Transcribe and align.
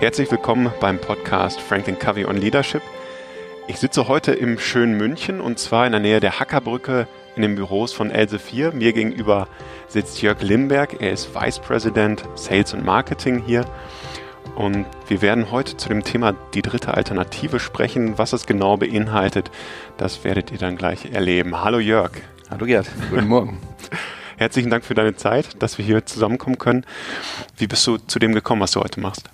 Herzlich 0.00 0.30
willkommen 0.30 0.72
beim 0.80 0.98
Podcast 0.98 1.60
Franklin 1.60 1.98
Covey 1.98 2.24
on 2.24 2.38
Leadership. 2.38 2.80
Ich 3.68 3.76
sitze 3.76 4.08
heute 4.08 4.32
im 4.32 4.58
schönen 4.58 4.96
München 4.96 5.42
und 5.42 5.58
zwar 5.58 5.84
in 5.84 5.92
der 5.92 6.00
Nähe 6.00 6.20
der 6.20 6.40
Hackerbrücke 6.40 7.06
in 7.36 7.42
den 7.42 7.56
Büros 7.56 7.92
von 7.92 8.10
Else 8.10 8.38
4. 8.38 8.72
Mir 8.72 8.94
gegenüber 8.94 9.46
sitzt 9.88 10.22
Jörg 10.22 10.40
Limberg. 10.40 11.02
Er 11.02 11.12
ist 11.12 11.34
Vice 11.34 11.58
President 11.58 12.24
Sales 12.36 12.72
und 12.72 12.86
Marketing 12.86 13.42
hier. 13.44 13.66
Und 14.56 14.86
wir 15.08 15.20
werden 15.20 15.50
heute 15.50 15.76
zu 15.76 15.88
dem 15.88 16.04
Thema 16.04 16.34
die 16.54 16.62
dritte 16.62 16.94
Alternative 16.94 17.58
sprechen. 17.58 18.18
Was 18.18 18.32
es 18.32 18.46
genau 18.46 18.76
beinhaltet, 18.76 19.50
das 19.96 20.22
werdet 20.24 20.52
ihr 20.52 20.58
dann 20.58 20.76
gleich 20.76 21.12
erleben. 21.12 21.60
Hallo 21.62 21.78
Jörg. 21.78 22.12
Hallo 22.50 22.66
Gerd, 22.66 22.88
guten 23.10 23.26
Morgen. 23.26 23.58
Herzlichen 24.36 24.70
Dank 24.70 24.84
für 24.84 24.94
deine 24.94 25.16
Zeit, 25.16 25.62
dass 25.62 25.78
wir 25.78 25.84
hier 25.84 26.06
zusammenkommen 26.06 26.58
können. 26.58 26.84
Wie 27.56 27.66
bist 27.66 27.86
du 27.86 27.98
zu 27.98 28.18
dem 28.18 28.32
gekommen, 28.32 28.60
was 28.60 28.72
du 28.72 28.80
heute 28.80 29.00
machst? 29.00 29.28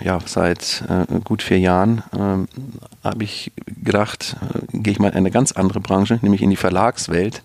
ja, 0.00 0.18
seit 0.24 0.84
äh, 0.88 1.20
gut 1.24 1.42
vier 1.42 1.58
Jahren 1.58 2.02
äh, 2.12 3.06
habe 3.06 3.24
ich 3.24 3.52
gedacht, 3.66 4.36
äh, 4.54 4.78
gehe 4.78 4.92
ich 4.92 4.98
mal 4.98 5.08
in 5.08 5.16
eine 5.16 5.30
ganz 5.30 5.52
andere 5.52 5.80
Branche, 5.80 6.18
nämlich 6.22 6.42
in 6.42 6.50
die 6.50 6.56
Verlagswelt, 6.56 7.42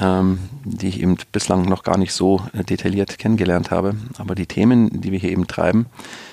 ähm, 0.00 0.38
die 0.64 0.88
ich 0.88 1.00
eben 1.00 1.16
bislang 1.32 1.64
noch 1.64 1.82
gar 1.82 1.98
nicht 1.98 2.12
so 2.12 2.42
äh, 2.52 2.64
detailliert 2.64 3.18
kennengelernt 3.18 3.70
habe. 3.70 3.94
Aber 4.18 4.34
die 4.34 4.46
Themen, 4.46 5.00
die 5.00 5.12
wir 5.12 5.18
hier 5.18 5.30
eben 5.30 5.46
treiben, 5.46 5.86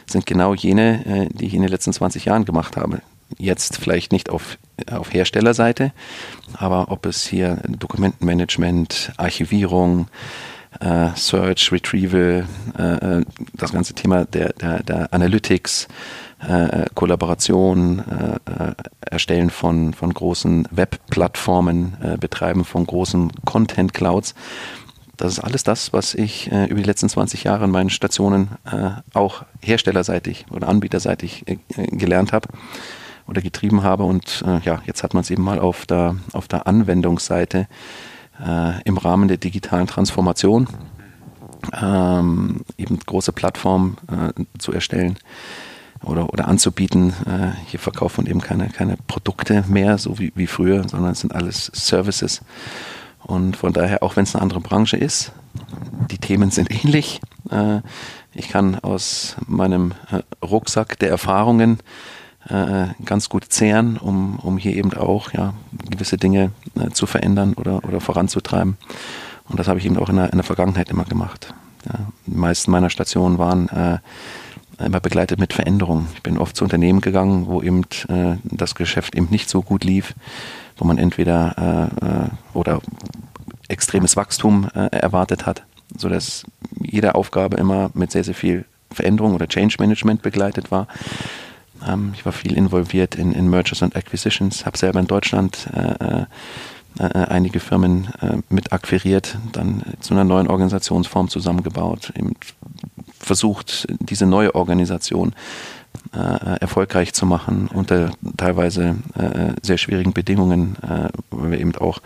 sind 0.05 0.25
genau 0.25 0.53
jene, 0.53 1.05
äh, 1.05 1.29
die 1.31 1.47
ich 1.47 1.53
in 1.53 1.61
den 1.61 1.71
letzten 1.71 1.93
20 1.93 2.25
Jahren 2.25 2.45
gemacht 2.45 2.77
habe. 2.77 3.01
Jetzt 3.37 3.77
vielleicht 3.77 4.11
nicht 4.11 4.29
auf, 4.29 4.57
auf 4.89 5.13
Herstellerseite, 5.13 5.91
aber 6.53 6.91
ob 6.91 7.05
es 7.05 7.27
hier 7.27 7.61
Dokumentenmanagement, 7.67 9.11
Archivierung, 9.17 10.07
äh, 10.79 11.09
Search, 11.15 11.71
Retrieval, 11.71 12.47
äh, 12.77 13.19
äh, 13.19 13.25
das 13.53 13.71
ganze 13.71 13.93
Thema 13.93 14.25
der, 14.25 14.53
der, 14.53 14.83
der 14.83 15.13
Analytics, 15.13 15.87
äh, 16.39 16.85
Kollaboration, 16.95 17.99
äh, 17.99 18.35
äh, 18.51 18.73
Erstellen 19.01 19.49
von, 19.49 19.93
von 19.93 20.13
großen 20.13 20.67
Webplattformen, 20.71 21.97
äh, 22.01 22.17
Betreiben 22.17 22.65
von 22.65 22.85
großen 22.85 23.31
Content 23.45 23.93
Clouds. 23.93 24.35
Das 25.17 25.33
ist 25.33 25.39
alles 25.39 25.63
das, 25.63 25.91
was 25.91 26.15
ich 26.15 26.49
äh, 26.51 26.65
über 26.65 26.79
die 26.79 26.85
letzten 26.85 27.09
20 27.09 27.43
Jahre 27.43 27.65
in 27.65 27.71
meinen 27.71 27.89
Stationen 27.89 28.51
äh, 28.65 28.91
auch 29.13 29.43
herstellerseitig 29.61 30.45
oder 30.49 30.69
anbieterseitig 30.69 31.43
äh, 31.47 31.57
gelernt 31.91 32.31
habe 32.31 32.47
oder 33.27 33.41
getrieben 33.41 33.83
habe. 33.83 34.03
Und 34.03 34.43
äh, 34.47 34.59
ja, 34.63 34.81
jetzt 34.85 35.03
hat 35.03 35.13
man 35.13 35.21
es 35.21 35.29
eben 35.29 35.43
mal 35.43 35.59
auf 35.59 35.85
der, 35.85 36.15
auf 36.31 36.47
der 36.47 36.67
Anwendungsseite 36.67 37.67
äh, 38.41 38.81
im 38.83 38.97
Rahmen 38.97 39.27
der 39.27 39.37
digitalen 39.37 39.87
Transformation 39.87 40.69
ähm, 41.81 42.61
eben 42.77 42.97
große 42.99 43.33
Plattformen 43.33 43.97
äh, 44.07 44.43
zu 44.57 44.71
erstellen 44.71 45.17
oder, 46.03 46.31
oder 46.31 46.47
anzubieten. 46.47 47.13
Äh, 47.25 47.51
hier 47.67 47.79
verkauft 47.79 48.17
man 48.17 48.27
eben 48.27 48.41
keine, 48.41 48.69
keine 48.69 48.97
Produkte 49.07 49.63
mehr, 49.67 49.97
so 49.97 50.19
wie, 50.19 50.31
wie 50.35 50.47
früher, 50.47 50.87
sondern 50.87 51.11
es 51.11 51.21
sind 51.21 51.33
alles 51.35 51.71
Services. 51.73 52.41
Und 53.21 53.57
von 53.57 53.73
daher, 53.73 54.01
auch 54.01 54.15
wenn 54.15 54.23
es 54.23 54.35
eine 54.35 54.41
andere 54.41 54.61
Branche 54.61 54.97
ist, 54.97 55.33
die 56.09 56.17
Themen 56.17 56.51
sind 56.51 56.71
ähnlich. 56.71 57.21
Äh, 57.51 57.81
ich 58.33 58.49
kann 58.49 58.75
aus 58.79 59.35
meinem 59.47 59.93
äh, 60.11 60.21
Rucksack 60.45 60.97
der 60.99 61.09
Erfahrungen 61.09 61.79
äh, 62.47 62.87
ganz 63.05 63.29
gut 63.29 63.45
zehren, 63.49 63.97
um, 63.97 64.39
um 64.39 64.57
hier 64.57 64.75
eben 64.75 64.93
auch 64.93 65.33
ja, 65.33 65.53
gewisse 65.89 66.17
Dinge 66.17 66.51
äh, 66.79 66.89
zu 66.89 67.05
verändern 67.05 67.53
oder, 67.53 67.83
oder 67.83 67.99
voranzutreiben. 67.99 68.77
Und 69.49 69.59
das 69.59 69.67
habe 69.67 69.79
ich 69.79 69.85
eben 69.85 69.97
auch 69.97 70.09
in 70.09 70.15
der, 70.15 70.31
in 70.31 70.37
der 70.37 70.43
Vergangenheit 70.43 70.89
immer 70.89 71.05
gemacht. 71.05 71.53
Ja, 71.85 71.99
die 72.25 72.37
meisten 72.37 72.71
meiner 72.71 72.89
Stationen 72.89 73.37
waren 73.37 73.69
äh, 73.69 73.97
immer 74.79 74.99
begleitet 74.99 75.39
mit 75.39 75.53
Veränderungen. 75.53 76.07
Ich 76.15 76.23
bin 76.23 76.37
oft 76.37 76.55
zu 76.55 76.63
Unternehmen 76.63 77.01
gegangen, 77.01 77.47
wo 77.47 77.61
eben 77.61 77.83
äh, 78.07 78.37
das 78.43 78.75
Geschäft 78.75 79.15
eben 79.15 79.27
nicht 79.29 79.49
so 79.49 79.61
gut 79.61 79.83
lief, 79.83 80.13
wo 80.77 80.85
man 80.85 80.97
entweder 80.97 81.91
äh, 82.01 82.05
äh 82.05 82.29
oder 82.53 82.81
extremes 83.67 84.15
Wachstum 84.15 84.67
äh, 84.73 84.87
erwartet 84.95 85.45
hat, 85.45 85.63
sodass 85.95 86.43
jede 86.81 87.15
Aufgabe 87.15 87.57
immer 87.57 87.91
mit 87.93 88.11
sehr, 88.11 88.23
sehr 88.23 88.33
viel 88.33 88.65
Veränderung 88.91 89.35
oder 89.35 89.47
Change 89.47 89.75
Management 89.79 90.21
begleitet 90.21 90.71
war. 90.71 90.87
Ähm, 91.87 92.13
ich 92.15 92.25
war 92.25 92.33
viel 92.33 92.57
involviert 92.57 93.15
in, 93.15 93.31
in 93.31 93.49
Mergers 93.49 93.81
und 93.81 93.95
Acquisitions, 93.95 94.65
habe 94.65 94.77
selber 94.77 94.99
in 94.99 95.07
Deutschland 95.07 95.67
äh, 95.73 96.25
äh, 96.97 97.03
einige 97.03 97.59
Firmen 97.59 98.09
äh, 98.21 98.37
mit 98.49 98.73
akquiriert, 98.73 99.37
dann 99.51 99.83
zu 99.99 100.13
einer 100.13 100.23
neuen 100.23 100.47
Organisationsform 100.47 101.29
zusammengebaut, 101.29 102.11
eben 102.15 102.33
versucht, 103.19 103.87
diese 103.99 104.25
neue 104.25 104.55
Organisation 104.55 105.33
äh, 106.13 106.59
erfolgreich 106.59 107.13
zu 107.13 107.25
machen 107.25 107.69
unter 107.73 108.11
teilweise 108.37 108.95
äh, 109.15 109.53
sehr 109.61 109.77
schwierigen 109.77 110.13
Bedingungen, 110.13 110.75
weil 111.31 111.51
wir 111.51 111.59
eben 111.59 111.75
auch 111.75 111.99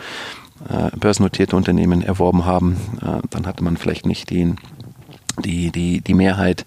börsennotierte 0.98 1.58
Unternehmen 1.58 2.02
erworben 2.02 2.46
haben. 2.46 2.78
dann 3.30 3.46
hatte 3.46 3.66
man 3.66 3.76
vielleicht 3.76 4.06
nicht 4.06 4.30
den 4.30 4.58
die, 5.42 5.72
die, 5.72 6.02
die 6.02 6.14
Mehrheit 6.14 6.66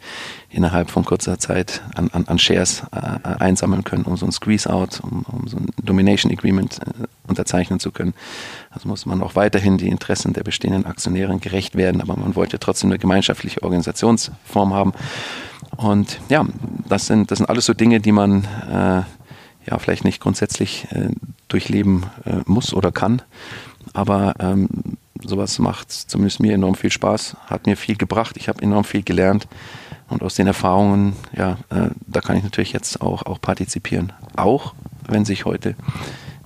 innerhalb 0.51 0.91
von 0.91 1.05
kurzer 1.05 1.39
Zeit 1.39 1.83
an, 1.95 2.11
an, 2.11 2.25
an 2.27 2.39
Shares 2.39 2.83
äh, 2.93 3.29
einsammeln 3.39 3.85
können, 3.85 4.05
um 4.05 4.17
so 4.17 4.27
ein 4.27 4.33
Squeeze-Out, 4.33 5.01
um, 5.01 5.25
um 5.31 5.47
so 5.47 5.59
ein 5.59 5.69
Domination 5.83 6.33
Agreement 6.33 6.81
äh, 6.81 7.06
unterzeichnen 7.27 7.81
zu 7.81 7.91
können. 7.91 8.15
Also 8.71 8.89
muss 8.89 9.07
man 9.07 9.23
auch 9.23 9.35
weiterhin 9.35 9.79
die 9.79 9.89
Interessen 9.89 10.33
der 10.33 10.43
bestehenden 10.43 10.87
Aktionäre 10.87 11.37
gerecht 11.39 11.75
werden, 11.75 12.01
aber 12.01 12.17
man 12.17 12.35
wollte 12.37 12.59
trotzdem 12.59 12.91
eine 12.91 12.99
gemeinschaftliche 12.99 13.63
Organisationsform 13.63 14.75
haben. 14.75 14.93
Und 15.77 16.21
ja, 16.29 16.47
das 16.89 17.07
sind, 17.07 17.31
das 17.31 17.39
sind 17.39 17.49
alles 17.49 17.67
so 17.67 17.75
Dinge, 17.75 18.01
die 18.01 18.13
man 18.13 18.45
äh, 18.71 19.03
ja 19.69 19.79
vielleicht 19.79 20.05
nicht 20.05 20.21
grundsätzlich 20.21 20.87
äh, 20.93 21.09
durchleben 21.49 22.07
äh, 22.25 22.37
muss 22.47 22.73
oder 22.73 22.93
kann, 22.93 23.23
aber 23.93 24.35
ähm, 24.39 24.69
sowas 25.23 25.59
macht 25.59 25.93
zumindest 25.93 26.41
mir 26.41 26.55
enorm 26.55 26.75
viel 26.75 26.91
Spaß, 26.91 27.37
hat 27.47 27.67
mir 27.67 27.77
viel 27.77 27.97
gebracht, 27.97 28.37
ich 28.37 28.49
habe 28.49 28.63
enorm 28.63 28.85
viel 28.85 29.03
gelernt 29.03 29.49
und 30.09 30.23
aus 30.23 30.35
den 30.35 30.47
Erfahrungen, 30.47 31.15
ja, 31.37 31.59
äh, 31.71 31.91
da 32.07 32.21
kann 32.21 32.37
ich 32.37 32.45
natürlich 32.45 32.73
jetzt 32.73 33.01
auch, 33.01 33.23
auch 33.27 33.41
partizipieren. 33.41 34.13
Auch 34.37 34.75
wenn 35.09 35.25
sich 35.25 35.45
heute 35.45 35.75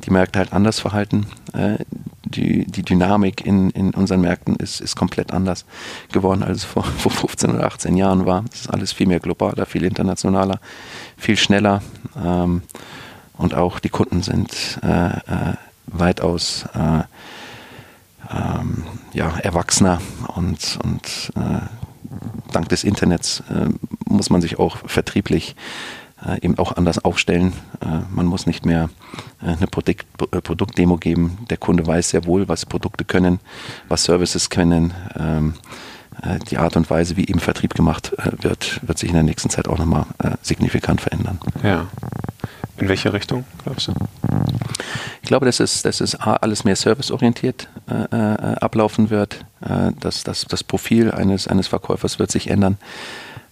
die 0.05 0.11
Märkte 0.11 0.39
halt 0.39 0.53
anders 0.53 0.81
verhalten. 0.81 1.27
Äh, 1.53 1.79
die, 2.25 2.65
die 2.65 2.83
Dynamik 2.83 3.45
in, 3.45 3.71
in 3.71 3.93
unseren 3.93 4.21
Märkten 4.21 4.57
ist, 4.57 4.81
ist 4.81 4.97
komplett 4.97 5.33
anders 5.33 5.65
geworden, 6.13 6.43
als 6.43 6.59
es 6.59 6.65
vor, 6.65 6.85
vor 6.99 7.13
15 7.13 7.51
oder 7.51 7.67
18 7.67 7.97
Jahren 7.97 8.27
war. 8.27 8.45
Es 8.53 8.63
ist 8.63 8.71
alles 8.71 8.93
viel 8.93 9.07
mehr 9.07 9.21
globaler, 9.21 9.67
viel 9.67 9.85
internationaler, 9.85 10.61
viel 11.17 11.37
schneller. 11.37 11.83
Ähm, 12.23 12.63
und 13.37 13.55
auch 13.55 13.79
die 13.79 13.89
Kunden 13.89 14.23
sind 14.23 14.79
äh, 14.83 15.09
äh, 15.09 15.55
weitaus 15.87 16.67
äh, 16.75 17.03
ähm, 18.33 18.85
ja, 19.13 19.39
erwachsener 19.39 20.01
und, 20.37 20.79
und 20.85 21.33
dank 22.53 22.69
des 22.69 22.85
Internets 22.85 23.43
muss 24.05 24.31
man 24.31 24.41
sich 24.41 24.61
auch 24.61 24.77
vertrieblich 24.87 25.57
äh, 26.27 26.41
eben 26.43 26.59
auch 26.59 26.77
anders 26.77 26.99
aufstellen. 27.05 27.53
Äh, 27.81 28.01
man 28.11 28.27
muss 28.27 28.47
nicht 28.47 28.67
mehr 28.67 28.91
äh, 29.43 29.47
eine 29.47 29.67
Produkt, 29.67 30.07
äh, 30.33 30.41
Produktdemo 30.41 30.97
geben. 30.97 31.39
Der 31.51 31.57
Kunde 31.57 31.87
weiß 31.87 32.11
sehr 32.11 32.27
wohl, 32.27 32.49
was 32.49 32.67
Produkte 32.67 33.05
können, 33.05 33.41
was 33.89 34.05
Services 34.05 34.51
können. 34.51 34.93
Ähm, 35.19 35.55
die 36.51 36.59
Art 36.59 36.77
und 36.77 36.91
Weise, 36.91 37.17
wie 37.17 37.27
eben 37.27 37.41
Vertrieb 37.41 37.75
gemacht 37.75 38.13
wird, 38.43 38.87
wird 38.87 38.99
sich 38.99 39.09
in 39.09 39.15
der 39.15 39.23
nächsten 39.23 39.49
Zeit 39.49 39.69
auch 39.69 39.79
nochmal 39.79 40.05
signifikant 40.43 41.01
verändern. 41.01 41.39
Ja. 41.63 41.87
In 42.77 42.89
welche 42.91 43.15
Richtung, 43.15 43.45
glaubst 43.65 43.89
du? 43.89 43.93
Ich 45.23 45.29
glaube, 45.29 45.47
dass 45.47 45.61
es, 45.61 45.81
dass 45.83 46.03
es 46.03 46.17
alles 46.17 46.65
mehr 46.65 46.77
serviceorientiert 46.77 47.69
äh, 47.89 47.95
äh, 47.95 48.57
ablaufen 48.57 49.09
wird. 49.09 49.47
Äh, 49.61 49.93
dass, 50.01 50.25
dass 50.25 50.47
das 50.47 50.65
Profil 50.65 51.11
eines, 51.11 51.47
eines 51.47 51.69
Verkäufers 51.69 52.19
wird 52.19 52.31
sich 52.31 52.49
ändern. 52.49 52.79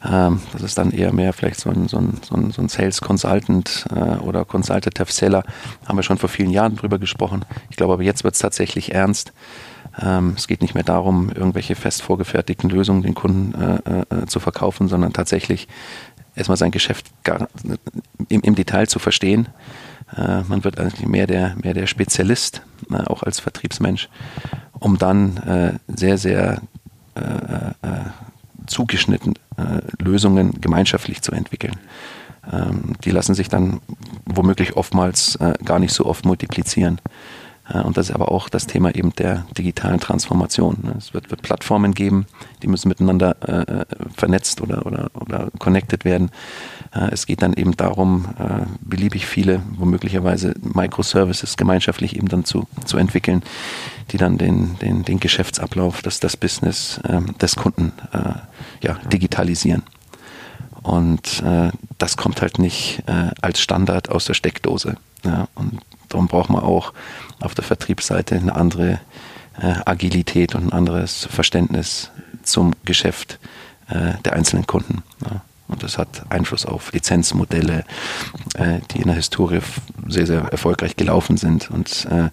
Ähm, 0.04 0.40
das 0.52 0.62
ist 0.62 0.78
dann 0.78 0.92
eher 0.92 1.12
mehr 1.12 1.32
vielleicht 1.32 1.60
so 1.60 1.70
ein, 1.70 1.88
so 1.88 1.98
ein, 1.98 2.20
so 2.22 2.62
ein, 2.62 2.68
Sales 2.68 3.00
Consultant 3.00 3.86
äh, 3.90 4.18
oder 4.18 4.44
Consultative 4.44 5.10
Seller. 5.10 5.42
Haben 5.86 5.98
wir 5.98 6.02
schon 6.02 6.18
vor 6.18 6.28
vielen 6.28 6.50
Jahren 6.50 6.76
drüber 6.76 6.98
gesprochen. 6.98 7.44
Ich 7.70 7.76
glaube 7.76 7.94
aber 7.94 8.02
jetzt 8.02 8.22
wird 8.22 8.34
es 8.34 8.40
tatsächlich 8.40 8.94
ernst. 8.94 9.32
Ähm, 10.00 10.34
es 10.36 10.46
geht 10.46 10.62
nicht 10.62 10.74
mehr 10.74 10.84
darum, 10.84 11.30
irgendwelche 11.30 11.74
fest 11.74 12.02
vorgefertigten 12.02 12.70
Lösungen 12.70 13.02
den 13.02 13.14
Kunden 13.14 13.54
äh, 13.60 14.22
äh, 14.22 14.26
zu 14.26 14.38
verkaufen, 14.38 14.86
sondern 14.86 15.12
tatsächlich 15.12 15.66
erstmal 16.36 16.56
sein 16.56 16.70
Geschäft 16.70 17.06
im, 18.28 18.54
Detail 18.54 18.86
zu 18.86 19.00
verstehen. 19.00 19.48
Man 20.16 20.62
wird 20.62 20.78
eigentlich 20.78 21.04
mehr 21.04 21.26
der, 21.26 21.56
mehr 21.60 21.74
der 21.74 21.88
Spezialist, 21.88 22.62
auch 22.90 23.24
als 23.24 23.40
Vertriebsmensch, 23.40 24.08
um 24.78 24.98
dann 24.98 25.80
sehr, 25.88 26.16
sehr 26.16 26.62
zugeschnitten 28.68 29.34
äh, 29.58 29.80
Lösungen 30.02 30.60
gemeinschaftlich 30.60 31.20
zu 31.20 31.32
entwickeln. 31.32 31.76
Ähm, 32.50 32.94
die 33.04 33.10
lassen 33.10 33.34
sich 33.34 33.48
dann 33.48 33.80
womöglich 34.24 34.76
oftmals 34.76 35.38
gar 35.64 35.78
nicht 35.78 35.92
so 35.92 36.06
oft 36.06 36.24
multiplizieren. 36.24 37.00
Äh, 37.68 37.80
und 37.80 37.96
das 37.96 38.08
ist 38.08 38.14
aber 38.14 38.30
auch 38.32 38.48
das 38.48 38.66
Thema 38.66 38.94
eben 38.94 39.12
der 39.14 39.46
digitalen 39.56 40.00
Transformation. 40.00 40.78
Ne? 40.82 40.94
Es 40.98 41.14
wird, 41.14 41.30
wird 41.30 41.42
Plattformen 41.42 41.94
geben, 41.94 42.26
die 42.62 42.66
müssen 42.66 42.88
miteinander 42.88 43.36
äh, 43.42 43.84
vernetzt 44.16 44.60
oder, 44.60 44.86
oder, 44.86 45.10
oder 45.14 45.50
connected 45.58 46.04
werden. 46.04 46.30
Äh, 46.94 47.10
es 47.12 47.26
geht 47.26 47.42
dann 47.42 47.54
eben 47.54 47.76
darum, 47.76 48.26
äh, 48.38 48.66
beliebig 48.80 49.26
viele, 49.26 49.62
womöglicherweise 49.76 50.54
Microservices 50.62 51.56
gemeinschaftlich 51.56 52.16
eben 52.16 52.28
dann 52.28 52.44
zu, 52.44 52.66
zu 52.84 52.96
entwickeln, 52.96 53.42
die 54.10 54.16
dann 54.16 54.38
den, 54.38 54.78
den, 54.78 55.04
den 55.04 55.20
Geschäftsablauf, 55.20 56.02
das, 56.02 56.20
das 56.20 56.36
Business 56.36 57.00
ähm, 57.08 57.36
des 57.38 57.56
Kunden 57.56 57.92
äh, 58.12 58.86
ja, 58.86 58.94
digitalisieren. 59.12 59.82
Und 60.82 61.42
äh, 61.42 61.70
das 61.98 62.16
kommt 62.16 62.40
halt 62.40 62.58
nicht 62.58 63.02
äh, 63.06 63.30
als 63.42 63.60
Standard 63.60 64.08
aus 64.08 64.24
der 64.24 64.34
Steckdose. 64.34 64.96
Ja, 65.24 65.48
und 65.54 65.80
darum 66.08 66.28
braucht 66.28 66.50
man 66.50 66.62
auch 66.62 66.92
auf 67.40 67.54
der 67.54 67.64
Vertriebsseite 67.64 68.36
eine 68.36 68.54
andere 68.54 69.00
äh, 69.60 69.74
Agilität 69.84 70.54
und 70.54 70.68
ein 70.68 70.72
anderes 70.72 71.28
Verständnis 71.30 72.10
zum 72.42 72.74
Geschäft 72.84 73.38
äh, 73.88 74.14
der 74.24 74.34
einzelnen 74.34 74.66
Kunden. 74.66 75.02
Ja. 75.24 75.42
Und 75.68 75.82
das 75.82 75.98
hat 75.98 76.22
Einfluss 76.30 76.64
auf 76.64 76.92
Lizenzmodelle, 76.92 77.84
äh, 78.54 78.80
die 78.90 78.98
in 78.98 79.08
der 79.08 79.16
Historie 79.16 79.60
sehr, 80.06 80.26
sehr 80.26 80.40
erfolgreich 80.40 80.96
gelaufen 80.96 81.36
sind. 81.36 81.70
Und 81.70 82.06
äh, 82.10 82.30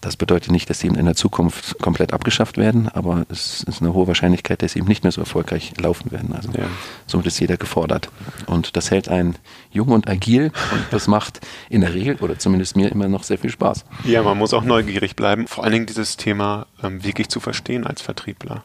das 0.00 0.16
bedeutet 0.16 0.50
nicht, 0.50 0.68
dass 0.70 0.80
sie 0.80 0.88
in 0.88 1.04
der 1.04 1.14
Zukunft 1.14 1.78
komplett 1.80 2.12
abgeschafft 2.12 2.56
werden, 2.56 2.88
aber 2.88 3.26
es 3.28 3.62
ist 3.64 3.80
eine 3.80 3.94
hohe 3.94 4.06
Wahrscheinlichkeit, 4.06 4.62
dass 4.62 4.72
sie 4.72 4.80
eben 4.80 4.88
nicht 4.88 5.02
mehr 5.04 5.12
so 5.12 5.20
erfolgreich 5.20 5.72
laufen 5.80 6.12
werden. 6.12 6.34
Also 6.34 6.50
ja. 6.52 6.66
somit 7.06 7.26
ist 7.26 7.38
jeder 7.38 7.56
gefordert. 7.56 8.10
Und 8.46 8.76
das 8.76 8.90
hält 8.90 9.08
einen 9.08 9.36
jung 9.70 9.88
und 9.88 10.08
agil 10.08 10.52
und 10.72 10.84
das 10.90 11.06
macht 11.08 11.40
in 11.68 11.80
der 11.80 11.94
Regel 11.94 12.16
oder 12.16 12.38
zumindest 12.38 12.76
mir 12.76 12.90
immer 12.90 13.08
noch 13.08 13.22
sehr 13.22 13.38
viel 13.38 13.50
Spaß. 13.50 13.84
Ja, 14.04 14.22
man 14.22 14.38
muss 14.38 14.54
auch 14.54 14.64
neugierig 14.64 15.16
bleiben, 15.16 15.46
vor 15.46 15.64
allen 15.64 15.72
Dingen 15.72 15.86
dieses 15.86 16.16
Thema 16.16 16.66
ähm, 16.82 17.04
wirklich 17.04 17.28
zu 17.28 17.40
verstehen 17.40 17.86
als 17.86 18.02
Vertriebler. 18.02 18.62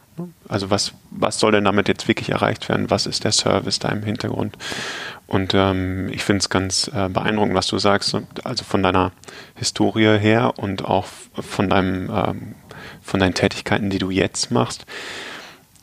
Also 0.48 0.70
was, 0.70 0.92
was 1.10 1.38
soll 1.38 1.52
denn 1.52 1.64
damit 1.64 1.88
jetzt 1.88 2.08
wirklich 2.08 2.30
erreicht 2.30 2.68
werden? 2.68 2.90
Was 2.90 3.06
ist 3.06 3.24
der 3.24 3.32
Service 3.32 3.78
da 3.78 3.88
im 3.88 4.02
Hintergrund? 4.02 4.56
Und 5.30 5.54
ähm, 5.54 6.08
ich 6.12 6.24
finde 6.24 6.40
es 6.40 6.48
ganz 6.48 6.90
äh, 6.92 7.08
beeindruckend, 7.08 7.54
was 7.54 7.68
du 7.68 7.78
sagst, 7.78 8.16
also 8.42 8.64
von 8.64 8.82
deiner 8.82 9.12
Historie 9.54 10.18
her 10.18 10.54
und 10.56 10.84
auch 10.84 11.06
von 11.40 11.68
deinem, 11.68 12.10
ähm, 12.12 12.54
von 13.00 13.20
deinen 13.20 13.34
Tätigkeiten, 13.34 13.90
die 13.90 14.00
du 14.00 14.10
jetzt 14.10 14.50
machst. 14.50 14.86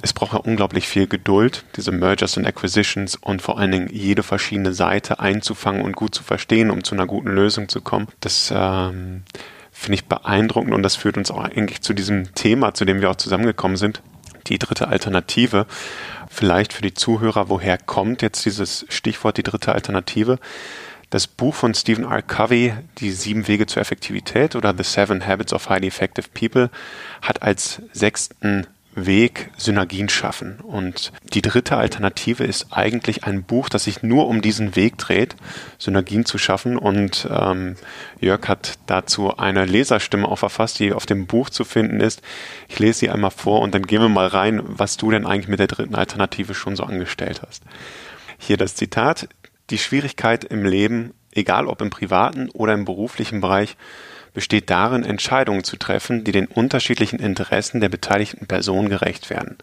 Es 0.02 0.12
braucht 0.12 0.34
ja 0.34 0.40
unglaublich 0.40 0.90
viel 0.90 1.08
Geduld, 1.08 1.64
diese 1.78 1.94
Mergers 1.94 2.36
und 2.36 2.46
Acquisitions 2.46 3.16
und 3.16 3.42
vor 3.42 3.58
allen 3.58 3.72
Dingen 3.72 3.90
jede 3.90 4.22
verschiedene 4.22 4.74
Seite 4.74 5.22
einzufangen 5.22 5.82
und 5.82 5.96
gut 5.96 6.14
zu 6.14 6.24
verstehen, 6.24 6.70
um 6.70 6.84
zu 6.84 6.94
einer 6.94 7.08
guten 7.08 7.30
Lösung 7.30 7.70
zu 7.70 7.80
kommen. 7.80 8.10
Das 8.20 8.52
ähm, 8.54 9.24
finde 9.72 9.96
ich 9.96 10.06
beeindruckend 10.08 10.74
und 10.74 10.84
das 10.84 10.98
führt 10.98 11.18
uns 11.18 11.32
auch 11.32 11.40
eigentlich 11.40 11.82
zu 11.82 11.94
diesem 11.94 12.36
Thema, 12.36 12.74
zu 12.74 12.84
dem 12.84 13.00
wir 13.00 13.10
auch 13.10 13.16
zusammengekommen 13.16 13.78
sind, 13.78 14.02
die 14.48 14.60
dritte 14.60 14.90
Alternative. 14.90 15.68
Vielleicht 16.38 16.72
für 16.72 16.84
die 16.84 16.94
Zuhörer, 16.94 17.50
woher 17.50 17.80
kommt 17.80 18.22
jetzt 18.22 18.46
dieses 18.46 18.86
Stichwort 18.90 19.38
die 19.38 19.44
dritte 19.44 19.72
Alternative? 19.72 20.38
Das 21.10 21.26
Buch 21.26 21.56
von 21.56 21.74
Stephen 21.74 22.04
R. 22.04 22.22
Covey, 22.22 22.76
Die 23.00 23.10
sieben 23.10 23.48
Wege 23.48 23.66
zur 23.66 23.82
Effektivität 23.82 24.56
oder 24.56 24.76
The 24.78 24.84
Seven 24.84 25.26
Habits 25.26 25.52
of 25.52 25.68
Highly 25.68 25.88
Effective 25.88 26.28
People, 26.32 26.70
hat 27.24 27.42
als 27.42 27.82
sechsten 27.92 28.68
Weg 28.98 29.52
Synergien 29.58 30.10
schaffen. 30.10 30.60
Und 30.60 31.14
die 31.34 31.42
dritte 31.42 31.78
Alternative 31.78 32.44
ist 32.44 32.68
eigentlich 32.72 33.24
ein 33.24 33.44
Buch, 33.44 33.70
das 33.70 33.86
sich 33.86 34.04
nur 34.04 34.28
um 34.28 34.42
diesen 34.42 34.76
Weg 34.76 34.98
dreht, 34.98 35.36
Synergien 35.78 36.26
zu 36.26 36.38
schaffen. 36.38 36.78
Und 36.78 37.28
ähm, 37.32 37.76
Jörg 38.20 38.48
hat 38.48 38.80
dazu 38.88 39.38
eine 39.38 39.66
Leserstimme 39.66 40.28
auch 40.28 40.40
verfasst, 40.40 40.80
die 40.80 40.94
auf 40.94 41.06
dem 41.06 41.28
Buch 41.28 41.50
zu 41.50 41.64
finden 41.64 42.00
ist. 42.00 42.22
Ich 42.68 42.80
lese 42.80 43.00
sie 43.00 43.10
einmal 43.10 43.32
vor 43.32 43.62
und 43.62 43.74
dann 43.74 43.84
gehen 43.84 44.02
wir 44.02 44.10
mal 44.10 44.28
rein, 44.28 44.62
was 44.66 44.98
du 44.98 45.12
denn 45.12 45.26
eigentlich 45.26 45.48
mit 45.48 45.60
der 45.60 45.68
dritten 45.68 45.96
Alternative 45.96 46.54
schon 46.56 46.76
so 46.76 46.84
angestellt 46.84 47.42
hast. 47.48 47.64
Hier 48.38 48.58
das 48.58 48.76
Zitat. 48.76 49.30
Die 49.70 49.78
Schwierigkeit 49.78 50.46
im 50.46 50.66
Leben, 50.66 51.14
egal 51.34 51.68
ob 51.68 51.82
im 51.82 51.90
privaten 51.90 52.50
oder 52.52 52.74
im 52.74 52.86
beruflichen 52.86 53.42
Bereich, 53.42 53.76
besteht 54.38 54.70
darin, 54.70 55.04
Entscheidungen 55.04 55.64
zu 55.64 55.78
treffen, 55.78 56.24
die 56.24 56.32
den 56.32 56.46
unterschiedlichen 56.46 57.18
Interessen 57.18 57.82
der 57.82 57.90
beteiligten 57.90 58.46
Personen 58.46 58.88
gerecht 58.88 59.32
werden. 59.32 59.58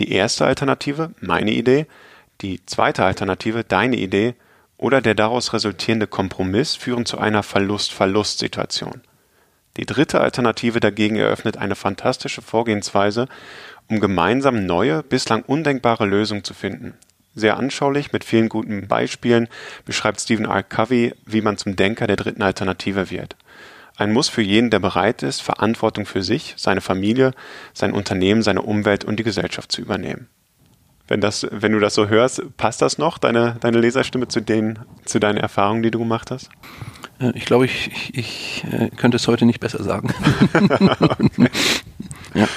Die 0.00 0.10
erste 0.10 0.46
Alternative, 0.46 1.12
meine 1.20 1.52
Idee, 1.52 1.86
die 2.40 2.60
zweite 2.66 3.04
Alternative, 3.04 3.62
deine 3.62 3.94
Idee 3.94 4.34
oder 4.78 5.00
der 5.00 5.14
daraus 5.14 5.52
resultierende 5.52 6.08
Kompromiss 6.08 6.74
führen 6.74 7.06
zu 7.06 7.18
einer 7.18 7.44
Verlust-Verlust-Situation. 7.44 9.00
Die 9.76 9.86
dritte 9.86 10.20
Alternative 10.20 10.80
dagegen 10.80 11.14
eröffnet 11.14 11.56
eine 11.56 11.76
fantastische 11.76 12.42
Vorgehensweise, 12.42 13.28
um 13.88 14.00
gemeinsam 14.00 14.66
neue, 14.66 15.04
bislang 15.04 15.42
undenkbare 15.42 16.04
Lösungen 16.04 16.42
zu 16.42 16.52
finden. 16.52 16.94
Sehr 17.36 17.56
anschaulich, 17.56 18.10
mit 18.10 18.24
vielen 18.24 18.48
guten 18.48 18.88
Beispielen 18.88 19.46
beschreibt 19.84 20.20
Stephen 20.20 20.46
R. 20.46 20.64
Covey, 20.64 21.14
wie 21.26 21.42
man 21.42 21.58
zum 21.58 21.76
Denker 21.76 22.08
der 22.08 22.16
dritten 22.16 22.42
Alternative 22.42 23.08
wird. 23.12 23.36
Ein 23.96 24.12
Muss 24.12 24.28
für 24.28 24.42
jeden, 24.42 24.70
der 24.70 24.78
bereit 24.78 25.22
ist, 25.22 25.42
Verantwortung 25.42 26.06
für 26.06 26.22
sich, 26.22 26.54
seine 26.56 26.80
Familie, 26.80 27.32
sein 27.74 27.92
Unternehmen, 27.92 28.42
seine 28.42 28.62
Umwelt 28.62 29.04
und 29.04 29.16
die 29.16 29.24
Gesellschaft 29.24 29.72
zu 29.72 29.80
übernehmen. 29.80 30.28
Wenn, 31.06 31.20
das, 31.20 31.46
wenn 31.50 31.72
du 31.72 31.80
das 31.80 31.94
so 31.94 32.08
hörst, 32.08 32.56
passt 32.56 32.80
das 32.82 32.96
noch, 32.96 33.18
deine, 33.18 33.56
deine 33.60 33.78
Leserstimme 33.80 34.28
zu, 34.28 34.40
den, 34.40 34.78
zu 35.04 35.18
deinen 35.18 35.38
Erfahrungen, 35.38 35.82
die 35.82 35.90
du 35.90 35.98
gemacht 35.98 36.30
hast? 36.30 36.50
Äh, 37.20 37.32
ich 37.34 37.44
glaube, 37.44 37.64
ich, 37.64 37.88
ich, 37.88 38.14
ich 38.14 38.64
äh, 38.72 38.90
könnte 38.90 39.16
es 39.16 39.26
heute 39.26 39.44
nicht 39.44 39.60
besser 39.60 39.82
sagen. 39.82 40.14
ja. 42.34 42.48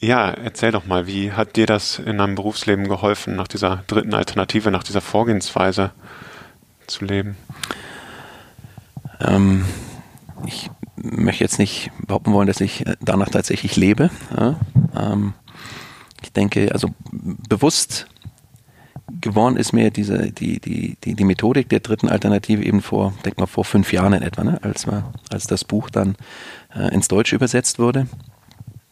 ja, 0.00 0.30
erzähl 0.30 0.72
doch 0.72 0.86
mal, 0.86 1.06
wie 1.06 1.32
hat 1.32 1.56
dir 1.56 1.66
das 1.66 1.98
in 1.98 2.18
deinem 2.18 2.34
Berufsleben 2.34 2.88
geholfen, 2.88 3.36
nach 3.36 3.48
dieser 3.48 3.84
dritten 3.86 4.14
Alternative, 4.14 4.70
nach 4.70 4.82
dieser 4.82 5.02
Vorgehensweise 5.02 5.92
zu 6.86 7.04
leben? 7.04 7.36
Ähm, 9.20 9.64
ich 10.46 10.70
möchte 10.96 11.44
jetzt 11.44 11.58
nicht 11.58 11.90
behaupten 12.06 12.32
wollen, 12.32 12.46
dass 12.46 12.60
ich 12.60 12.86
äh, 12.86 12.96
danach 13.00 13.30
tatsächlich 13.30 13.76
lebe. 13.76 14.10
Ja, 14.36 14.56
ähm, 14.96 15.34
ich 16.22 16.32
denke, 16.32 16.70
also 16.72 16.88
bewusst 17.10 18.06
geworden 19.20 19.56
ist 19.56 19.72
mir 19.72 19.90
diese, 19.90 20.32
die, 20.32 20.60
die, 20.60 20.96
die, 21.04 21.14
die 21.14 21.24
Methodik 21.24 21.68
der 21.68 21.80
dritten 21.80 22.08
Alternative 22.08 22.62
eben 22.64 22.80
vor, 22.80 23.12
denk 23.24 23.38
mal, 23.38 23.46
vor 23.46 23.64
fünf 23.64 23.92
Jahren 23.92 24.12
in 24.14 24.22
etwa, 24.22 24.44
ne, 24.44 24.58
als, 24.62 24.86
als 25.30 25.46
das 25.46 25.64
Buch 25.64 25.90
dann 25.90 26.16
äh, 26.74 26.92
ins 26.94 27.08
Deutsche 27.08 27.36
übersetzt 27.36 27.78
wurde 27.78 28.06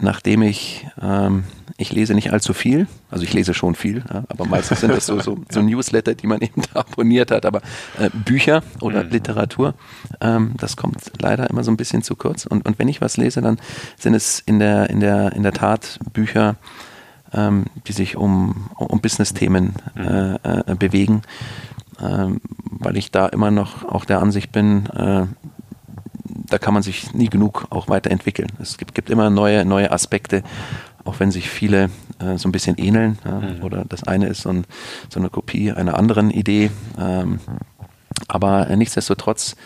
nachdem 0.01 0.43
ich, 0.43 0.87
ähm, 1.01 1.45
ich 1.77 1.93
lese 1.93 2.15
nicht 2.15 2.33
allzu 2.33 2.53
viel, 2.53 2.87
also 3.11 3.25
ich 3.25 3.33
lese 3.33 3.55
schon 3.55 3.75
viel, 3.75 4.05
ja, 4.13 4.25
aber 4.29 4.47
meistens 4.47 4.81
sind 4.81 4.93
das 4.93 5.07
so, 5.07 5.21
so, 5.21 5.39
so, 5.51 5.63
Newsletter, 5.63 6.15
die 6.15 6.27
man 6.27 6.41
eben 6.43 6.63
da 6.73 6.81
abonniert 6.81 7.31
hat, 7.31 7.47
aber 7.47 7.63
äh, 7.99 8.11
Bücher 8.13 8.63
oder 8.81 9.05
mhm. 9.05 9.11
Literatur, 9.11 9.75
ähm, 10.21 10.55
das 10.59 10.77
kommt 10.77 11.13
leider 11.21 11.49
immer 11.51 11.65
so 11.65 11.71
ein 11.71 11.77
bisschen 11.77 12.03
zu 12.03 12.17
kurz. 12.17 12.47
Und, 12.47 12.67
und 12.67 12.79
wenn 12.79 12.89
ich 12.89 13.01
was 13.01 13.17
lese, 13.17 13.41
dann 13.41 13.59
sind 13.99 14.15
es 14.15 14.41
in 14.41 14.59
der, 14.59 14.91
in 14.91 15.01
der, 15.01 15.33
in 15.33 15.43
der 15.43 15.53
Tat 15.53 15.99
Bücher, 16.13 16.57
ähm, 17.33 17.67
die 17.87 17.93
sich 17.93 18.17
um, 18.17 18.71
um 18.77 19.01
Business-Themen 19.01 19.75
mhm. 19.95 20.03
äh, 20.03 20.35
äh, 20.35 20.75
bewegen, 20.75 21.23
ähm, 22.03 22.41
weil 22.65 22.97
ich 22.97 23.11
da 23.11 23.27
immer 23.27 23.51
noch 23.51 23.85
auch 23.85 24.05
der 24.05 24.21
Ansicht 24.21 24.53
bin, 24.53 24.87
äh, 24.87 25.27
da 26.51 26.59
kann 26.59 26.75
man 26.75 26.83
sich 26.83 27.15
nie 27.15 27.29
genug 27.29 27.67
auch 27.71 27.89
weiterentwickeln. 27.89 28.49
Es 28.61 28.77
gibt, 28.77 28.95
gibt 28.95 29.09
immer 29.09 29.31
neue, 29.31 29.65
neue 29.65 29.91
Aspekte, 29.91 30.43
auch 31.05 31.21
wenn 31.21 31.31
sich 31.31 31.49
viele 31.49 31.91
äh, 32.19 32.37
so 32.37 32.49
ein 32.49 32.53
bisschen 32.53 32.77
ähneln. 32.77 33.19
Ja, 33.25 33.41
mhm. 33.41 33.63
Oder 33.63 33.85
das 33.89 34.05
eine 34.05 34.27
ist 34.27 34.43
so, 34.43 34.51
ein, 34.51 34.65
so, 35.09 35.21
eine 35.21 35.31
Kopie 35.31 35.73
einer 35.73 35.97
anderen 35.97 36.31
Idee. 36.31 36.71
Ähm, 36.99 37.41
aber 38.29 38.69
äh, 38.69 38.77
nichtsdestotrotz 38.77 39.57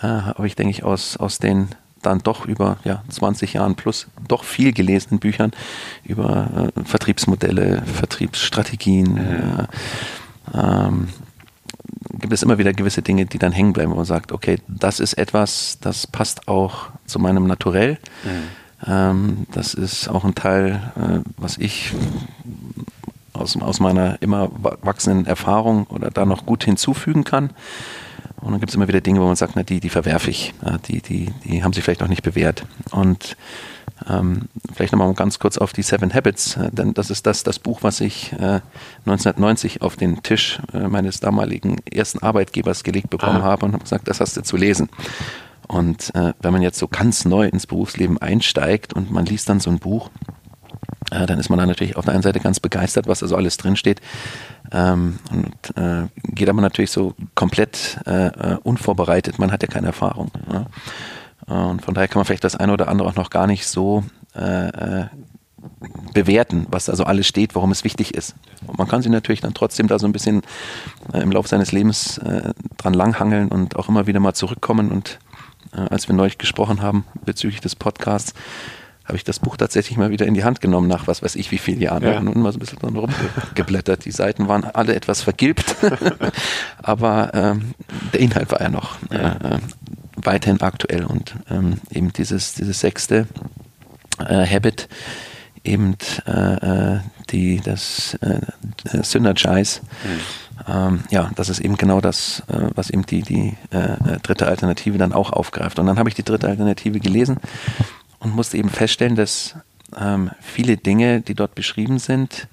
äh, 0.00 0.06
habe 0.06 0.46
ich, 0.46 0.56
denke 0.56 0.70
ich, 0.70 0.84
aus, 0.84 1.16
aus 1.16 1.38
den 1.38 1.68
dann 2.02 2.20
doch 2.20 2.46
über 2.46 2.76
ja, 2.84 3.02
20 3.08 3.54
Jahren 3.54 3.74
plus 3.74 4.06
doch 4.28 4.44
viel 4.44 4.72
gelesenen 4.72 5.18
Büchern 5.18 5.50
über 6.04 6.70
äh, 6.76 6.84
Vertriebsmodelle, 6.84 7.82
Vertriebsstrategien, 7.82 9.14
mhm. 9.14 9.66
ähm, 10.54 11.08
gibt 12.18 12.32
es 12.32 12.42
immer 12.42 12.58
wieder 12.58 12.72
gewisse 12.72 13.02
Dinge, 13.02 13.26
die 13.26 13.38
dann 13.38 13.52
hängen 13.52 13.72
bleiben, 13.72 13.92
wo 13.92 13.96
man 13.96 14.04
sagt, 14.04 14.32
okay, 14.32 14.58
das 14.68 15.00
ist 15.00 15.14
etwas, 15.14 15.78
das 15.80 16.06
passt 16.06 16.48
auch 16.48 16.88
zu 17.06 17.18
meinem 17.18 17.46
Naturell. 17.46 17.98
Mhm. 18.24 18.86
Ähm, 18.86 19.46
das 19.52 19.74
ist 19.74 20.08
auch 20.08 20.24
ein 20.24 20.34
Teil, 20.34 20.92
äh, 20.96 21.20
was 21.36 21.58
ich 21.58 21.92
aus, 23.32 23.56
aus 23.56 23.80
meiner 23.80 24.20
immer 24.20 24.50
wachsenden 24.82 25.26
Erfahrung 25.26 25.86
oder 25.86 26.10
da 26.10 26.24
noch 26.24 26.46
gut 26.46 26.64
hinzufügen 26.64 27.24
kann. 27.24 27.50
Und 28.40 28.52
dann 28.52 28.60
gibt 28.60 28.70
es 28.70 28.76
immer 28.76 28.88
wieder 28.88 29.00
Dinge, 29.00 29.20
wo 29.20 29.26
man 29.26 29.36
sagt, 29.36 29.54
na, 29.56 29.62
die, 29.62 29.80
die 29.80 29.88
verwerfe 29.88 30.30
ich. 30.30 30.54
Ja, 30.64 30.78
die, 30.78 31.00
die, 31.00 31.32
die 31.44 31.64
haben 31.64 31.72
sich 31.72 31.84
vielleicht 31.84 32.02
auch 32.02 32.08
nicht 32.08 32.22
bewährt. 32.22 32.64
Und 32.90 33.36
ähm, 34.08 34.48
vielleicht 34.74 34.92
nochmal 34.92 35.12
ganz 35.14 35.38
kurz 35.38 35.56
auf 35.58 35.72
die 35.72 35.82
Seven 35.82 36.12
Habits, 36.12 36.56
äh, 36.56 36.70
denn 36.70 36.94
das 36.94 37.10
ist 37.10 37.26
das, 37.26 37.42
das 37.42 37.58
Buch, 37.58 37.82
was 37.82 38.00
ich 38.00 38.32
äh, 38.32 38.60
1990 39.06 39.82
auf 39.82 39.96
den 39.96 40.22
Tisch 40.22 40.60
äh, 40.72 40.88
meines 40.88 41.20
damaligen 41.20 41.78
ersten 41.90 42.20
Arbeitgebers 42.20 42.84
gelegt 42.84 43.10
bekommen 43.10 43.40
ah. 43.40 43.44
habe 43.44 43.66
und 43.66 43.72
habe 43.72 43.84
gesagt, 43.84 44.08
das 44.08 44.20
hast 44.20 44.36
du 44.36 44.42
zu 44.42 44.56
lesen. 44.56 44.88
Und 45.66 46.14
äh, 46.14 46.32
wenn 46.40 46.52
man 46.52 46.62
jetzt 46.62 46.78
so 46.78 46.88
ganz 46.88 47.24
neu 47.24 47.48
ins 47.48 47.66
Berufsleben 47.66 48.18
einsteigt 48.18 48.92
und 48.92 49.10
man 49.10 49.26
liest 49.26 49.48
dann 49.48 49.60
so 49.60 49.70
ein 49.70 49.78
Buch, 49.78 50.10
äh, 51.10 51.26
dann 51.26 51.38
ist 51.38 51.48
man 51.48 51.58
da 51.58 51.66
natürlich 51.66 51.96
auf 51.96 52.04
der 52.04 52.14
einen 52.14 52.22
Seite 52.22 52.40
ganz 52.40 52.60
begeistert, 52.60 53.08
was 53.08 53.20
da 53.20 53.26
so 53.26 53.36
alles 53.36 53.56
drinsteht. 53.56 54.00
Ähm, 54.72 55.18
und 55.32 55.76
äh, 55.76 56.06
geht 56.34 56.48
aber 56.48 56.60
natürlich 56.60 56.90
so 56.90 57.14
komplett 57.34 57.98
äh, 58.04 58.56
unvorbereitet. 58.62 59.38
Man 59.38 59.52
hat 59.52 59.62
ja 59.62 59.68
keine 59.68 59.88
Erfahrung. 59.88 60.30
Ja? 60.52 60.66
Und 61.46 61.84
von 61.84 61.94
daher 61.94 62.08
kann 62.08 62.18
man 62.18 62.26
vielleicht 62.26 62.44
das 62.44 62.56
eine 62.56 62.72
oder 62.72 62.88
andere 62.88 63.08
auch 63.08 63.14
noch 63.14 63.30
gar 63.30 63.46
nicht 63.46 63.66
so 63.66 64.04
äh, 64.34 64.68
äh, 64.68 65.06
bewerten, 66.12 66.66
was 66.70 66.88
also 66.88 67.04
alles 67.04 67.26
steht, 67.26 67.54
warum 67.54 67.70
es 67.70 67.84
wichtig 67.84 68.14
ist. 68.14 68.34
Und 68.66 68.78
man 68.78 68.88
kann 68.88 69.02
sich 69.02 69.10
natürlich 69.10 69.40
dann 69.40 69.54
trotzdem 69.54 69.86
da 69.88 69.98
so 69.98 70.06
ein 70.06 70.12
bisschen 70.12 70.42
äh, 71.12 71.20
im 71.20 71.30
Laufe 71.30 71.48
seines 71.48 71.72
Lebens 71.72 72.18
äh, 72.18 72.52
dran 72.76 72.94
langhangeln 72.94 73.48
und 73.48 73.76
auch 73.76 73.88
immer 73.88 74.06
wieder 74.06 74.20
mal 74.20 74.34
zurückkommen. 74.34 74.90
Und 74.90 75.18
äh, 75.72 75.80
als 75.80 76.08
wir 76.08 76.14
neulich 76.14 76.38
gesprochen 76.38 76.82
haben 76.82 77.04
bezüglich 77.24 77.60
des 77.60 77.76
Podcasts, 77.76 78.34
habe 79.04 79.16
ich 79.16 79.24
das 79.24 79.38
Buch 79.38 79.56
tatsächlich 79.56 79.96
mal 79.96 80.10
wieder 80.10 80.26
in 80.26 80.34
die 80.34 80.42
Hand 80.42 80.60
genommen 80.60 80.88
nach 80.88 81.06
was 81.06 81.22
weiß 81.22 81.36
ich 81.36 81.52
wie 81.52 81.58
vielen 81.58 81.80
Jahren. 81.80 82.02
Ja. 82.02 82.18
Und 82.18 82.34
mal 82.36 82.50
so 82.50 82.56
ein 82.56 82.60
bisschen 82.60 82.80
dran 82.80 82.96
rumgeblättert. 82.96 84.04
Die 84.04 84.10
Seiten 84.10 84.48
waren 84.48 84.64
alle 84.64 84.96
etwas 84.96 85.22
vergilbt, 85.22 85.76
aber 86.82 87.30
ähm, 87.32 87.74
der 88.12 88.20
Inhalt 88.20 88.50
war 88.50 88.60
ja 88.60 88.68
noch 88.68 88.96
äh, 89.10 89.16
äh, 89.16 89.58
weiterhin 90.16 90.60
aktuell 90.60 91.04
und 91.04 91.34
ähm, 91.50 91.78
eben 91.90 92.12
dieses, 92.12 92.54
dieses 92.54 92.80
sechste 92.80 93.26
äh, 94.18 94.46
Habit, 94.46 94.88
eben 95.64 95.96
äh, 96.26 96.94
äh, 96.94 97.00
die, 97.30 97.60
das 97.60 98.14
äh, 98.20 98.40
Synergize. 99.02 99.80
Mhm. 100.04 100.20
Ähm, 100.68 101.00
ja, 101.10 101.30
das 101.34 101.48
ist 101.48 101.60
eben 101.60 101.76
genau 101.76 102.00
das, 102.00 102.42
äh, 102.48 102.70
was 102.74 102.90
eben 102.90 103.04
die, 103.04 103.22
die 103.22 103.56
äh, 103.70 104.18
dritte 104.22 104.46
Alternative 104.46 104.96
dann 104.98 105.12
auch 105.12 105.32
aufgreift. 105.32 105.78
Und 105.78 105.86
dann 105.86 105.98
habe 105.98 106.08
ich 106.08 106.14
die 106.14 106.22
dritte 106.22 106.48
Alternative 106.48 106.98
gelesen 106.98 107.38
und 108.20 108.34
musste 108.34 108.56
eben 108.56 108.70
feststellen, 108.70 109.16
dass 109.16 109.54
ähm, 109.98 110.30
viele 110.40 110.76
Dinge, 110.76 111.20
die 111.20 111.34
dort 111.34 111.54
beschrieben 111.54 111.98
sind, 111.98 112.48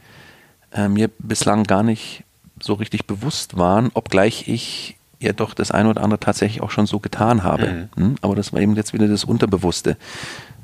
mir 0.89 1.11
bislang 1.19 1.65
gar 1.65 1.83
nicht 1.83 2.23
so 2.59 2.73
richtig 2.73 3.05
bewusst 3.05 3.57
waren, 3.57 3.91
obgleich 3.93 4.47
ich 4.47 4.97
ja 5.23 5.33
doch 5.33 5.53
das 5.53 5.71
eine 5.71 5.89
oder 5.89 6.03
andere 6.03 6.19
tatsächlich 6.19 6.61
auch 6.61 6.71
schon 6.71 6.85
so 6.85 6.99
getan 6.99 7.43
habe. 7.43 7.89
Mhm. 7.95 8.03
Hm? 8.03 8.15
Aber 8.21 8.35
das 8.35 8.53
war 8.53 8.61
eben 8.61 8.75
jetzt 8.75 8.93
wieder 8.93 9.07
das 9.07 9.23
Unterbewusste. 9.23 9.97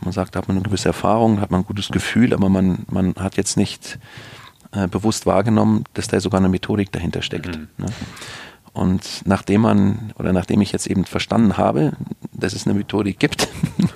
Man 0.02 0.14
sagt, 0.14 0.36
da 0.36 0.40
hat 0.40 0.48
man 0.48 0.58
eine 0.58 0.64
gewisse 0.64 0.90
Erfahrung, 0.90 1.42
hat 1.42 1.52
man 1.52 1.62
ein 1.62 1.66
gutes 1.66 1.90
Gefühl, 1.90 2.34
aber 2.34 2.50
man, 2.50 2.86
man 2.90 3.16
hat 3.16 3.38
jetzt 3.38 3.58
nicht 3.58 4.00
äh, 4.72 4.88
bewusst 4.88 5.26
wahrgenommen, 5.26 5.84
dass 5.94 6.08
da 6.08 6.20
sogar 6.20 6.40
eine 6.40 6.50
Methodik 6.50 6.92
dahinter 6.92 7.22
steckt. 7.22 7.58
Mhm. 7.58 7.68
Ne? 7.78 7.86
Und 8.72 9.24
nachdem 9.26 9.62
man, 9.62 10.14
oder 10.18 10.32
nachdem 10.32 10.62
ich 10.62 10.72
jetzt 10.72 10.88
eben 10.88 11.06
verstanden 11.06 11.58
habe, 11.58 11.94
dass 12.32 12.54
es 12.54 12.66
eine 12.66 12.78
Methodik 12.78 13.20
gibt 13.20 13.48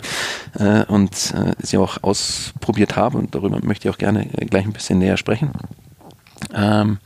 äh, 0.60 0.84
und 0.86 1.34
äh, 1.34 1.54
sie 1.60 1.78
auch 1.78 2.02
ausprobiert 2.02 2.96
habe, 2.96 3.18
und 3.18 3.36
darüber 3.36 3.60
möchte 3.64 3.88
ich 3.88 3.94
auch 3.94 4.00
gerne 4.00 4.26
gleich 4.26 4.66
ein 4.66 4.74
bisschen 4.74 5.00
näher 5.00 5.18
sprechen, 5.18 5.52
ähm, 6.54 6.98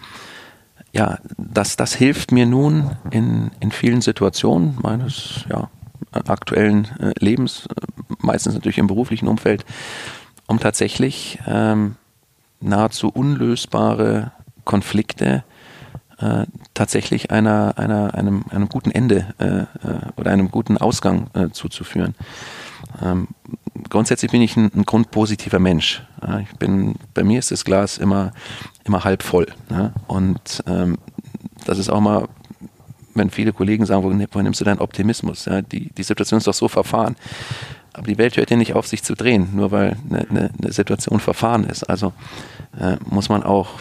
ja, 0.93 1.19
das, 1.37 1.75
das 1.75 1.93
hilft 1.93 2.31
mir 2.31 2.45
nun 2.45 2.91
in, 3.11 3.51
in 3.59 3.71
vielen 3.71 4.01
Situationen 4.01 4.77
meines 4.81 5.45
ja, 5.49 5.69
aktuellen 6.11 6.87
äh, 6.99 7.13
Lebens, 7.19 7.67
meistens 8.19 8.53
natürlich 8.53 8.77
im 8.77 8.87
beruflichen 8.87 9.27
Umfeld, 9.27 9.65
um 10.47 10.59
tatsächlich 10.59 11.39
ähm, 11.45 11.95
nahezu 12.59 13.09
unlösbare 13.09 14.31
Konflikte 14.63 15.43
äh, 16.19 16.45
tatsächlich 16.73 17.31
einer, 17.31 17.77
einer, 17.77 18.15
einem, 18.15 18.45
einem 18.49 18.69
guten 18.69 18.91
Ende 18.91 19.33
äh, 19.37 19.87
äh 19.87 19.99
oder 20.15 20.31
einem 20.31 20.49
guten 20.49 20.77
Ausgang 20.77 21.29
äh, 21.33 21.49
zuzuführen. 21.49 22.15
Ähm, 23.01 23.27
grundsätzlich 23.89 24.31
bin 24.31 24.41
ich 24.41 24.55
ein, 24.57 24.71
ein 24.75 24.83
grundpositiver 24.83 25.59
Mensch. 25.59 26.03
ich 26.41 26.57
bin, 26.57 26.95
bei 27.13 27.23
mir 27.23 27.39
ist 27.39 27.51
das 27.51 27.65
Glas 27.65 27.97
immer, 27.97 28.31
immer 28.83 29.03
halb 29.03 29.23
voll. 29.23 29.47
Ne? 29.69 29.93
Und 30.07 30.63
ähm, 30.67 30.97
das 31.65 31.77
ist 31.77 31.89
auch 31.89 32.01
mal 32.01 32.27
wenn 33.17 33.29
viele 33.29 33.51
Kollegen 33.51 33.85
sagen, 33.85 34.03
woher 34.03 34.43
nimmst 34.43 34.61
du 34.61 34.65
deinen 34.65 34.79
Optimismus? 34.79 35.45
Ja, 35.45 35.61
die, 35.61 35.91
die 35.91 36.03
Situation 36.03 36.37
ist 36.37 36.47
doch 36.47 36.53
so 36.53 36.67
verfahren. 36.67 37.15
Aber 37.93 38.07
die 38.07 38.17
Welt 38.17 38.37
hört 38.37 38.51
ja 38.51 38.57
nicht 38.57 38.75
auf, 38.75 38.87
sich 38.87 39.03
zu 39.03 39.15
drehen, 39.15 39.49
nur 39.55 39.71
weil 39.71 39.97
eine, 40.09 40.29
eine, 40.29 40.51
eine 40.61 40.71
Situation 40.71 41.19
verfahren 41.19 41.63
ist. 41.63 41.83
Also 41.83 42.13
äh, 42.79 42.97
muss 43.09 43.27
man 43.27 43.43
auch 43.43 43.71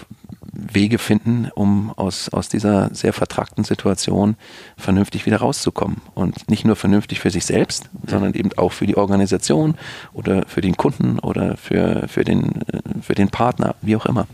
Wege 0.57 0.99
finden, 0.99 1.51
um 1.55 1.93
aus, 1.97 2.29
aus 2.29 2.49
dieser 2.49 2.95
sehr 2.95 3.13
vertragten 3.13 3.65
Situation 3.65 4.37
vernünftig 4.77 5.27
wieder 5.27 5.39
rauszukommen. 5.39 6.01
Und 6.15 6.49
nicht 6.51 6.65
nur 6.65 6.77
vernünftig 6.77 7.21
für 7.21 7.31
sich 7.31 7.45
selbst, 7.45 7.89
sondern 8.07 8.35
eben 8.35 8.51
auch 8.57 8.73
für 8.73 8.87
die 8.87 8.97
Organisation 8.97 9.77
oder 10.13 10.45
für 10.47 10.61
den 10.61 10.77
Kunden 10.77 11.19
oder 11.19 11.57
für, 11.57 12.09
für, 12.09 12.25
den, 12.25 12.63
äh, 12.63 12.81
für 13.03 13.15
den 13.15 13.29
Partner, 13.29 13.75
wie 13.83 13.97
auch 13.97 14.07
immer. 14.07 14.27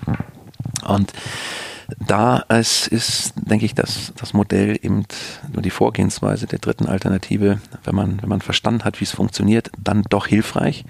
Und 0.87 1.13
da 1.99 2.45
es 2.49 2.87
ist, 2.87 3.35
denke 3.37 3.65
ich, 3.65 3.75
dass 3.75 4.13
das 4.17 4.33
Modell 4.33 4.79
eben 4.83 5.05
nur 5.53 5.63
die 5.63 5.71
Vorgehensweise 5.71 6.47
der 6.47 6.59
dritten 6.59 6.87
Alternative, 6.87 7.61
wenn 7.85 7.95
man, 7.95 8.23
wenn 8.23 8.29
man 8.29 8.41
verstanden 8.41 8.85
hat, 8.85 9.01
wie 9.01 9.05
es 9.05 9.13
funktioniert, 9.13 9.71
dann 9.79 10.03
doch 10.09 10.27
hilfreich. 10.27 10.85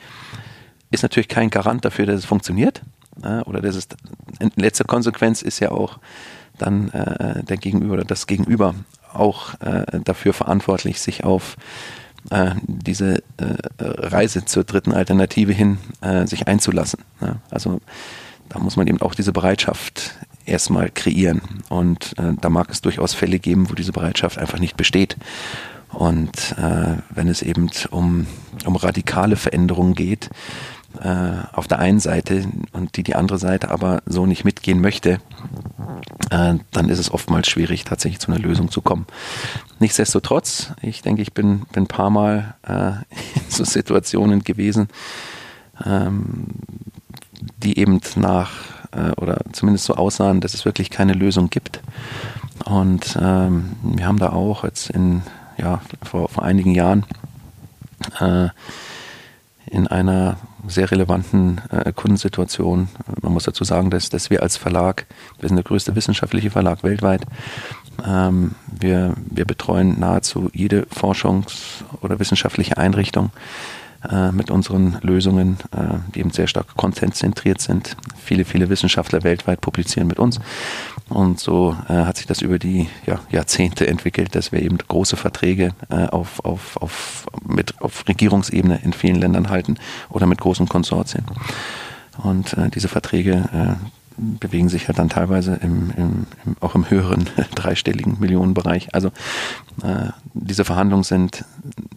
Ist 0.91 1.03
natürlich 1.03 1.29
kein 1.29 1.51
Garant 1.51 1.85
dafür, 1.85 2.07
dass 2.07 2.21
es 2.21 2.25
funktioniert. 2.25 2.83
Oder 3.17 3.61
das 3.61 3.77
ist, 3.77 3.95
in 4.41 4.51
letzter 4.57 4.85
Konsequenz 4.85 5.43
ist 5.43 5.61
ja 5.61 5.71
auch 5.71 5.99
dann 6.59 6.91
äh, 6.91 7.43
der 7.45 7.57
Gegenüber 7.57 7.95
oder 7.95 8.05
das 8.05 8.27
Gegenüber 8.27 8.75
auch 9.13 9.61
äh, 9.61 10.01
dafür 10.05 10.33
verantwortlich, 10.33 11.01
sich 11.01 11.25
auf 11.25 11.57
äh, 12.31 12.53
diese 12.67 13.17
äh, 13.37 13.57
Reise 13.79 14.45
zur 14.45 14.65
dritten 14.65 14.93
Alternative 14.93 15.53
hin 15.53 15.79
äh, 16.01 16.27
sich 16.27 16.49
einzulassen. 16.49 17.01
Ja? 17.21 17.37
Also 17.51 17.81
da 18.49 18.59
muss 18.59 18.77
man 18.77 18.87
eben 18.87 19.01
auch 19.01 19.15
diese 19.15 19.33
Bereitschaft 19.33 20.15
erstmal 20.45 20.91
kreieren. 20.91 21.41
Und 21.69 22.15
äh, 22.19 22.35
da 22.41 22.51
mag 22.51 22.71
es 22.71 22.81
durchaus 22.81 23.15
Fälle 23.15 23.39
geben, 23.39 23.71
wo 23.71 23.75
diese 23.75 23.93
Bereitschaft 23.93 24.39
einfach 24.39 24.59
nicht 24.59 24.77
besteht. 24.77 25.17
Und 25.91 26.55
äh, 26.59 26.97
wenn 27.11 27.29
es 27.29 27.43
eben 27.43 27.71
um, 27.91 28.27
um 28.65 28.77
radikale 28.77 29.37
Veränderungen 29.37 29.95
geht, 29.95 30.31
äh, 31.01 31.47
auf 31.53 31.69
der 31.69 31.79
einen 31.79 32.01
Seite 32.01 32.45
und 32.73 32.97
die 32.97 33.03
die 33.03 33.15
andere 33.15 33.39
Seite 33.39 33.71
aber 33.71 34.03
so 34.07 34.27
nicht 34.27 34.45
mitgehen 34.45 34.81
möchte, 34.81 35.21
äh, 36.31 36.55
dann 36.71 36.89
ist 36.89 36.99
es 36.99 37.11
oftmals 37.11 37.49
schwierig, 37.49 37.85
tatsächlich 37.85 38.21
zu 38.21 38.31
einer 38.31 38.41
Lösung 38.41 38.71
zu 38.71 38.83
kommen. 38.83 39.07
Nichtsdestotrotz, 39.79 40.73
ich 40.83 41.03
denke, 41.03 41.23
ich 41.23 41.33
bin, 41.33 41.63
ein 41.75 41.87
paar 41.87 42.11
Mal 42.11 42.55
äh, 42.63 42.93
in 43.35 43.51
so 43.51 43.65
Situationen 43.65 44.45
gewesen, 44.45 44.89
ähm, 45.85 46.47
die 47.59 47.79
eben 47.79 48.01
nach 48.17 48.53
äh, 48.93 49.11
oder 49.21 49.41
zumindest 49.53 49.87
so 49.87 49.95
aussahen, 49.95 50.41
dass 50.41 50.55
es 50.55 50.65
wirklich 50.65 50.91
keine 50.91 51.13
Lösung 51.13 51.51
gibt. 51.51 51.81
Und 52.65 53.19
ähm, 53.21 53.77
wir 53.83 54.07
haben 54.07 54.19
da 54.19 54.31
auch 54.31 54.65
jetzt 54.65 54.91
in, 54.91 55.23
ja, 55.59 55.81
vor, 56.03 56.29
vor 56.29 56.45
einigen 56.45 56.75
Jahren 56.75 57.05
äh, 58.21 58.49
in 59.67 59.87
einer 59.87 60.37
sehr 60.67 60.91
relevanten 60.91 61.61
äh, 61.71 61.93
Kundensituation. 61.93 62.89
Man 63.21 63.33
muss 63.33 63.45
dazu 63.45 63.65
sagen, 63.65 63.91
dass, 63.91 64.11
dass 64.11 64.31
wir 64.31 64.43
als 64.43 64.57
Verlag, 64.57 65.07
wir 65.41 65.49
sind 65.49 65.57
der 65.57 65.65
größte 65.65 65.97
wissenschaftliche 65.97 66.51
Verlag 66.51 66.83
weltweit, 66.83 67.23
ähm, 68.07 68.53
wir, 68.67 69.15
wir 69.31 69.45
betreuen 69.45 69.99
nahezu 69.99 70.51
jede 70.53 70.87
Forschungs- 70.87 71.85
oder 72.01 72.19
wissenschaftliche 72.19 72.79
Einrichtung 72.79 73.31
äh, 74.11 74.33
mit 74.33 74.51
unseren 74.51 74.99
Lösungen, 75.03 75.59
äh, 75.73 75.99
die 76.15 76.21
eben 76.21 76.31
sehr 76.31 76.49
stark 76.49 76.77
contentzentriert 76.77 77.61
sind. 77.61 77.97
Viele, 78.23 78.45
viele 78.45 78.69
Wissenschaftler 78.69 79.23
weltweit 79.23 79.61
publizieren 79.61 80.09
mit 80.09 80.19
uns. 80.19 80.41
Und 81.13 81.39
so 81.39 81.77
äh, 81.89 81.93
hat 81.93 82.17
sich 82.17 82.27
das 82.27 82.41
über 82.41 82.59
die 82.59 82.89
ja, 83.07 83.21
Jahrzehnte 83.31 83.87
entwickelt, 83.87 84.35
dass 84.35 84.51
wir 84.51 84.63
eben 84.63 84.79
große 84.79 85.17
Verträge 85.17 85.75
äh, 85.91 86.07
auf, 86.07 86.45
auf, 86.45 86.79
auf, 86.79 87.27
mit, 87.47 87.81
auf 87.83 88.09
Regierungsebene 88.09 88.81
in 88.83 88.93
vielen 88.93 89.17
Ländern 89.17 89.51
halten 89.51 89.77
oder 90.09 90.27
mit 90.27 90.41
großen 90.41 90.69
Konsortien. 90.69 91.25
Und 92.23 92.55
äh, 92.55 92.71
diese 92.71 92.89
Verträge 92.89 93.49
äh, 93.53 93.85
bewegen 94.17 94.71
sich 94.71 94.89
halt 94.89 94.99
dann 94.99 95.11
teilweise 95.11 95.55
im, 95.57 95.93
im, 95.97 96.27
im, 96.47 96.57
auch 96.61 96.75
im 96.75 96.89
höheren 96.89 97.29
dreistelligen 97.55 98.19
Millionenbereich. 98.19 98.95
Also 98.95 99.09
äh, 99.83 100.09
diese 100.33 100.65
Verhandlungen 100.65 101.05
sind 101.05 101.45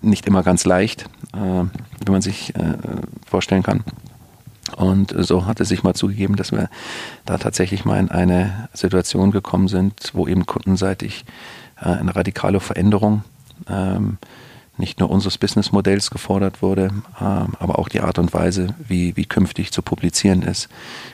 nicht 0.01 0.25
immer 0.25 0.43
ganz 0.43 0.65
leicht, 0.65 1.05
äh, 1.33 1.63
wie 2.05 2.11
man 2.11 2.21
sich 2.21 2.53
vorstellen 3.25 3.63
kann. 3.63 3.83
Und 4.75 5.15
so 5.17 5.45
hat 5.45 5.61
es 5.61 5.69
sich 5.69 5.83
mal 5.83 5.93
zugegeben, 5.93 6.35
dass 6.35 6.51
wir 6.51 6.69
da 7.25 7.37
tatsächlich 7.37 7.85
mal 7.85 7.99
in 7.99 8.11
eine 8.11 8.67
Situation 8.73 9.31
gekommen 9.31 9.67
sind, 9.69 10.11
wo 10.13 10.27
eben 10.27 10.45
kundenseitig 10.45 11.23
äh, 11.81 11.85
eine 11.85 12.15
radikale 12.15 12.59
Veränderung 12.59 13.23
ähm, 13.69 14.17
nicht 14.77 14.99
nur 14.99 15.09
unseres 15.09 15.37
Businessmodells 15.37 16.11
gefordert 16.11 16.61
wurde, 16.61 16.89
ähm, 17.21 17.53
aber 17.59 17.79
auch 17.79 17.87
die 17.87 18.01
Art 18.01 18.19
und 18.19 18.33
Weise, 18.33 18.75
wie, 18.85 19.15
wie 19.15 19.25
künftig 19.25 19.71
zu 19.71 19.81
publizieren 19.81 20.41
ist, 20.41 20.67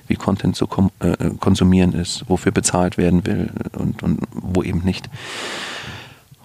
wie 0.07 0.15
Content 0.15 0.55
zu 0.55 0.67
äh, 0.99 1.29
konsumieren 1.39 1.93
ist, 1.93 2.27
wofür 2.27 2.51
bezahlt 2.51 2.97
werden 2.97 3.25
will 3.25 3.51
und, 3.77 4.01
und 4.01 4.21
wo 4.31 4.63
eben 4.63 4.81
nicht. 4.83 5.09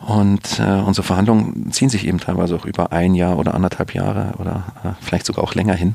Und 0.06 0.60
äh, 0.60 0.82
unsere 0.82 1.06
Verhandlungen 1.06 1.72
ziehen 1.72 1.88
sich 1.88 2.06
eben 2.06 2.20
teilweise 2.20 2.54
auch 2.54 2.66
über 2.66 2.92
ein 2.92 3.14
Jahr 3.14 3.38
oder 3.38 3.54
anderthalb 3.54 3.94
Jahre 3.94 4.34
oder 4.38 4.64
äh, 4.84 4.88
vielleicht 5.00 5.24
sogar 5.24 5.42
auch 5.42 5.54
länger 5.54 5.74
hin. 5.74 5.94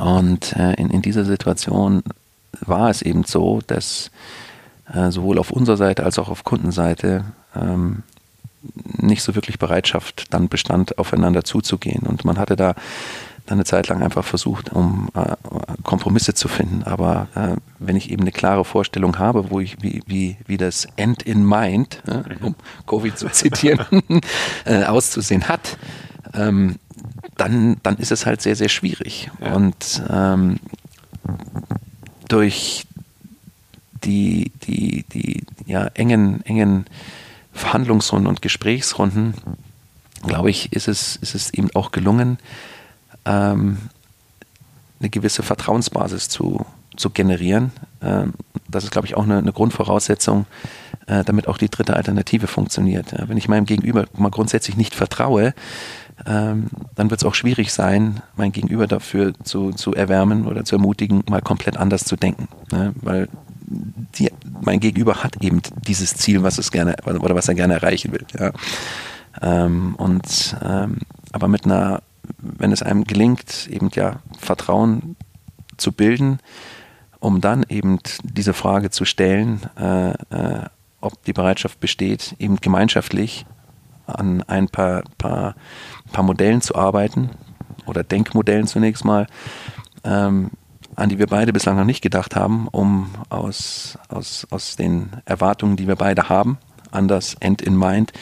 Und 0.00 0.54
äh, 0.56 0.74
in, 0.74 0.90
in 0.90 1.02
dieser 1.02 1.24
Situation 1.24 2.02
war 2.60 2.90
es 2.90 3.02
eben 3.02 3.24
so, 3.24 3.60
dass 3.66 4.10
äh, 4.92 5.10
sowohl 5.10 5.38
auf 5.38 5.50
unserer 5.50 5.76
Seite 5.76 6.04
als 6.04 6.18
auch 6.18 6.28
auf 6.28 6.44
Kundenseite 6.44 7.24
ähm, 7.54 8.02
nicht 8.96 9.22
so 9.22 9.34
wirklich 9.34 9.58
Bereitschaft 9.58 10.32
dann 10.32 10.48
bestand, 10.48 10.98
aufeinander 10.98 11.44
zuzugehen. 11.44 12.06
Und 12.06 12.24
man 12.24 12.38
hatte 12.38 12.56
da 12.56 12.74
eine 13.46 13.64
Zeit 13.64 13.88
lang 13.88 14.02
einfach 14.02 14.24
versucht, 14.24 14.72
um 14.72 15.08
äh, 15.14 15.36
Kompromisse 15.82 16.34
zu 16.34 16.48
finden. 16.48 16.82
Aber 16.84 17.28
äh, 17.34 17.56
wenn 17.78 17.96
ich 17.96 18.10
eben 18.10 18.22
eine 18.22 18.32
klare 18.32 18.64
Vorstellung 18.64 19.18
habe, 19.18 19.50
wo 19.50 19.60
ich 19.60 19.82
wie, 19.82 20.02
wie, 20.06 20.36
wie 20.46 20.56
das 20.56 20.86
End 20.96 21.22
in 21.22 21.46
Mind, 21.46 22.02
äh, 22.06 22.44
um 22.44 22.54
Covid 22.86 23.18
zu 23.18 23.28
zitieren, 23.30 24.02
äh, 24.64 24.84
auszusehen 24.84 25.48
hat, 25.48 25.78
ähm, 26.34 26.76
dann, 27.38 27.78
dann 27.82 27.96
ist 27.96 28.12
es 28.12 28.26
halt 28.26 28.42
sehr, 28.42 28.56
sehr 28.56 28.68
schwierig. 28.68 29.30
Ja. 29.40 29.54
Und 29.54 30.02
ähm, 30.10 30.58
durch 32.28 32.86
die, 34.04 34.52
die, 34.66 35.04
die 35.12 35.44
ja, 35.66 35.86
engen, 35.94 36.44
engen 36.44 36.86
Verhandlungsrunden 37.52 38.28
und 38.28 38.42
Gesprächsrunden, 38.42 39.34
glaube 40.22 40.50
ich, 40.50 40.72
ist 40.72 40.88
es, 40.88 41.16
ist 41.16 41.34
es 41.34 41.52
eben 41.54 41.70
auch 41.74 41.90
gelungen, 41.90 42.38
ähm, 43.24 43.78
eine 45.00 45.10
gewisse 45.10 45.42
Vertrauensbasis 45.42 46.28
zu, 46.28 46.66
zu 46.96 47.10
generieren. 47.10 47.72
Ähm, 48.02 48.34
das 48.68 48.84
ist, 48.84 48.90
glaube 48.90 49.06
ich, 49.06 49.16
auch 49.16 49.24
eine, 49.24 49.38
eine 49.38 49.52
Grundvoraussetzung, 49.52 50.46
äh, 51.06 51.24
damit 51.24 51.48
auch 51.48 51.58
die 51.58 51.68
dritte 51.68 51.94
Alternative 51.94 52.46
funktioniert. 52.46 53.12
Ja, 53.12 53.28
wenn 53.28 53.36
ich 53.36 53.48
meinem 53.48 53.66
Gegenüber 53.66 54.06
mal 54.16 54.30
grundsätzlich 54.30 54.76
nicht 54.76 54.94
vertraue, 54.94 55.54
ähm, 56.26 56.68
dann 56.94 57.10
wird 57.10 57.20
es 57.20 57.26
auch 57.26 57.34
schwierig 57.34 57.72
sein, 57.72 58.22
mein 58.36 58.52
Gegenüber 58.52 58.86
dafür 58.86 59.32
zu, 59.44 59.72
zu 59.72 59.94
erwärmen 59.94 60.46
oder 60.46 60.64
zu 60.64 60.76
ermutigen, 60.76 61.22
mal 61.28 61.42
komplett 61.42 61.76
anders 61.76 62.04
zu 62.04 62.16
denken. 62.16 62.48
Ne? 62.72 62.92
Weil 63.00 63.28
die, 63.70 64.30
mein 64.60 64.80
Gegenüber 64.80 65.22
hat 65.22 65.42
eben 65.42 65.60
dieses 65.86 66.14
Ziel, 66.14 66.42
was 66.42 66.58
es 66.58 66.70
gerne 66.70 66.96
oder 67.04 67.34
was 67.34 67.48
er 67.48 67.54
gerne 67.54 67.74
erreichen 67.74 68.12
will. 68.12 68.26
Ja. 68.38 68.52
Ähm, 69.40 69.94
und 69.96 70.56
ähm, 70.62 70.98
aber 71.32 71.48
mit 71.48 71.64
einer, 71.64 72.02
wenn 72.38 72.72
es 72.72 72.82
einem 72.82 73.04
gelingt, 73.04 73.68
eben 73.70 73.90
ja 73.94 74.20
Vertrauen 74.38 75.16
zu 75.76 75.92
bilden, 75.92 76.38
um 77.20 77.40
dann 77.40 77.64
eben 77.68 77.98
diese 78.22 78.54
Frage 78.54 78.90
zu 78.90 79.04
stellen, 79.04 79.60
äh, 79.78 80.10
äh, 80.10 80.66
ob 81.00 81.22
die 81.24 81.32
Bereitschaft 81.32 81.80
besteht, 81.80 82.34
eben 82.38 82.56
gemeinschaftlich 82.56 83.46
an 84.08 84.42
ein 84.42 84.68
paar, 84.68 85.02
paar, 85.18 85.54
paar 86.12 86.24
Modellen 86.24 86.60
zu 86.60 86.74
arbeiten 86.74 87.30
oder 87.86 88.02
Denkmodellen 88.02 88.66
zunächst 88.66 89.04
mal, 89.04 89.26
ähm, 90.04 90.50
an 90.96 91.08
die 91.08 91.18
wir 91.18 91.26
beide 91.26 91.52
bislang 91.52 91.76
noch 91.76 91.84
nicht 91.84 92.02
gedacht 92.02 92.34
haben, 92.34 92.68
um 92.68 93.10
aus, 93.28 93.98
aus, 94.08 94.46
aus 94.50 94.76
den 94.76 95.10
Erwartungen, 95.24 95.76
die 95.76 95.86
wir 95.86 95.96
beide 95.96 96.28
haben, 96.28 96.58
an 96.90 97.08
das 97.08 97.34
End 97.34 97.62
in 97.62 97.76
Mind 97.76 98.12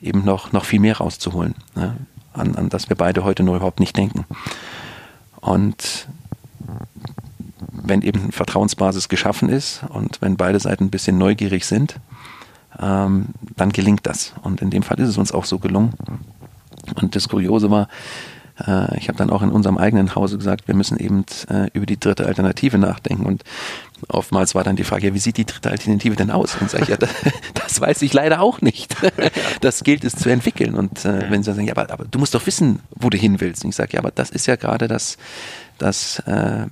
eben 0.00 0.24
noch, 0.24 0.52
noch 0.52 0.64
viel 0.64 0.80
mehr 0.80 0.98
rauszuholen, 0.98 1.54
ne? 1.74 1.96
an, 2.32 2.56
an 2.56 2.68
das 2.68 2.88
wir 2.88 2.96
beide 2.96 3.24
heute 3.24 3.42
nur 3.42 3.56
überhaupt 3.56 3.80
nicht 3.80 3.96
denken. 3.96 4.24
Und 5.40 6.08
wenn 7.70 8.02
eben 8.02 8.32
Vertrauensbasis 8.32 9.08
geschaffen 9.08 9.48
ist 9.48 9.82
und 9.88 10.20
wenn 10.20 10.36
beide 10.36 10.60
Seiten 10.60 10.84
ein 10.84 10.90
bisschen 10.90 11.18
neugierig 11.18 11.66
sind, 11.66 11.96
ähm, 12.80 13.26
dann 13.56 13.72
gelingt 13.72 14.06
das. 14.06 14.34
Und 14.42 14.62
in 14.62 14.70
dem 14.70 14.82
Fall 14.82 14.98
ist 15.00 15.08
es 15.08 15.18
uns 15.18 15.32
auch 15.32 15.44
so 15.44 15.58
gelungen. 15.58 15.92
Und 17.00 17.14
das 17.14 17.28
Kuriose 17.28 17.70
war, 17.70 17.88
äh, 18.66 18.98
ich 18.98 19.08
habe 19.08 19.18
dann 19.18 19.30
auch 19.30 19.42
in 19.42 19.50
unserem 19.50 19.78
eigenen 19.78 20.14
Hause 20.14 20.38
gesagt, 20.38 20.68
wir 20.68 20.74
müssen 20.74 20.98
eben 20.98 21.24
äh, 21.48 21.68
über 21.72 21.86
die 21.86 21.98
dritte 21.98 22.26
Alternative 22.26 22.78
nachdenken. 22.78 23.26
Und 23.26 23.44
oftmals 24.08 24.54
war 24.54 24.64
dann 24.64 24.76
die 24.76 24.84
Frage, 24.84 25.08
ja, 25.08 25.14
wie 25.14 25.18
sieht 25.18 25.36
die 25.36 25.44
dritte 25.44 25.70
Alternative 25.70 26.16
denn 26.16 26.30
aus? 26.30 26.56
Und 26.60 26.70
sage 26.70 26.84
ich, 26.84 26.88
ja, 26.90 26.96
das, 26.96 27.10
das, 27.54 27.80
weiß 27.80 28.02
ich 28.02 28.12
leider 28.12 28.40
auch 28.40 28.60
nicht. 28.60 28.96
Das 29.60 29.84
gilt 29.84 30.02
es 30.04 30.16
zu 30.16 30.28
entwickeln. 30.28 30.74
Und 30.74 31.04
äh, 31.04 31.30
wenn 31.30 31.42
sie 31.42 31.52
sagen, 31.52 31.66
ja, 31.66 31.76
aber, 31.76 31.92
aber, 31.92 32.04
du 32.04 32.18
musst 32.18 32.34
doch 32.34 32.44
wissen, 32.46 32.80
wo 32.96 33.10
du 33.10 33.16
hin 33.16 33.40
willst. 33.40 33.64
Und 33.64 33.70
ich 33.70 33.76
sage, 33.76 33.92
ja, 33.92 34.00
aber 34.00 34.10
das 34.10 34.30
ist 34.30 34.46
ja 34.46 34.56
gerade 34.56 34.88
das, 34.88 35.18
das, 35.78 36.20
äh, 36.26 36.62
äh 36.62 36.66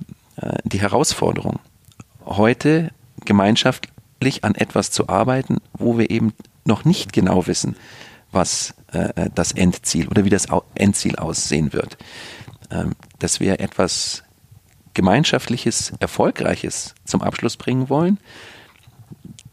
die 0.65 0.81
Herausforderung. 0.81 1.59
Heute 2.25 2.91
gemeinschaftlich 4.21 4.43
an 4.43 4.55
etwas 4.55 4.91
zu 4.91 5.09
arbeiten, 5.09 5.57
wo 5.73 5.97
wir 5.97 6.09
eben 6.09 6.33
noch 6.65 6.85
nicht 6.85 7.11
genau 7.11 7.47
wissen, 7.47 7.75
was 8.31 8.73
äh, 8.93 9.29
das 9.33 9.51
Endziel 9.51 10.07
oder 10.07 10.23
wie 10.25 10.29
das 10.29 10.47
Endziel 10.75 11.15
aussehen 11.15 11.73
wird. 11.73 11.97
Ähm, 12.69 12.93
dass 13.19 13.39
wir 13.39 13.59
etwas 13.59 14.23
Gemeinschaftliches, 14.93 15.93
Erfolgreiches 15.99 16.93
zum 17.05 17.21
Abschluss 17.21 17.57
bringen 17.57 17.89
wollen, 17.89 18.19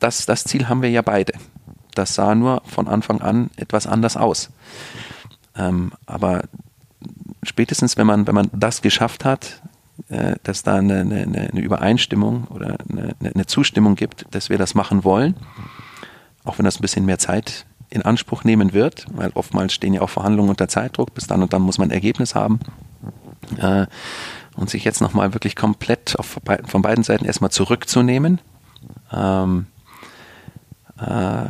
das, 0.00 0.26
das 0.26 0.44
Ziel 0.44 0.68
haben 0.68 0.82
wir 0.82 0.90
ja 0.90 1.02
beide. 1.02 1.32
Das 1.94 2.14
sah 2.14 2.34
nur 2.34 2.62
von 2.66 2.86
Anfang 2.86 3.20
an 3.20 3.50
etwas 3.56 3.86
anders 3.86 4.16
aus. 4.16 4.50
Ähm, 5.56 5.92
aber 6.06 6.42
spätestens, 7.42 7.96
wenn 7.96 8.06
man, 8.06 8.26
wenn 8.26 8.34
man 8.34 8.50
das 8.52 8.82
geschafft 8.82 9.24
hat, 9.24 9.60
äh, 10.08 10.36
dass 10.42 10.62
da 10.62 10.76
eine, 10.76 11.00
eine, 11.00 11.50
eine 11.52 11.60
Übereinstimmung 11.60 12.46
oder 12.48 12.76
eine, 12.88 13.14
eine, 13.22 13.46
Zustimmung 13.46 13.94
gibt, 13.94 14.26
dass 14.30 14.48
wir 14.48 14.58
das 14.58 14.74
machen 14.74 15.04
wollen, 15.04 15.34
auch 16.44 16.58
wenn 16.58 16.64
das 16.64 16.78
ein 16.78 16.82
bisschen 16.82 17.04
mehr 17.04 17.18
Zeit 17.18 17.66
in 17.90 18.02
Anspruch 18.02 18.44
nehmen 18.44 18.72
wird, 18.72 19.06
weil 19.12 19.30
oftmals 19.34 19.72
stehen 19.72 19.94
ja 19.94 20.02
auch 20.02 20.10
Verhandlungen 20.10 20.50
unter 20.50 20.68
Zeitdruck, 20.68 21.14
bis 21.14 21.26
dann 21.26 21.42
und 21.42 21.52
dann 21.52 21.62
muss 21.62 21.78
man 21.78 21.88
ein 21.88 21.92
Ergebnis 21.92 22.34
haben. 22.34 22.60
Äh, 23.58 23.86
und 24.56 24.68
sich 24.68 24.84
jetzt 24.84 25.00
nochmal 25.00 25.34
wirklich 25.34 25.54
komplett 25.54 26.18
auf, 26.18 26.38
von 26.66 26.82
beiden 26.82 27.04
Seiten 27.04 27.24
erstmal 27.24 27.50
zurückzunehmen. 27.50 28.40
Ähm, 29.12 29.66
äh, 31.00 31.44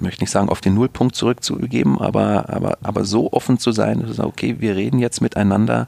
möchte 0.00 0.22
nicht 0.22 0.30
sagen, 0.30 0.48
auf 0.48 0.60
den 0.60 0.74
Nullpunkt 0.74 1.14
zurückzugeben, 1.14 2.00
aber, 2.00 2.48
aber, 2.48 2.78
aber 2.82 3.04
so 3.04 3.32
offen 3.32 3.58
zu 3.58 3.70
sein, 3.70 4.00
dass 4.00 4.18
okay, 4.18 4.56
wir 4.58 4.74
reden 4.74 4.98
jetzt 4.98 5.20
miteinander, 5.20 5.86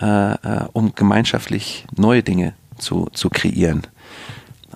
äh, 0.00 0.32
äh, 0.32 0.64
um 0.72 0.94
gemeinschaftlich 0.94 1.86
neue 1.96 2.22
Dinge 2.22 2.54
zu, 2.78 3.08
zu 3.12 3.30
kreieren. 3.30 3.82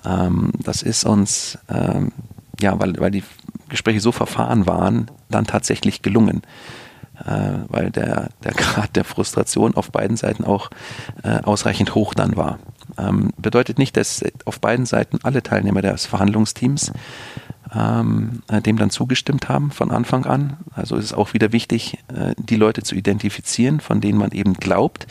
Ähm, 0.05 0.51
das 0.59 0.81
ist 0.81 1.05
uns, 1.05 1.57
ähm, 1.69 2.11
ja, 2.59 2.79
weil, 2.79 2.99
weil 2.99 3.11
die 3.11 3.23
Gespräche 3.69 3.99
so 3.99 4.11
verfahren 4.11 4.65
waren, 4.65 5.09
dann 5.29 5.45
tatsächlich 5.45 6.01
gelungen. 6.01 6.41
Äh, 7.25 7.59
weil 7.67 7.91
der, 7.91 8.29
der 8.43 8.51
Grad 8.55 8.95
der 8.95 9.03
Frustration 9.03 9.75
auf 9.75 9.91
beiden 9.91 10.17
Seiten 10.17 10.43
auch 10.43 10.69
äh, 11.23 11.41
ausreichend 11.43 11.93
hoch 11.93 12.13
dann 12.13 12.35
war. 12.35 12.59
Ähm, 12.97 13.31
bedeutet 13.37 13.77
nicht, 13.77 13.95
dass 13.95 14.23
auf 14.45 14.59
beiden 14.59 14.85
Seiten 14.85 15.19
alle 15.23 15.43
Teilnehmer 15.43 15.81
des 15.81 16.05
Verhandlungsteams 16.05 16.91
ähm, 17.73 18.43
äh, 18.49 18.61
dem 18.61 18.77
dann 18.77 18.89
zugestimmt 18.89 19.49
haben 19.49 19.71
von 19.71 19.91
Anfang 19.91 20.25
an. 20.25 20.57
Also 20.73 20.95
ist 20.97 21.05
es 21.05 21.13
auch 21.13 21.33
wieder 21.33 21.51
wichtig, 21.51 21.99
äh, 22.13 22.35
die 22.37 22.57
Leute 22.57 22.83
zu 22.83 22.95
identifizieren, 22.95 23.79
von 23.79 24.01
denen 24.01 24.17
man 24.17 24.31
eben 24.31 24.55
glaubt, 24.55 25.07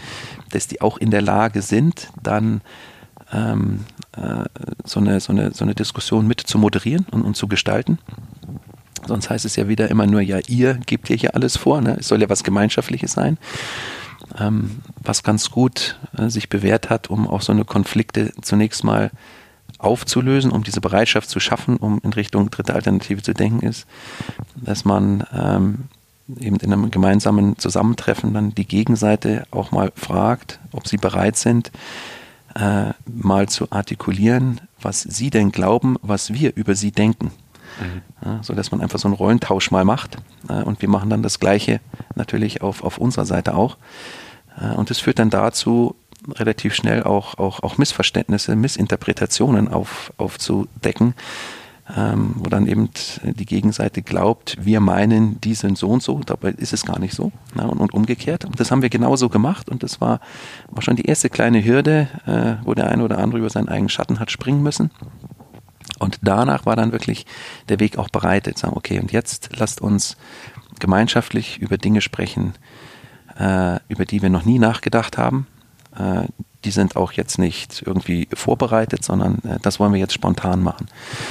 dass 0.51 0.67
die 0.67 0.81
auch 0.81 0.99
in 0.99 1.11
der 1.11 1.23
Lage 1.23 1.63
sind, 1.63 2.09
dann 2.23 2.61
ähm, 3.33 3.85
äh, 4.17 4.45
so, 4.85 5.01
eine, 5.01 5.21
so, 5.21 5.33
eine, 5.33 5.53
so 5.53 5.65
eine 5.65 5.75
Diskussion 5.75 6.27
mit 6.27 6.41
zu 6.41 6.59
moderieren 6.59 7.07
und, 7.11 7.23
und 7.23 7.37
zu 7.37 7.49
gestalten. 7.49 7.99
Sonst 9.07 9.31
heißt 9.31 9.45
es 9.45 9.57
ja 9.57 9.69
wieder 9.69 9.89
immer 9.91 10.07
nur, 10.07 10.21
ja, 10.21 10.39
ihr 10.47 10.75
gebt 10.75 11.09
hier 11.09 11.17
hier 11.17 11.35
alles 11.35 11.57
vor. 11.57 11.81
Ne? 11.81 11.97
Es 11.99 12.09
soll 12.09 12.21
ja 12.21 12.29
was 12.29 12.45
Gemeinschaftliches 12.45 13.13
sein. 13.13 13.39
Ähm, 14.39 14.83
was 15.03 15.23
ganz 15.23 15.51
gut 15.51 15.99
äh, 16.17 16.29
sich 16.29 16.51
bewährt 16.51 16.91
hat, 16.91 17.09
um 17.09 17.27
auch 17.27 17.41
so 17.41 17.53
eine 17.53 17.65
Konflikte 17.65 18.33
zunächst 18.43 18.85
mal 18.85 19.11
aufzulösen, 19.79 20.51
um 20.51 20.63
diese 20.63 20.81
Bereitschaft 20.81 21.29
zu 21.29 21.41
schaffen, 21.41 21.77
um 21.77 22.01
in 22.03 22.13
Richtung 22.13 22.51
dritte 22.51 22.75
Alternative 22.75 23.23
zu 23.23 23.33
denken, 23.35 23.67
ist, 23.67 23.87
dass 24.57 24.85
man 24.85 25.25
ähm, 25.33 25.89
eben 26.39 26.57
in 26.57 26.73
einem 26.73 26.91
gemeinsamen 26.91 27.59
Zusammentreffen 27.59 28.35
dann 28.35 28.55
die 28.55 28.67
Gegenseite 28.67 29.45
auch 29.51 29.73
mal 29.73 29.93
fragt, 29.95 30.61
ob 30.73 30.87
sie 30.87 30.97
bereit 30.97 31.37
sind, 31.37 31.71
äh, 32.55 32.93
mal 33.07 33.49
zu 33.49 33.71
artikulieren, 33.71 34.61
was 34.81 35.03
sie 35.03 35.31
denn 35.31 35.53
glauben, 35.53 35.97
was 36.03 36.33
wir 36.33 36.57
über 36.57 36.75
sie 36.75 36.93
denken. 36.93 37.31
Mhm. 37.81 38.03
Ja, 38.25 38.43
so 38.43 38.55
dass 38.55 38.71
man 38.71 38.81
einfach 38.81 38.99
so 38.99 39.09
einen 39.09 39.15
Rollentausch 39.15 39.71
mal 39.71 39.85
macht. 39.85 40.17
Äh, 40.49 40.63
und 40.63 40.83
wir 40.83 40.89
machen 40.89 41.11
dann 41.11 41.23
das 41.23 41.39
Gleiche 41.39 41.81
natürlich 42.15 42.63
auf, 42.63 42.83
auf 42.83 42.99
unserer 42.99 43.27
Seite 43.27 43.55
auch. 43.55 43.77
Äh, 44.61 44.75
und 44.75 44.91
das 44.91 44.99
führt 44.99 45.19
dann 45.19 45.31
dazu, 45.31 45.95
relativ 46.33 46.75
schnell 46.75 47.03
auch, 47.03 47.39
auch, 47.39 47.63
auch 47.63 47.79
Missverständnisse, 47.79 48.57
Missinterpretationen 48.57 49.69
auf, 49.69 50.13
aufzudecken, 50.17 51.15
ähm, 51.97 52.35
wo 52.37 52.49
dann 52.49 52.67
eben 52.67 52.91
die 53.23 53.47
Gegenseite 53.47 54.03
glaubt, 54.03 54.57
wir 54.61 54.81
meinen, 54.81 55.41
die 55.41 55.55
sind 55.55 55.77
so 55.77 55.89
und 55.89 56.03
so, 56.03 56.21
dabei 56.25 56.51
ist 56.51 56.73
es 56.73 56.85
gar 56.85 56.99
nicht 56.99 57.15
so. 57.15 57.33
Ja, 57.57 57.65
und, 57.65 57.79
und, 57.81 57.93
umgekehrt. 57.93 58.45
Und 58.45 58.61
das 58.61 58.71
haben 58.71 58.83
wir 58.83 58.91
genauso 58.91 59.29
gemacht 59.29 59.69
und 59.69 59.83
das 59.83 60.01
war, 60.01 60.21
war 60.69 60.83
schon 60.83 60.97
die 60.97 61.07
erste 61.07 61.31
kleine 61.31 61.65
Hürde, 61.65 62.09
äh, 62.27 62.65
wo 62.65 62.75
der 62.75 62.91
eine 62.91 63.05
oder 63.05 63.19
andere 63.19 63.41
über 63.41 63.51
seinen 63.51 63.69
eigenen 63.69 63.89
Schatten 63.89 64.21
hat 64.21 64.31
springen 64.31 64.63
müssen. 64.63 64.91
Und 65.99 66.19
danach 66.23 66.65
war 66.65 66.77
dann 66.77 66.93
wirklich 66.93 67.27
der 67.69 67.79
Weg 67.79 67.99
auch 67.99 68.09
bereitet. 68.09 68.59
Sagen, 68.59 68.77
okay, 68.77 68.99
und 68.99 69.13
jetzt 69.13 69.51
lasst 69.57 69.81
uns 69.81 70.17
gemeinschaftlich 70.79 71.59
über 71.59 71.77
Dinge 71.77 72.01
sprechen, 72.01 72.55
äh, 73.39 73.79
über 73.89 74.07
die 74.07 74.23
wir 74.23 74.31
noch 74.31 74.45
nie 74.45 74.59
nachgedacht 74.59 75.19
haben. 75.19 75.47
Äh, 75.97 76.27
die 76.65 76.71
sind 76.71 76.97
auch 76.97 77.13
jetzt 77.13 77.39
nicht 77.39 77.83
irgendwie 77.87 78.29
vorbereitet, 78.35 79.05
sondern 79.05 79.39
äh, 79.45 79.59
das 79.63 79.81
wollen 79.81 79.93
wir 79.93 80.01
jetzt 80.01 80.13
spontan 80.13 80.63
machen. 80.63 80.89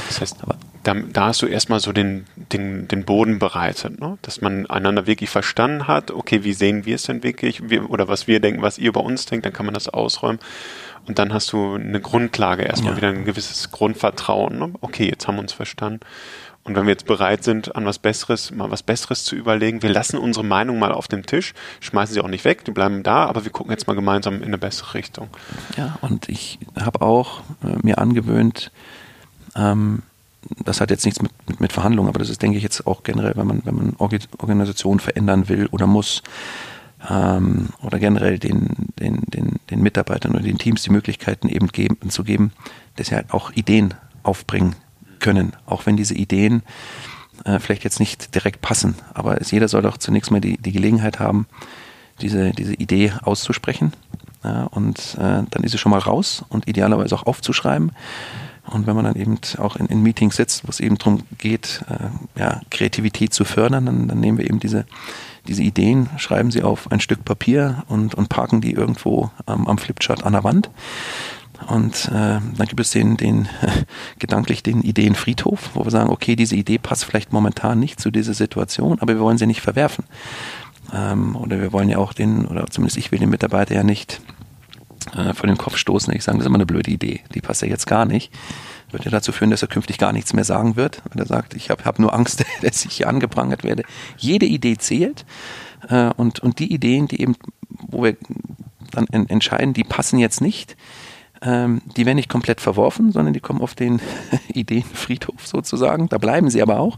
Das 0.08 0.22
heißt, 0.22 0.38
Aber, 0.42 0.58
da, 0.84 0.94
da, 0.94 1.28
hast 1.28 1.42
du 1.42 1.46
erstmal 1.46 1.80
so 1.80 1.92
den, 1.92 2.26
den, 2.36 2.88
den 2.88 3.06
Boden 3.06 3.38
bereitet, 3.38 4.00
ne? 4.00 4.18
dass 4.22 4.42
man 4.42 4.66
einander 4.68 5.06
wirklich 5.06 5.30
verstanden 5.30 5.88
hat, 5.88 6.12
okay, 6.12 6.44
wie 6.44 6.54
sehen 6.54 6.86
wir 6.86 6.96
es 6.96 7.04
denn 7.04 7.22
wirklich, 7.22 7.70
wir, 7.70 7.90
oder 7.90 8.08
was 8.08 8.28
wir 8.28 8.40
denken, 8.40 8.62
was 8.62 8.78
ihr 8.78 8.90
über 8.90 9.04
uns 9.04 9.26
denkt, 9.26 9.46
dann 9.46 9.54
kann 9.54 9.66
man 9.66 9.74
das 9.74 9.88
ausräumen. 9.88 10.40
Und 11.08 11.20
dann 11.20 11.34
hast 11.34 11.52
du 11.52 11.76
eine 11.76 12.00
Grundlage, 12.00 12.64
erstmal 12.64 12.94
ja. 12.94 12.98
wieder 12.98 13.08
ein 13.10 13.26
gewisses 13.26 13.72
Grundvertrauen. 13.72 14.60
Ne? 14.60 14.74
Okay, 14.82 15.08
jetzt 15.10 15.28
haben 15.28 15.36
wir 15.36 15.42
uns 15.42 15.54
verstanden. 15.54 16.02
Und 16.64 16.76
wenn 16.76 16.84
wir 16.84 16.92
jetzt 16.92 17.08
bereit 17.08 17.44
sind, 17.44 17.76
an 17.76 17.86
was 17.86 17.98
Besseres, 17.98 18.52
mal 18.52 18.70
was 18.70 18.84
Besseres 18.84 19.24
zu 19.24 19.36
überlegen, 19.36 19.82
wir 19.82 19.90
lassen 19.90 20.18
unsere 20.18 20.46
Meinung 20.46 20.78
mal 20.78 20.92
auf 20.92 21.08
dem 21.08 21.26
Tisch, 21.26 21.54
schmeißen 21.80 22.14
sie 22.14 22.22
auch 22.22 22.28
nicht 22.28 22.46
weg, 22.46 22.64
die 22.66 22.72
bleiben 22.72 23.02
da, 23.02 23.26
aber 23.26 23.44
wir 23.44 23.52
gucken 23.52 23.72
jetzt 23.72 23.88
mal 23.88 23.96
gemeinsam 23.96 24.36
in 24.38 24.44
eine 24.44 24.58
bessere 24.58 24.94
Richtung. 24.94 25.30
Ja, 25.78 25.98
und 26.02 26.30
ich 26.30 26.60
habe 26.80 27.02
auch 27.02 27.40
äh, 27.64 27.76
mir 27.82 27.98
angewöhnt, 27.98 28.72
ähm, 29.56 30.04
das 30.64 30.80
hat 30.80 30.92
jetzt 30.92 31.06
nichts 31.06 31.22
mit, 31.22 31.32
mit, 31.48 31.60
mit, 31.60 31.74
Verhandlungen, 31.74 32.10
aber 32.10 32.20
das 32.20 32.30
ist, 32.30 32.42
denke 32.42 32.58
ich, 32.58 32.64
jetzt 32.64 32.86
auch 32.86 33.04
generell, 33.04 33.34
wenn 33.36 33.48
man, 33.48 33.62
wenn 33.66 33.76
man 33.76 33.96
Organisationen 33.98 35.00
verändern 35.00 35.50
will 35.50 35.68
oder 35.68 35.88
muss, 35.88 36.24
ähm, 37.08 37.70
oder 37.82 38.00
generell 38.00 38.40
den, 38.40 38.90
den, 39.00 39.22
den, 39.28 39.60
den 39.70 39.82
Mitarbeitern 39.82 40.34
oder 40.34 40.44
den 40.44 40.58
Teams 40.58 40.84
die 40.84 40.92
Möglichkeiten 40.92 41.48
eben 41.48 41.68
geben, 41.68 42.10
zu 42.10 42.24
geben, 42.24 42.52
dass 42.96 43.08
sie 43.08 43.16
halt 43.16 43.32
auch 43.34 43.52
Ideen 43.52 43.94
aufbringen 44.24 44.76
können, 45.20 45.54
auch 45.66 45.86
wenn 45.86 45.98
diese 45.98 46.16
Ideen 46.16 46.64
äh, 47.46 47.60
vielleicht 47.60 47.84
jetzt 47.84 48.00
nicht 48.00 48.36
direkt 48.36 48.62
passen. 48.62 48.96
Aber 49.14 49.40
es, 49.40 49.52
jeder 49.52 49.68
soll 49.68 49.82
doch 49.82 49.98
zunächst 49.98 50.32
mal 50.32 50.42
die, 50.42 50.58
die 50.58 50.72
Gelegenheit 50.72 51.20
haben, 51.20 51.48
diese, 52.22 52.52
diese 52.52 52.74
Idee 52.74 53.14
auszusprechen. 53.22 53.94
Ja, 54.44 54.64
und 54.66 55.16
äh, 55.16 55.44
dann 55.50 55.64
ist 55.64 55.72
sie 55.72 55.78
schon 55.78 55.90
mal 55.92 56.00
raus 56.00 56.46
und 56.50 56.68
idealerweise 56.68 57.16
auch 57.16 57.26
aufzuschreiben. 57.26 57.92
Und 58.72 58.88
wenn 58.88 58.96
man 58.96 59.06
dann 59.06 59.16
eben 59.16 59.38
auch 59.58 59.76
in, 59.76 59.88
in 59.88 60.02
Meetings 60.02 60.36
sitzt, 60.36 60.66
wo 60.66 60.70
es 60.70 60.80
eben 60.80 60.98
darum 60.98 61.24
geht, 61.38 61.84
äh, 61.90 62.40
ja, 62.40 62.62
Kreativität 62.70 63.34
zu 63.34 63.46
fördern, 63.46 63.86
dann, 63.86 64.08
dann 64.08 64.20
nehmen 64.20 64.38
wir 64.38 64.46
eben 64.46 64.60
diese, 64.60 64.86
diese 65.48 65.64
Ideen, 65.64 66.10
schreiben 66.18 66.52
sie 66.52 66.64
auf 66.64 66.92
ein 66.92 67.00
Stück 67.00 67.26
Papier 67.26 67.84
und, 67.88 68.16
und 68.16 68.30
parken 68.30 68.62
die 68.62 68.74
irgendwo 68.74 69.32
ähm, 69.48 69.68
am 69.68 69.78
Flipchart 69.78 70.24
an 70.24 70.34
der 70.34 70.44
Wand. 70.44 70.70
Und 71.68 72.08
äh, 72.08 72.40
dann 72.40 72.68
gibt 72.68 72.80
es 72.80 72.92
den, 72.92 73.18
den 73.18 73.50
gedanklich 74.20 74.64
den 74.64 74.82
Ideenfriedhof, 74.82 75.72
wo 75.74 75.84
wir 75.84 75.92
sagen, 75.92 76.10
okay, 76.10 76.36
diese 76.36 76.56
Idee 76.56 76.78
passt 76.78 77.06
vielleicht 77.06 77.34
momentan 77.34 77.80
nicht 77.80 78.00
zu 78.00 78.12
dieser 78.12 78.34
Situation, 78.34 79.00
aber 79.00 79.14
wir 79.14 79.22
wollen 79.22 79.38
sie 79.38 79.48
nicht 79.48 79.62
verwerfen. 79.62 80.06
Ähm, 80.94 81.36
oder 81.36 81.60
wir 81.60 81.74
wollen 81.74 81.90
ja 81.90 81.98
auch 81.98 82.14
den, 82.14 82.46
oder 82.46 82.66
zumindest 82.68 82.98
ich 82.98 83.12
will 83.12 83.20
den 83.20 83.30
Mitarbeiter 83.30 83.76
ja 83.76 83.84
nicht 83.84 84.22
äh, 85.16 85.34
vor 85.34 85.48
den 85.48 85.58
Kopf 85.58 85.78
stoßen. 85.78 86.14
Ich 86.14 86.24
sage, 86.24 86.38
das 86.38 86.46
ist 86.46 86.48
immer 86.48 86.58
eine 86.58 86.66
blöde 86.66 86.92
Idee, 86.92 87.22
die 87.34 87.42
passt 87.42 87.62
ja 87.62 87.68
jetzt 87.68 87.88
gar 87.88 88.06
nicht. 88.06 88.34
Wird 88.92 89.06
ja 89.06 89.12
dazu 89.12 89.32
führen, 89.32 89.52
dass 89.52 89.62
er 89.62 89.68
künftig 89.68 89.98
gar 89.98 90.14
nichts 90.14 90.34
mehr 90.34 90.44
sagen 90.44 90.76
wird, 90.76 91.02
wenn 91.10 91.20
er 91.22 91.28
sagt, 91.28 91.54
ich 91.54 91.70
habe 91.70 91.86
hab 91.86 92.00
nur 92.00 92.14
Angst, 92.14 92.44
dass 92.62 92.86
ich 92.86 92.94
hier 92.94 93.08
angeprangert 93.08 93.64
werde. 93.64 93.84
Jede 94.18 94.46
Idee 94.46 94.78
zählt 94.78 95.26
äh, 95.90 96.10
und, 96.18 96.40
und 96.40 96.60
die 96.60 96.74
Ideen, 96.74 97.08
die 97.08 97.22
eben, 97.22 97.36
wo 97.70 98.04
wir 98.04 98.18
dann 98.92 99.06
entscheiden, 99.08 99.74
die 99.74 99.84
passen 99.84 100.18
jetzt 100.18 100.42
nicht, 100.42 100.76
ähm, 101.42 101.82
die 101.96 102.06
werden 102.06 102.18
nicht 102.18 102.30
komplett 102.30 102.60
verworfen, 102.60 103.12
sondern 103.12 103.34
die 103.34 103.40
kommen 103.40 103.62
auf 103.62 103.76
den 103.76 104.02
Ideenfriedhof 104.54 105.48
sozusagen. 105.48 106.10
Da 106.10 106.18
bleiben 106.18 106.50
sie 106.50 106.62
aber 106.62 106.80
auch. 106.80 106.98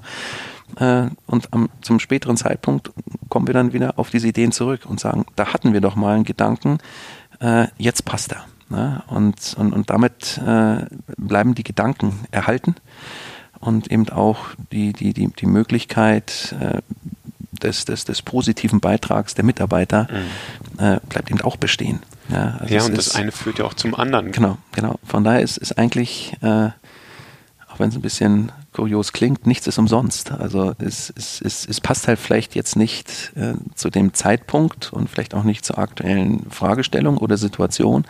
Äh, 0.78 1.08
und 1.28 1.54
am, 1.54 1.70
zum 1.82 2.00
späteren 2.00 2.38
Zeitpunkt 2.38 2.92
kommen 3.30 3.48
wir 3.48 3.54
dann 3.54 3.74
wieder 3.74 4.00
auf 4.00 4.10
diese 4.10 4.28
Ideen 4.28 4.52
zurück 4.52 4.82
und 4.86 5.00
sagen, 5.00 5.26
da 5.36 5.54
hatten 5.54 5.74
wir 5.74 5.82
doch 5.82 5.96
mal 5.96 6.16
einen 6.16 6.24
Gedanken, 6.24 6.80
äh, 7.42 7.68
jetzt 7.78 8.06
passt 8.06 8.32
er. 8.32 8.46
Ne? 8.70 9.04
Und, 9.08 9.54
und, 9.58 9.74
und 9.74 9.90
damit 9.90 10.40
äh, 10.46 10.86
bleiben 11.18 11.56
die 11.56 11.64
Gedanken 11.64 12.20
erhalten 12.32 12.76
und 13.60 13.92
eben 13.92 14.10
auch 14.10 14.40
die, 14.72 14.94
die, 14.94 15.14
die, 15.14 15.28
die 15.28 15.46
Möglichkeit 15.46 16.56
äh, 16.60 16.82
des, 17.62 17.86
des, 17.86 18.06
des 18.06 18.22
positiven 18.22 18.80
Beitrags 18.80 19.36
der 19.36 19.46
Mitarbeiter 19.46 20.08
mhm. 20.10 20.84
äh, 20.84 21.00
bleibt 21.10 21.30
eben 21.30 21.42
auch 21.42 21.58
bestehen. 21.58 22.00
Ja, 22.30 22.58
also 22.60 22.74
ja 22.74 22.84
und 22.84 22.98
das 22.98 23.16
eine 23.16 23.32
führt 23.32 23.60
ja 23.60 23.66
auch 23.66 23.74
zum 23.74 23.94
anderen. 23.94 24.32
Genau, 24.32 24.58
genau. 24.72 24.96
Von 25.06 25.24
daher 25.24 25.42
ist, 25.42 25.58
ist 25.58 25.78
eigentlich, 25.78 26.34
äh, 26.42 26.70
wenn 27.82 27.90
es 27.90 27.96
ein 27.96 28.02
bisschen 28.02 28.52
kurios 28.72 29.12
klingt, 29.12 29.46
nichts 29.46 29.68
ist 29.68 29.78
umsonst. 29.78 30.32
Also 30.32 30.74
es, 30.80 31.12
es, 31.18 31.42
es, 31.42 31.68
es 31.68 31.82
passt 31.82 32.08
halt 32.08 32.20
vielleicht 32.20 32.56
jetzt 32.56 32.78
nicht 32.78 33.34
äh, 33.36 33.56
zu 33.76 33.90
dem 33.90 34.14
Zeitpunkt 34.14 34.94
und 34.94 35.10
vielleicht 35.10 35.34
auch 35.34 35.44
nicht 35.44 35.66
zur 35.66 35.78
aktuellen 35.78 36.50
Fragestellung 36.50 37.18
oder 37.18 37.36
Situation. 37.36 38.06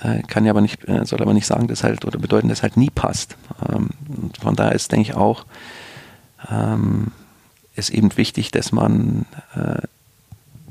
Äh, 0.00 0.22
kann 0.22 0.44
ja 0.44 0.52
aber 0.52 0.62
nicht, 0.62 0.88
äh, 0.88 1.04
soll 1.04 1.20
aber 1.20 1.34
nicht 1.34 1.46
sagen, 1.46 1.68
dass 1.68 1.84
halt 1.84 2.04
oder 2.04 2.18
bedeuten, 2.18 2.48
dass 2.48 2.62
halt 2.62 2.76
nie 2.76 2.90
passt. 2.90 3.36
Ähm, 3.68 3.90
von 4.40 4.56
daher 4.56 4.72
ist, 4.72 4.90
denke 4.90 5.10
ich, 5.10 5.14
auch 5.14 5.44
ähm, 6.50 7.08
ist 7.76 7.90
eben 7.90 8.16
wichtig, 8.16 8.50
dass 8.50 8.72
man 8.72 9.26
äh, 9.54 9.82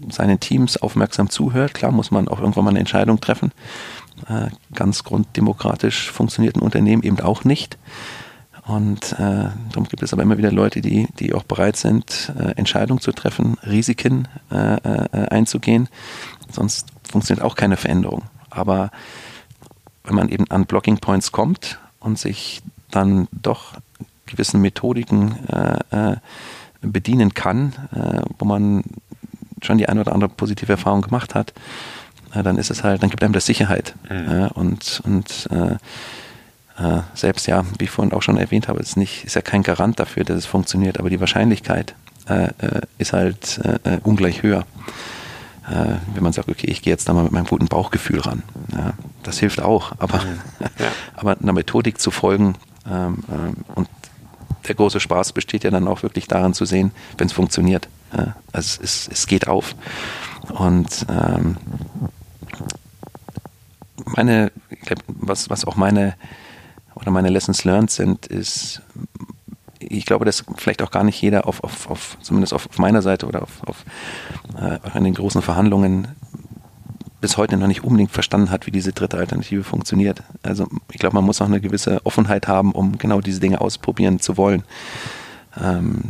seinen 0.10 0.40
Teams 0.40 0.78
aufmerksam 0.78 1.30
zuhört. 1.30 1.74
Klar 1.74 1.92
muss 1.92 2.12
man 2.12 2.28
auch 2.28 2.40
irgendwann 2.40 2.66
mal 2.66 2.72
eine 2.72 2.80
Entscheidung 2.80 3.22
treffen. 3.22 3.52
Äh, 4.28 4.50
ganz 4.74 5.04
grunddemokratisch 5.04 6.12
funktioniert 6.12 6.56
ein 6.56 6.62
Unternehmen 6.62 7.04
eben 7.04 7.20
auch 7.20 7.44
nicht. 7.44 7.78
Und 8.66 9.14
äh, 9.14 9.50
darum 9.72 9.88
gibt 9.90 10.04
es 10.04 10.14
aber 10.14 10.24
immer 10.24 10.38
wieder 10.38 10.52
Leute, 10.52 10.80
die, 10.80 11.08
die 11.20 11.34
auch 11.34 11.44
bereit 11.44 11.76
sind, 11.76 12.32
äh, 12.40 12.52
Entscheidungen 12.56 13.02
zu 13.02 13.12
treffen, 13.12 13.58
Risiken 13.66 14.28
äh, 14.52 14.76
äh, 14.76 15.28
einzugehen. 15.30 15.90
Sonst 16.50 16.88
funktioniert 17.10 17.46
auch 17.46 17.56
keine 17.56 17.76
Veränderung. 17.76 18.24
Aber 18.50 18.92
wenn 20.06 20.16
man 20.16 20.30
eben 20.30 20.50
an 20.50 20.66
Blocking 20.66 21.00
Points 21.00 21.32
kommt 21.32 21.80
und 22.00 22.18
sich 22.18 22.62
dann 22.92 23.28
doch 23.32 23.74
gewissen 24.26 24.62
Methodiken 24.62 25.36
bedienen 26.82 27.34
kann, 27.34 27.74
wo 28.38 28.46
man 28.46 28.84
schon 29.62 29.78
die 29.78 29.88
eine 29.88 30.02
oder 30.02 30.14
andere 30.14 30.30
positive 30.30 30.72
Erfahrung 30.72 31.02
gemacht 31.02 31.36
hat, 31.36 31.54
äh, 32.34 32.44
dann 32.44 32.58
ist 32.58 32.72
es 32.72 32.84
halt, 32.84 33.04
dann 33.04 33.10
gibt 33.10 33.24
einem 33.24 33.34
das 33.34 33.46
Sicherheit. 33.46 33.96
Mhm. 34.10 34.48
und 34.54 35.02
und 35.06 35.50
äh, 35.52 35.76
äh, 36.82 37.02
selbst 37.14 37.48
ja, 37.48 37.64
wie 37.78 37.86
ich 37.86 37.92
vorhin 37.92 38.14
auch 38.14 38.22
schon 38.22 38.38
erwähnt 38.38 38.68
habe, 38.68 38.80
ist 38.80 38.98
nicht, 38.98 39.26
ist 39.26 39.36
ja 39.36 39.42
kein 39.42 39.64
Garant 39.64 40.00
dafür, 40.00 40.24
dass 40.24 40.38
es 40.38 40.46
funktioniert, 40.46 41.00
aber 41.00 41.10
die 41.10 41.20
Wahrscheinlichkeit 41.20 41.96
äh, 42.28 42.46
äh 42.46 42.82
ist 42.98 43.14
halt 43.14 43.60
äh, 43.84 44.00
ungleich 44.04 44.44
höher. 44.44 44.66
wenn 45.66 46.24
man 46.24 46.34
sagt, 46.34 46.50
okay, 46.50 46.68
ich 46.68 46.82
gehe 46.82 46.92
jetzt 46.92 47.08
da 47.08 47.14
mal 47.14 47.24
mit 47.24 47.32
meinem 47.32 47.46
guten 47.46 47.68
Bauchgefühl 47.68 48.20
ran. 48.20 48.44
Ja, 48.74 48.94
das 49.24 49.40
hilft 49.40 49.62
auch, 49.62 49.94
aber, 50.00 50.18
mhm. 50.18 50.40
ja. 50.80 50.88
aber 51.16 51.38
einer 51.40 51.54
Methodik 51.54 52.02
zu 52.02 52.12
folgen 52.12 52.56
ähm, 52.90 53.24
ähm, 53.30 53.56
und 53.76 53.88
der 54.68 54.76
große 54.76 55.00
Spaß 55.00 55.34
besteht 55.34 55.64
ja 55.64 55.72
dann 55.72 55.88
auch 55.88 56.04
wirklich 56.04 56.28
daran 56.28 56.54
zu 56.54 56.66
sehen, 56.66 56.92
wenn 57.18 57.28
es 57.28 57.34
funktioniert. 57.34 57.88
Ja, 58.16 58.36
also 58.52 58.82
es, 58.82 59.10
es 59.12 59.28
geht 59.28 59.48
auf. 59.48 59.76
Und 60.50 61.06
ähm, 61.10 61.58
meine, 64.06 64.52
was, 65.08 65.50
was 65.50 65.66
auch 65.66 65.76
meine 65.76 66.16
oder 66.96 67.12
meine 67.12 67.30
Lessons 67.30 67.64
learned 67.64 67.92
sind, 67.92 68.28
ist, 68.28 68.82
ich 69.80 70.06
glaube, 70.06 70.26
dass 70.26 70.46
vielleicht 70.58 70.82
auch 70.82 70.92
gar 70.92 71.04
nicht 71.04 71.22
jeder 71.22 71.48
auf, 71.48 71.64
auf, 71.64 71.90
auf 71.90 72.18
zumindest 72.22 72.54
auf, 72.54 72.78
meiner 72.78 73.02
Seite 73.02 73.26
oder 73.26 73.42
auf, 73.44 73.64
auf 73.66 73.86
äh, 74.60 74.98
in 74.98 75.04
den 75.04 75.14
großen 75.14 75.42
Verhandlungen 75.42 76.08
bis 77.20 77.38
heute 77.38 77.56
noch 77.56 77.68
nicht 77.68 77.84
unbedingt 77.84 78.12
verstanden 78.12 78.52
hat, 78.52 78.68
wie 78.68 78.72
diese 78.72 78.92
dritte 78.92 79.18
Alternative 79.18 79.64
funktioniert. 79.64 80.24
Also 80.44 80.68
ich 80.92 81.00
glaube, 81.00 81.16
man 81.16 81.24
muss 81.24 81.42
auch 81.42 81.46
eine 81.46 81.62
gewisse 81.62 82.06
Offenheit 82.06 82.48
haben, 82.48 82.74
um 82.74 82.98
genau 82.98 83.22
diese 83.22 83.40
Dinge 83.40 83.62
ausprobieren 83.62 84.20
zu 84.20 84.36
wollen. 84.36 84.64
Ähm, 85.62 86.10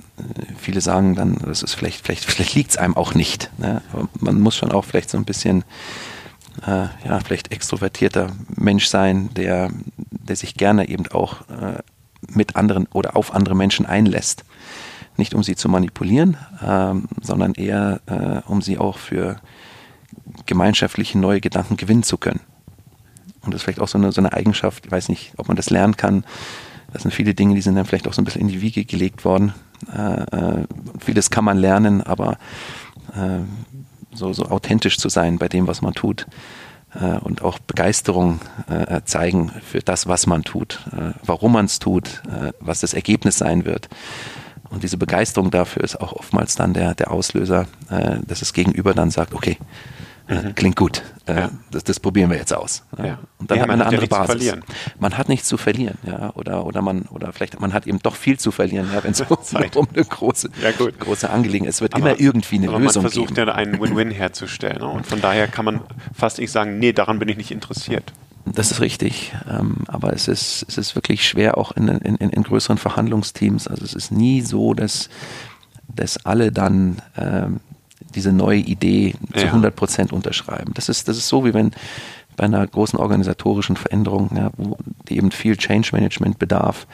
viele 0.57 0.81
sagen 0.81 1.15
dann, 1.15 1.37
das 1.45 1.61
ist 1.61 1.75
vielleicht, 1.75 2.03
vielleicht, 2.03 2.25
vielleicht 2.25 2.55
liegt 2.55 2.71
es 2.71 2.77
einem 2.77 2.97
auch 2.97 3.13
nicht. 3.13 3.51
Ne? 3.59 3.81
Man 4.19 4.39
muss 4.39 4.55
schon 4.55 4.71
auch 4.71 4.85
vielleicht 4.85 5.09
so 5.09 5.17
ein 5.17 5.25
bisschen, 5.25 5.63
äh, 6.65 6.87
ja, 7.05 7.19
vielleicht 7.23 7.51
extrovertierter 7.51 8.31
Mensch 8.55 8.87
sein, 8.87 9.29
der, 9.33 9.71
der 9.97 10.35
sich 10.35 10.55
gerne 10.55 10.87
eben 10.87 11.07
auch 11.07 11.41
äh, 11.49 11.79
mit 12.27 12.55
anderen 12.55 12.87
oder 12.93 13.15
auf 13.15 13.33
andere 13.33 13.55
Menschen 13.55 13.85
einlässt. 13.85 14.45
Nicht 15.17 15.33
um 15.33 15.43
sie 15.43 15.55
zu 15.55 15.69
manipulieren, 15.69 16.37
ähm, 16.65 17.07
sondern 17.21 17.53
eher 17.53 18.01
äh, 18.05 18.49
um 18.49 18.61
sie 18.61 18.77
auch 18.77 18.97
für 18.97 19.37
gemeinschaftliche 20.45 21.17
neue 21.19 21.41
Gedanken 21.41 21.77
gewinnen 21.77 22.03
zu 22.03 22.17
können. 22.17 22.41
Und 23.41 23.53
das 23.53 23.59
ist 23.59 23.63
vielleicht 23.63 23.81
auch 23.81 23.87
so 23.87 23.97
eine, 23.97 24.11
so 24.11 24.21
eine 24.21 24.33
Eigenschaft, 24.33 24.85
ich 24.85 24.91
weiß 24.91 25.09
nicht, 25.09 25.33
ob 25.37 25.47
man 25.47 25.57
das 25.57 25.69
lernen 25.69 25.97
kann, 25.97 26.23
das 26.93 27.01
sind 27.01 27.11
viele 27.11 27.33
Dinge, 27.33 27.55
die 27.55 27.61
sind 27.61 27.75
dann 27.75 27.85
vielleicht 27.85 28.07
auch 28.07 28.13
so 28.13 28.21
ein 28.21 28.25
bisschen 28.25 28.41
in 28.41 28.47
die 28.47 28.61
Wiege 28.61 28.85
gelegt 28.85 29.25
worden. 29.25 29.53
Äh, 29.91 30.21
äh, 30.21 30.65
vieles 30.99 31.31
kann 31.31 31.43
man 31.43 31.57
lernen, 31.57 32.01
aber 32.03 32.37
äh, 33.15 33.39
so, 34.13 34.33
so 34.33 34.45
authentisch 34.45 34.97
zu 34.97 35.09
sein 35.09 35.37
bei 35.37 35.47
dem, 35.47 35.67
was 35.67 35.81
man 35.81 35.93
tut, 35.93 36.25
äh, 36.99 37.17
und 37.19 37.41
auch 37.41 37.59
Begeisterung 37.59 38.39
äh, 38.69 39.01
zeigen 39.05 39.51
für 39.63 39.79
das, 39.79 40.07
was 40.07 40.27
man 40.27 40.43
tut, 40.43 40.79
äh, 40.91 41.13
warum 41.25 41.53
man 41.53 41.65
es 41.65 41.79
tut, 41.79 42.21
äh, 42.27 42.53
was 42.59 42.81
das 42.81 42.93
Ergebnis 42.93 43.37
sein 43.37 43.65
wird. 43.65 43.89
Und 44.69 44.83
diese 44.83 44.97
Begeisterung 44.97 45.51
dafür 45.51 45.83
ist 45.83 46.01
auch 46.01 46.13
oftmals 46.13 46.55
dann 46.55 46.73
der, 46.73 46.95
der 46.95 47.11
Auslöser, 47.11 47.67
äh, 47.89 48.17
dass 48.25 48.39
das 48.39 48.53
Gegenüber 48.53 48.93
dann 48.93 49.11
sagt, 49.11 49.33
okay, 49.33 49.57
mhm. 50.27 50.55
klingt 50.55 50.75
gut, 50.75 51.03
äh, 51.27 51.33
ja. 51.33 51.49
das, 51.71 51.83
das, 51.83 51.99
probieren 51.99 52.29
wir 52.29 52.37
jetzt 52.37 52.53
aus. 52.53 52.83
Ja. 52.97 53.19
Und 53.39 53.51
dann 53.51 53.57
ja, 53.57 53.61
hat 53.63 53.67
man 53.67 53.81
eine 53.81 53.85
hat 53.85 53.93
andere 53.93 54.07
Basis. 54.07 54.53
Man 54.99 55.17
hat 55.17 55.29
nichts 55.29 55.47
zu 55.47 55.57
verlieren, 55.57 55.97
ja, 56.05 56.31
oder, 56.35 56.65
oder 56.65 56.81
man, 56.81 57.03
oder 57.03 57.33
vielleicht 57.33 57.59
man 57.59 57.73
hat 57.73 57.87
eben 57.87 57.99
doch 57.99 58.15
viel 58.15 58.39
zu 58.39 58.51
verlieren, 58.51 58.89
ja, 58.93 59.03
wenn 59.03 59.11
es 59.11 59.21
um 59.75 59.87
eine 59.93 60.05
große, 60.05 60.49
große 60.99 61.29
Angelegenheit 61.29 61.69
ist. 61.69 61.75
Es 61.75 61.81
wird 61.81 61.95
aber, 61.95 62.11
immer 62.11 62.19
irgendwie 62.19 62.57
eine 62.57 62.69
aber 62.69 62.79
Lösung 62.79 63.03
man 63.03 63.11
versucht 63.11 63.35
geben. 63.35 63.47
ja 63.47 63.55
einen 63.55 63.79
Win-Win 63.79 64.11
herzustellen. 64.11 64.79
Ne? 64.79 64.87
Und 64.87 65.05
von 65.05 65.21
daher 65.21 65.47
kann 65.47 65.65
man 65.65 65.81
fast 66.13 66.39
nicht 66.39 66.51
sagen, 66.51 66.79
nee, 66.79 66.93
daran 66.93 67.19
bin 67.19 67.29
ich 67.29 67.37
nicht 67.37 67.51
interessiert. 67.51 68.13
Das 68.45 68.71
ist 68.71 68.81
richtig, 68.81 69.33
ähm, 69.49 69.77
aber 69.87 70.11
es 70.11 70.27
ist, 70.27 70.65
es 70.67 70.77
ist 70.77 70.95
wirklich 70.95 71.25
schwer 71.25 71.57
auch 71.57 71.71
in, 71.71 71.87
in, 71.87 72.17
in 72.17 72.43
größeren 72.43 72.77
Verhandlungsteams. 72.77 73.67
Also 73.67 73.85
es 73.85 73.93
ist 73.93 74.11
nie 74.11 74.41
so, 74.41 74.73
dass, 74.73 75.09
dass 75.87 76.25
alle 76.25 76.51
dann 76.51 77.01
ähm, 77.17 77.61
diese 78.15 78.31
neue 78.31 78.59
Idee 78.59 79.15
zu 79.35 79.45
100 79.45 79.75
Prozent 79.75 80.13
unterschreiben. 80.13 80.71
Das 80.73 80.89
ist, 80.89 81.07
das 81.07 81.17
ist 81.17 81.27
so, 81.27 81.45
wie 81.45 81.53
wenn 81.53 81.71
bei 82.35 82.45
einer 82.45 82.65
großen 82.65 82.97
organisatorischen 82.97 83.75
Veränderung, 83.75 84.31
ja, 84.35 84.51
wo 84.57 84.77
die 85.07 85.17
eben 85.17 85.31
viel 85.31 85.57
Change 85.57 85.89
Management 85.93 86.39
bedarf. 86.39 86.87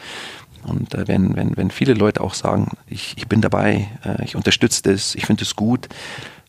Und 0.64 0.94
äh, 0.94 1.08
wenn, 1.08 1.36
wenn, 1.36 1.56
wenn 1.56 1.70
viele 1.70 1.94
Leute 1.94 2.20
auch 2.20 2.34
sagen, 2.34 2.72
ich, 2.86 3.14
ich 3.16 3.26
bin 3.26 3.40
dabei, 3.40 3.88
äh, 4.04 4.22
ich 4.24 4.36
unterstütze 4.36 4.82
das, 4.82 5.14
ich 5.14 5.26
finde 5.26 5.44
es 5.44 5.56
gut, 5.56 5.88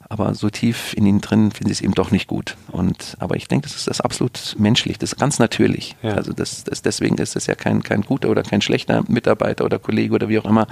aber 0.09 0.35
so 0.35 0.49
tief 0.49 0.93
in 0.93 1.05
ihnen 1.05 1.21
drin 1.21 1.51
finden 1.51 1.67
sie 1.67 1.71
es 1.71 1.81
eben 1.81 1.93
doch 1.93 2.11
nicht 2.11 2.27
gut. 2.27 2.57
Und 2.69 3.15
aber 3.19 3.37
ich 3.37 3.47
denke, 3.47 3.65
das 3.65 3.77
ist 3.77 3.87
das 3.87 4.01
absolut 4.01 4.57
menschlich, 4.59 4.99
das 4.99 5.13
ist 5.13 5.19
ganz 5.19 5.39
natürlich. 5.39 5.95
Ja. 6.03 6.15
Also 6.15 6.33
das, 6.33 6.65
das, 6.65 6.81
deswegen 6.81 7.17
ist 7.17 7.37
es 7.37 7.47
ja 7.47 7.55
kein, 7.55 7.81
kein 7.81 8.01
guter 8.01 8.29
oder 8.29 8.43
kein 8.43 8.61
schlechter 8.61 9.03
Mitarbeiter 9.07 9.63
oder 9.63 9.79
Kollege 9.79 10.13
oder 10.13 10.27
wie 10.27 10.37
auch 10.37 10.43
immer. 10.43 10.67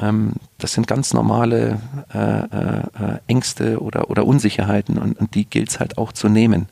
Ähm, 0.00 0.34
das 0.58 0.72
sind 0.72 0.86
ganz 0.86 1.12
normale 1.12 1.80
äh, 2.14 2.18
äh, 2.18 3.18
Ängste 3.26 3.80
oder, 3.80 4.10
oder 4.10 4.26
Unsicherheiten 4.26 4.98
und, 4.98 5.18
und 5.18 5.34
die 5.34 5.44
gilt 5.44 5.70
es 5.70 5.80
halt 5.80 5.98
auch 5.98 6.12
zu 6.12 6.28
nehmen. 6.28 6.68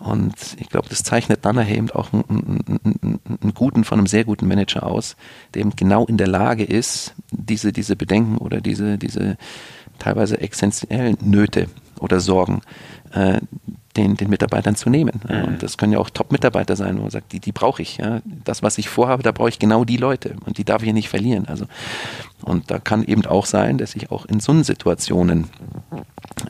Und 0.00 0.34
ich 0.58 0.68
glaube, 0.68 0.88
das 0.88 1.02
zeichnet 1.02 1.44
dann 1.44 1.56
eben 1.66 1.90
auch 1.90 2.12
einen, 2.12 2.24
einen, 2.28 3.20
einen, 3.24 3.54
guten 3.54 3.84
von 3.84 3.98
einem 3.98 4.06
sehr 4.06 4.24
guten 4.24 4.46
Manager 4.46 4.84
aus, 4.84 5.16
der 5.54 5.60
eben 5.60 5.76
genau 5.76 6.04
in 6.04 6.18
der 6.18 6.26
Lage 6.26 6.64
ist, 6.64 7.14
diese, 7.30 7.72
diese 7.72 7.96
Bedenken 7.96 8.36
oder 8.36 8.60
diese, 8.60 8.98
diese 8.98 9.38
teilweise 9.98 10.40
essentiellen 10.40 11.16
Nöte 11.22 11.68
oder 12.00 12.20
Sorgen 12.20 12.60
äh, 13.12 13.40
den, 13.96 14.16
den 14.16 14.30
Mitarbeitern 14.30 14.76
zu 14.76 14.90
nehmen. 14.90 15.20
Mhm. 15.28 15.44
Und 15.44 15.62
das 15.62 15.76
können 15.76 15.92
ja 15.92 15.98
auch 15.98 16.10
Top-Mitarbeiter 16.10 16.76
sein, 16.76 16.98
wo 16.98 17.02
man 17.02 17.10
sagt, 17.10 17.32
die, 17.32 17.40
die 17.40 17.52
brauche 17.52 17.82
ich. 17.82 17.98
Ja. 17.98 18.20
Das, 18.44 18.62
was 18.62 18.78
ich 18.78 18.88
vorhabe, 18.88 19.22
da 19.22 19.32
brauche 19.32 19.48
ich 19.48 19.58
genau 19.58 19.84
die 19.84 19.96
Leute 19.96 20.36
und 20.44 20.58
die 20.58 20.64
darf 20.64 20.82
ich 20.82 20.88
ja 20.88 20.92
nicht 20.92 21.08
verlieren. 21.08 21.46
Also, 21.46 21.66
und 22.42 22.70
da 22.70 22.78
kann 22.78 23.04
eben 23.04 23.24
auch 23.26 23.46
sein, 23.46 23.78
dass 23.78 23.94
ich 23.94 24.10
auch 24.10 24.26
in 24.26 24.40
so 24.40 24.54
Situationen 24.62 25.48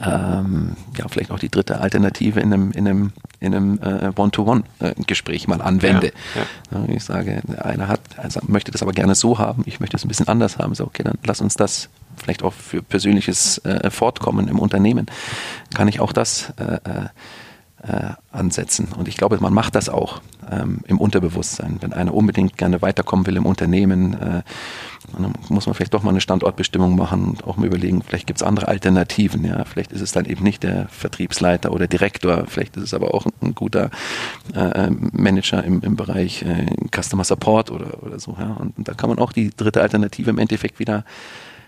ähm, 0.00 0.76
ja, 0.96 1.08
vielleicht 1.08 1.30
auch 1.30 1.38
die 1.38 1.48
dritte 1.48 1.80
Alternative 1.80 2.40
in 2.40 2.52
einem, 2.52 2.72
in 2.72 2.88
einem, 2.88 3.12
in 3.40 3.54
einem 3.54 3.78
äh, 3.82 4.10
One-to-One-Gespräch 4.14 5.48
mal 5.48 5.60
anwende. 5.60 6.12
Ja, 6.34 6.78
ja. 6.78 6.94
Ich 6.94 7.04
sage, 7.04 7.42
einer 7.62 7.88
hat, 7.88 8.00
also 8.16 8.40
möchte 8.46 8.72
das 8.72 8.82
aber 8.82 8.92
gerne 8.92 9.14
so 9.14 9.38
haben, 9.38 9.62
ich 9.66 9.80
möchte 9.80 9.96
es 9.96 10.04
ein 10.04 10.08
bisschen 10.08 10.28
anders 10.28 10.58
haben. 10.58 10.74
So, 10.74 10.84
okay, 10.84 11.02
dann 11.02 11.18
lass 11.24 11.40
uns 11.40 11.56
das 11.56 11.88
vielleicht 12.16 12.42
auch 12.42 12.52
für 12.52 12.82
persönliches 12.82 13.58
äh, 13.58 13.90
Fortkommen 13.90 14.48
im 14.48 14.58
Unternehmen, 14.58 15.06
kann 15.74 15.88
ich 15.88 16.00
auch 16.00 16.12
das 16.12 16.52
äh, 16.56 16.78
äh, 17.86 18.10
ansetzen. 18.32 18.88
Und 18.96 19.08
ich 19.08 19.16
glaube, 19.16 19.38
man 19.40 19.52
macht 19.52 19.74
das 19.74 19.88
auch 19.88 20.20
ähm, 20.50 20.80
im 20.86 20.98
Unterbewusstsein. 20.98 21.78
Wenn 21.80 21.92
einer 21.92 22.14
unbedingt 22.14 22.56
gerne 22.56 22.82
weiterkommen 22.82 23.26
will 23.26 23.36
im 23.36 23.46
Unternehmen, 23.46 24.14
äh, 24.14 24.42
dann 25.12 25.34
muss 25.48 25.66
man 25.66 25.74
vielleicht 25.74 25.92
doch 25.92 26.02
mal 26.02 26.10
eine 26.10 26.20
Standortbestimmung 26.20 26.96
machen 26.96 27.24
und 27.24 27.44
auch 27.44 27.56
mal 27.56 27.66
überlegen, 27.66 28.02
vielleicht 28.02 28.26
gibt 28.26 28.40
es 28.40 28.42
andere 28.42 28.68
Alternativen. 28.68 29.44
Ja? 29.44 29.64
Vielleicht 29.64 29.92
ist 29.92 30.00
es 30.00 30.12
dann 30.12 30.24
eben 30.24 30.42
nicht 30.42 30.62
der 30.62 30.88
Vertriebsleiter 30.88 31.72
oder 31.72 31.86
Direktor, 31.86 32.44
vielleicht 32.48 32.76
ist 32.76 32.84
es 32.84 32.94
aber 32.94 33.12
auch 33.12 33.26
ein, 33.26 33.32
ein 33.42 33.54
guter 33.54 33.90
äh, 34.54 34.90
Manager 34.90 35.62
im, 35.62 35.82
im 35.82 35.96
Bereich 35.96 36.42
äh, 36.42 36.66
Customer 36.90 37.24
Support 37.24 37.70
oder, 37.70 38.02
oder 38.02 38.18
so. 38.18 38.36
Ja? 38.38 38.56
Und, 38.58 38.78
und 38.78 38.88
da 38.88 38.94
kann 38.94 39.10
man 39.10 39.18
auch 39.18 39.32
die 39.32 39.50
dritte 39.54 39.82
Alternative 39.82 40.30
im 40.30 40.38
Endeffekt 40.38 40.78
wieder 40.78 41.04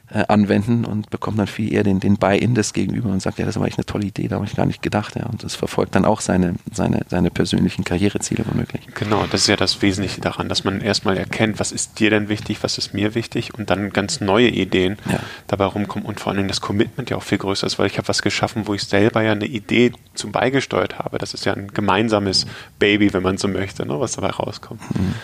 äh, 0.08 0.24
anwenden 0.28 0.84
und 0.84 1.10
bekommt 1.10 1.38
dann 1.38 1.48
viel 1.48 1.72
eher 1.72 1.82
den, 1.82 1.98
den 1.98 2.16
Buy-in 2.16 2.54
des 2.54 2.72
Gegenüber 2.72 3.10
und 3.10 3.20
sagt, 3.20 3.38
ja, 3.38 3.44
das 3.44 3.56
war 3.56 3.64
eigentlich 3.64 3.78
eine 3.78 3.86
tolle 3.86 4.06
Idee, 4.06 4.28
da 4.28 4.36
habe 4.36 4.46
ich 4.46 4.54
gar 4.54 4.66
nicht 4.66 4.80
gedacht. 4.80 5.16
Ja. 5.16 5.26
Und 5.26 5.42
das 5.42 5.56
verfolgt 5.56 5.96
dann 5.96 6.04
auch 6.04 6.20
seine, 6.20 6.54
seine, 6.72 7.00
seine 7.08 7.30
persönlichen 7.30 7.84
Karriereziele 7.84 8.44
womöglich. 8.46 8.82
Genau, 8.94 9.24
das 9.30 9.42
ist 9.42 9.46
ja 9.48 9.56
das 9.56 9.82
Wesentliche 9.82 10.20
daran, 10.20 10.48
dass 10.48 10.62
man 10.62 10.80
erstmal 10.80 11.16
erkennt, 11.16 11.58
was 11.58 11.72
ist 11.72 11.98
dir 11.98 12.10
denn 12.10 12.28
wichtig, 12.28 12.62
was 12.62 12.78
ist 12.78 12.94
mir 12.94 13.14
wichtig 13.14 13.54
und 13.54 13.70
dann 13.70 13.90
ganz 13.90 14.20
neue 14.20 14.48
Ideen 14.48 14.96
ja. 15.10 15.18
dabei 15.48 15.64
rumkommen 15.64 16.06
und 16.06 16.20
vor 16.20 16.32
allem 16.32 16.46
das 16.46 16.60
Commitment 16.60 17.10
ja 17.10 17.16
auch 17.16 17.24
viel 17.24 17.38
größer 17.38 17.66
ist, 17.66 17.78
weil 17.78 17.86
ich 17.88 17.98
habe 17.98 18.06
was 18.06 18.22
geschaffen, 18.22 18.66
wo 18.66 18.74
ich 18.74 18.84
selber 18.84 19.22
ja 19.22 19.32
eine 19.32 19.46
Idee 19.46 19.92
zum 20.14 20.30
beigesteuert 20.30 21.00
habe. 21.00 21.18
Das 21.18 21.34
ist 21.34 21.44
ja 21.44 21.52
ein 21.52 21.68
gemeinsames 21.68 22.46
Baby, 22.78 23.12
wenn 23.12 23.22
man 23.22 23.38
so 23.38 23.48
möchte, 23.48 23.84
ne, 23.84 23.98
was 23.98 24.12
dabei 24.12 24.30
rauskommt. 24.30 24.80
Mhm. 24.96 25.14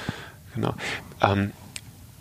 Genau. 0.54 0.74
Ähm, 1.22 1.52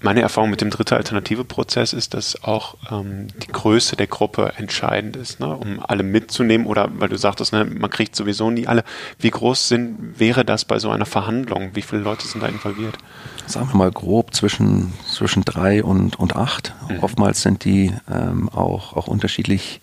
meine 0.02 0.22
Erfahrung 0.22 0.50
mit 0.50 0.62
dem 0.62 0.70
dritte 0.70 0.96
Alternative-Prozess 0.96 1.94
ist, 1.94 2.14
dass 2.14 2.44
auch 2.44 2.76
ähm, 2.92 3.28
die 3.38 3.48
Größe 3.48 3.96
der 3.96 4.08
Gruppe 4.08 4.54
entscheidend 4.58 5.16
ist, 5.16 5.40
ne, 5.40 5.56
um 5.56 5.80
alle 5.80 6.04
mitzunehmen 6.04 6.66
oder 6.66 6.90
weil 6.94 7.10
du 7.10 7.18
sagtest, 7.18 7.54
ne, 7.54 7.66
man 7.66 7.90
kriegt 7.90 8.16
sowieso 8.16 8.50
nie 8.50 8.68
alle. 8.68 8.84
Wie 9.20 9.30
groß 9.30 9.68
sind, 9.68 10.20
wäre 10.20 10.44
das 10.44 10.66
bei 10.66 10.80
so 10.80 10.90
einer 10.90 11.06
Verhandlung? 11.06 11.72
Wie 11.74 11.84
viele 11.84 12.02
Leute 12.02 12.28
sind 12.28 12.42
da 12.42 12.48
involviert? 12.48 12.98
Sagen 13.46 13.70
wir 13.72 13.78
mal 13.78 13.92
grob 13.92 14.34
zwischen, 14.34 14.94
zwischen 15.08 15.44
drei 15.46 15.84
und, 15.84 16.18
und 16.20 16.36
acht. 16.36 16.74
Mhm. 16.90 17.00
Oftmals 17.00 17.42
sind 17.44 17.64
die 17.64 17.94
ähm, 18.12 18.50
auch, 18.50 18.98
auch 18.98 19.08
unterschiedlich 19.08 19.82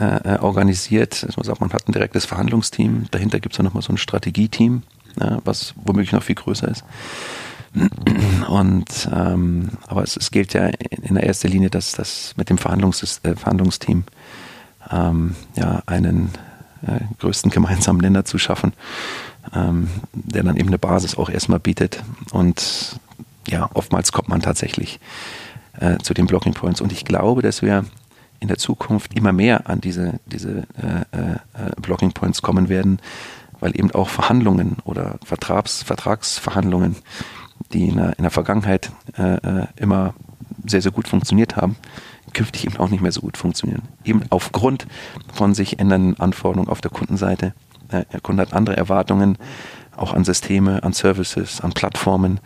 äh, 0.00 0.34
äh 0.34 0.38
organisiert. 0.38 1.22
Also 1.24 1.34
man 1.36 1.44
sagt, 1.44 1.60
man 1.60 1.72
hat 1.72 1.86
ein 1.86 1.92
direktes 1.92 2.24
Verhandlungsteam, 2.24 3.06
dahinter 3.10 3.40
gibt 3.40 3.52
es 3.52 3.56
dann 3.58 3.66
nochmal 3.66 3.82
so 3.82 3.92
ein 3.92 3.98
Strategieteam, 3.98 4.82
ja, 5.20 5.38
was 5.44 5.74
womöglich 5.76 6.12
noch 6.12 6.22
viel 6.22 6.36
größer 6.36 6.68
ist. 6.68 6.84
Und 8.48 9.08
ähm, 9.12 9.70
aber 9.86 10.02
es, 10.02 10.16
es, 10.16 10.30
gilt 10.30 10.54
ja 10.54 10.66
in 10.66 11.14
der 11.14 11.26
ersten 11.26 11.48
Linie, 11.48 11.70
dass 11.70 11.92
das 11.92 12.34
mit 12.36 12.50
dem 12.50 12.58
Verhandlungs 12.58 13.20
äh, 13.22 13.36
Verhandlungsteam 13.36 14.04
ähm, 14.90 15.36
ja 15.54 15.82
einen 15.86 16.30
äh, 16.86 17.00
größten 17.18 17.50
gemeinsamen 17.50 18.00
Nenner 18.00 18.24
zu 18.24 18.38
schaffen, 18.38 18.72
ähm, 19.54 19.88
der 20.12 20.42
dann 20.42 20.56
eben 20.56 20.68
eine 20.68 20.78
Basis 20.78 21.16
auch 21.16 21.28
erstmal 21.28 21.60
bietet. 21.60 22.02
Und 22.32 22.98
ja, 23.48 23.68
oftmals 23.74 24.12
kommt 24.12 24.28
man 24.28 24.40
tatsächlich 24.40 25.00
äh, 25.78 25.98
zu 25.98 26.14
den 26.14 26.26
Blocking 26.26 26.54
Points. 26.54 26.80
Und 26.80 26.92
ich 26.92 27.04
glaube, 27.04 27.42
dass 27.42 27.62
wir 27.62 27.84
in 28.40 28.48
der 28.48 28.58
Zukunft 28.58 29.14
immer 29.14 29.32
mehr 29.32 29.68
an 29.68 29.80
diese, 29.80 30.20
diese 30.26 30.66
äh, 30.80 31.16
äh, 31.16 31.32
äh 31.32 31.80
Blocking 31.80 32.12
Points 32.12 32.42
kommen 32.42 32.68
werden, 32.68 33.00
weil 33.60 33.76
eben 33.78 33.90
auch 33.90 34.08
Verhandlungen 34.08 34.76
oder 34.84 35.18
Vertrags, 35.24 35.82
Vertragsverhandlungen 35.82 36.96
die 37.72 37.88
in 37.88 37.96
der, 37.96 38.18
in 38.18 38.22
der 38.22 38.30
Vergangenheit 38.30 38.92
äh, 39.16 39.34
äh, 39.34 39.66
immer 39.76 40.14
sehr, 40.66 40.82
sehr 40.82 40.92
gut 40.92 41.08
funktioniert 41.08 41.56
haben, 41.56 41.76
künftig 42.32 42.64
eben 42.64 42.76
auch 42.78 42.88
nicht 42.88 43.00
mehr 43.00 43.12
so 43.12 43.20
gut 43.20 43.36
funktionieren. 43.36 43.82
Eben 44.04 44.22
aufgrund 44.30 44.86
von 45.32 45.54
sich 45.54 45.78
ändernden 45.78 46.18
Anforderungen 46.20 46.68
auf 46.68 46.80
der 46.80 46.90
Kundenseite. 46.90 47.54
Äh, 47.88 48.04
der 48.12 48.20
Kunde 48.20 48.42
hat 48.42 48.52
andere 48.52 48.76
Erwartungen, 48.76 49.38
auch 49.96 50.12
an 50.12 50.24
Systeme, 50.24 50.82
an 50.82 50.92
Services, 50.92 51.60
an 51.60 51.72
Plattformen. 51.72 52.40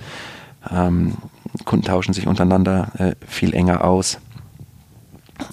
Ähm, 0.70 1.16
Kunden 1.64 1.87
tauschen 1.87 2.14
sich 2.14 2.26
untereinander 2.26 2.92
äh, 2.98 3.14
viel 3.26 3.54
enger 3.54 3.85
aus. 3.85 4.18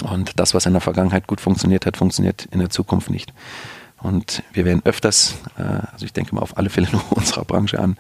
Und 0.10 0.40
das, 0.40 0.54
was 0.54 0.66
in 0.66 0.74
der 0.74 0.82
Vergangenheit 0.82 1.28
gut 1.28 1.42
funktioniert 1.42 1.86
hat, 1.86 1.98
funktioniert 1.98 2.48
in 2.52 2.60
der 2.60 2.70
Zukunft 2.70 3.10
nicht. 3.10 3.34
Und 4.02 4.44
wir 4.54 4.66
werden 4.66 4.82
öfters, 4.86 5.36
äh, 5.58 5.64
also 5.92 6.06
ich 6.06 6.14
denke 6.14 6.36
mal 6.36 6.42
auf 6.42 6.58
alle 6.58 6.70
Fälle 6.70 6.88
nur 6.92 7.02
unserer 7.12 7.46
Branche 7.46 7.80
an, 7.80 7.98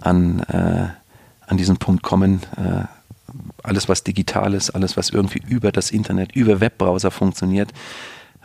an, 0.00 0.40
äh, 0.40 0.88
an 1.46 1.56
diesen 1.56 1.78
Punkt 1.78 2.02
kommen. 2.02 2.42
Äh, 2.56 2.84
alles, 3.62 3.88
was 3.88 4.04
digital 4.04 4.54
ist, 4.54 4.70
alles, 4.70 4.96
was 4.96 5.10
irgendwie 5.10 5.42
über 5.46 5.72
das 5.72 5.90
Internet, 5.90 6.34
über 6.34 6.60
Webbrowser 6.60 7.10
funktioniert. 7.10 7.72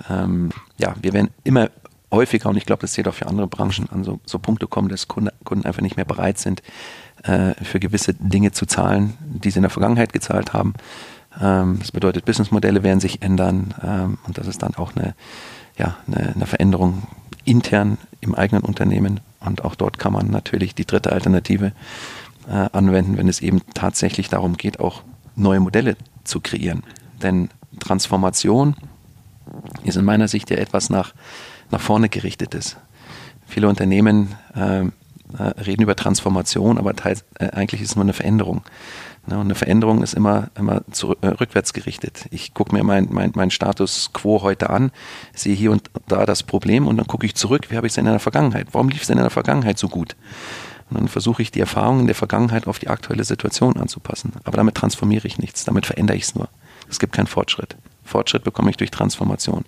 Ähm, 0.10 0.51
ja, 0.77 0.95
wir 1.01 1.13
werden 1.13 1.29
immer 1.43 1.69
häufiger, 2.12 2.49
und 2.49 2.58
ich 2.58 2.65
glaube, 2.65 2.82
das 2.82 2.93
zählt 2.93 3.08
auch 3.08 3.13
für 3.13 3.27
andere 3.27 3.47
Branchen, 3.47 3.89
an 3.91 4.03
so, 4.03 4.19
so 4.25 4.39
Punkte 4.39 4.67
kommen, 4.67 4.89
dass 4.89 5.08
Kunden, 5.08 5.32
Kunden 5.43 5.65
einfach 5.65 5.82
nicht 5.82 5.95
mehr 5.95 6.06
bereit 6.06 6.38
sind, 6.38 6.62
äh, 7.23 7.53
für 7.63 7.79
gewisse 7.79 8.13
Dinge 8.13 8.51
zu 8.51 8.65
zahlen, 8.65 9.17
die 9.19 9.49
sie 9.49 9.58
in 9.58 9.63
der 9.63 9.71
Vergangenheit 9.71 10.13
gezahlt 10.13 10.53
haben. 10.53 10.73
Ähm, 11.41 11.79
das 11.79 11.91
bedeutet, 11.91 12.25
Businessmodelle 12.25 12.84
werden 12.84 12.99
sich 12.99 13.21
ändern 13.21 13.73
ähm, 13.84 14.17
und 14.25 14.38
das 14.38 14.47
ist 14.47 14.62
dann 14.62 14.75
auch 14.75 14.95
eine, 14.95 15.15
ja, 15.77 15.97
eine, 16.08 16.34
eine 16.36 16.45
Veränderung 16.45 17.03
intern 17.45 17.97
im 18.21 18.36
eigenen 18.36 18.63
Unternehmen 18.63 19.19
und 19.45 19.63
auch 19.63 19.75
dort 19.75 19.99
kann 19.99 20.13
man 20.13 20.29
natürlich 20.29 20.75
die 20.75 20.86
dritte 20.86 21.12
Alternative 21.12 21.73
äh, 22.47 22.69
anwenden, 22.71 23.17
wenn 23.17 23.27
es 23.27 23.41
eben 23.41 23.62
tatsächlich 23.73 24.29
darum 24.29 24.58
geht, 24.58 24.79
auch 24.79 25.01
neue 25.36 25.60
Modelle 25.60 25.95
zu 26.23 26.39
kreieren. 26.39 26.84
Denn 27.21 27.49
Transformation 27.79 28.75
ist 29.84 29.97
in 29.97 30.06
meiner 30.06 30.27
Sicht 30.27 30.49
ja 30.49 30.58
etwas 30.58 30.89
nach, 30.89 31.13
nach 31.71 31.82
vorne 31.82 32.10
gerichtet 32.10 32.53
ist. 32.53 32.77
Viele 33.45 33.67
Unternehmen 33.67 34.36
äh, 34.56 34.86
reden 35.38 35.84
über 35.84 35.95
Transformation, 35.95 36.77
aber 36.77 36.95
teils, 36.95 37.23
äh, 37.39 37.49
eigentlich 37.49 37.82
ist 37.82 37.91
es 37.91 37.95
nur 37.95 38.06
eine 38.06 38.13
Veränderung. 38.13 38.62
Ne, 39.25 39.36
und 39.36 39.45
eine 39.45 39.55
Veränderung 39.55 40.03
ist 40.03 40.13
immer, 40.13 40.49
immer 40.55 40.81
zurück, 40.91 41.19
äh, 41.21 41.27
rückwärts 41.27 41.71
gerichtet. 41.71 42.25
Ich 42.31 42.53
gucke 42.53 42.75
mir 42.75 42.83
meinen 42.83 43.07
mein, 43.09 43.31
mein 43.36 43.51
Status 43.51 44.09
quo 44.12 44.41
heute 44.41 44.69
an, 44.69 44.91
sehe 45.33 45.55
hier 45.55 45.71
und 45.71 45.89
da 46.07 46.25
das 46.25 46.43
Problem 46.43 46.88
und 46.88 46.97
dann 46.97 47.07
gucke 47.07 47.25
ich 47.25 47.33
zurück, 47.33 47.67
wie 47.69 47.77
habe 47.77 47.88
ich 47.88 47.93
es 47.93 47.97
in 47.97 48.05
der 48.05 48.19
Vergangenheit? 48.19 48.67
Warum 48.73 48.89
lief 48.89 49.03
es 49.03 49.09
in 49.09 49.17
der 49.17 49.29
Vergangenheit 49.29 49.77
so 49.77 49.88
gut? 49.88 50.17
Und 50.89 50.99
dann 50.99 51.07
versuche 51.07 51.41
ich 51.41 51.51
die 51.51 51.62
Erfahrungen 51.62 52.05
der 52.05 52.15
Vergangenheit 52.15 52.67
auf 52.67 52.79
die 52.79 52.89
aktuelle 52.89 53.23
Situation 53.23 53.77
anzupassen. 53.77 54.33
Aber 54.43 54.57
damit 54.57 54.75
transformiere 54.75 55.25
ich 55.25 55.38
nichts, 55.38 55.63
damit 55.63 55.86
verändere 55.86 56.17
ich 56.17 56.23
es 56.23 56.36
nur. 56.36 56.49
Es 56.89 56.99
gibt 56.99 57.13
keinen 57.13 57.27
Fortschritt. 57.27 57.77
Fortschritt 58.03 58.43
bekomme 58.43 58.71
ich 58.71 58.77
durch 58.77 58.91
Transformation. 58.91 59.63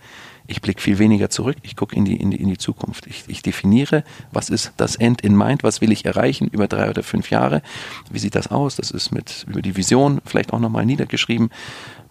Ich 0.48 0.62
blicke 0.62 0.82
viel 0.82 1.00
weniger 1.00 1.30
zurück, 1.30 1.58
ich 1.64 1.76
gucke 1.76 1.96
in 1.96 2.06
die, 2.06 2.18
in, 2.18 2.32
die, 2.32 2.38
in 2.38 2.50
die 2.50 2.58
Zukunft. 2.58 3.08
Ich, 3.08 3.24
ich 3.28 3.42
definiere, 3.42 4.04
was 4.32 4.50
ist 4.50 4.74
das 4.78 4.96
End 4.96 5.22
in 5.22 5.36
Mind, 5.36 5.64
was 5.64 5.82
will 5.82 5.92
ich 5.92 6.06
erreichen 6.06 6.48
über 6.48 6.68
drei 6.68 6.90
oder 6.90 7.04
fünf 7.04 7.30
Jahre, 7.30 7.62
wie 8.12 8.20
sieht 8.20 8.36
das 8.36 8.52
aus, 8.52 8.76
das 8.76 8.92
ist 8.92 9.12
mit 9.12 9.46
über 9.50 9.62
die 9.62 9.76
Vision 9.76 10.22
vielleicht 10.26 10.54
auch 10.54 10.60
nochmal 10.60 10.86
niedergeschrieben 10.86 11.50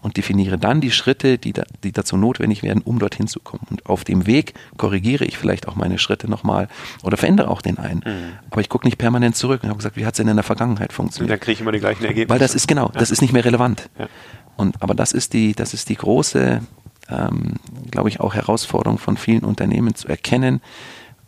und 0.04 0.18
definiere 0.18 0.58
dann 0.58 0.82
die 0.82 0.90
Schritte, 0.90 1.38
die, 1.38 1.54
da, 1.54 1.62
die 1.82 1.90
dazu 1.90 2.18
notwendig 2.18 2.62
werden, 2.62 2.82
um 2.84 2.98
dorthin 2.98 3.26
zu 3.26 3.40
kommen. 3.40 3.66
Und 3.70 3.86
auf 3.86 4.04
dem 4.04 4.26
Weg 4.26 4.52
korrigiere 4.76 5.24
ich 5.24 5.38
vielleicht 5.38 5.66
auch 5.66 5.76
meine 5.76 5.98
Schritte 5.98 6.28
nochmal 6.28 6.68
oder 7.02 7.16
verändere 7.16 7.48
auch 7.48 7.62
den 7.62 7.78
einen. 7.78 8.02
Mhm. 8.04 8.32
Aber 8.50 8.60
ich 8.60 8.68
gucke 8.68 8.86
nicht 8.86 8.98
permanent 8.98 9.34
zurück 9.34 9.62
und 9.62 9.70
habe 9.70 9.78
gesagt, 9.78 9.96
wie 9.96 10.04
hat 10.04 10.12
es 10.12 10.18
denn 10.18 10.28
in 10.28 10.36
der 10.36 10.44
Vergangenheit 10.44 10.92
funktioniert? 10.92 11.30
Und 11.30 11.38
dann 11.38 11.40
kriege 11.40 11.52
ich 11.54 11.60
immer 11.62 11.72
die 11.72 11.80
gleichen 11.80 12.04
Ergebnisse. 12.04 12.28
Weil 12.28 12.38
das 12.38 12.54
ist 12.54 12.68
genau, 12.68 12.90
ja. 12.92 13.00
das 13.00 13.10
ist 13.10 13.22
nicht 13.22 13.32
mehr 13.32 13.46
relevant. 13.46 13.88
Ja. 13.98 14.08
Und, 14.56 14.82
aber 14.82 14.94
das 14.94 15.12
ist 15.12 15.32
die, 15.32 15.54
das 15.54 15.72
ist 15.72 15.88
die 15.88 15.96
große 15.96 16.60
ähm, 17.08 17.54
glaube 17.90 18.08
ich, 18.08 18.20
auch 18.20 18.34
Herausforderung 18.34 18.98
von 18.98 19.16
vielen 19.16 19.44
Unternehmen 19.44 19.94
zu 19.94 20.08
erkennen, 20.08 20.60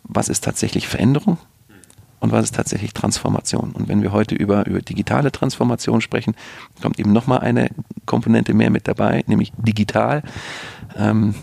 was 0.03 0.29
ist 0.29 0.43
tatsächlich 0.43 0.87
Veränderung 0.87 1.37
und 2.19 2.31
was 2.31 2.45
ist 2.45 2.55
tatsächlich 2.55 2.93
Transformation. 2.93 3.71
Und 3.71 3.87
wenn 3.87 4.01
wir 4.01 4.11
heute 4.11 4.35
über, 4.35 4.65
über 4.65 4.81
digitale 4.81 5.31
Transformation 5.31 6.01
sprechen, 6.01 6.35
kommt 6.81 6.99
eben 6.99 7.13
nochmal 7.13 7.39
eine 7.39 7.69
Komponente 8.05 8.53
mehr 8.53 8.69
mit 8.69 8.87
dabei, 8.87 9.23
nämlich 9.27 9.51
digital, 9.57 10.23
ähm, 10.95 11.35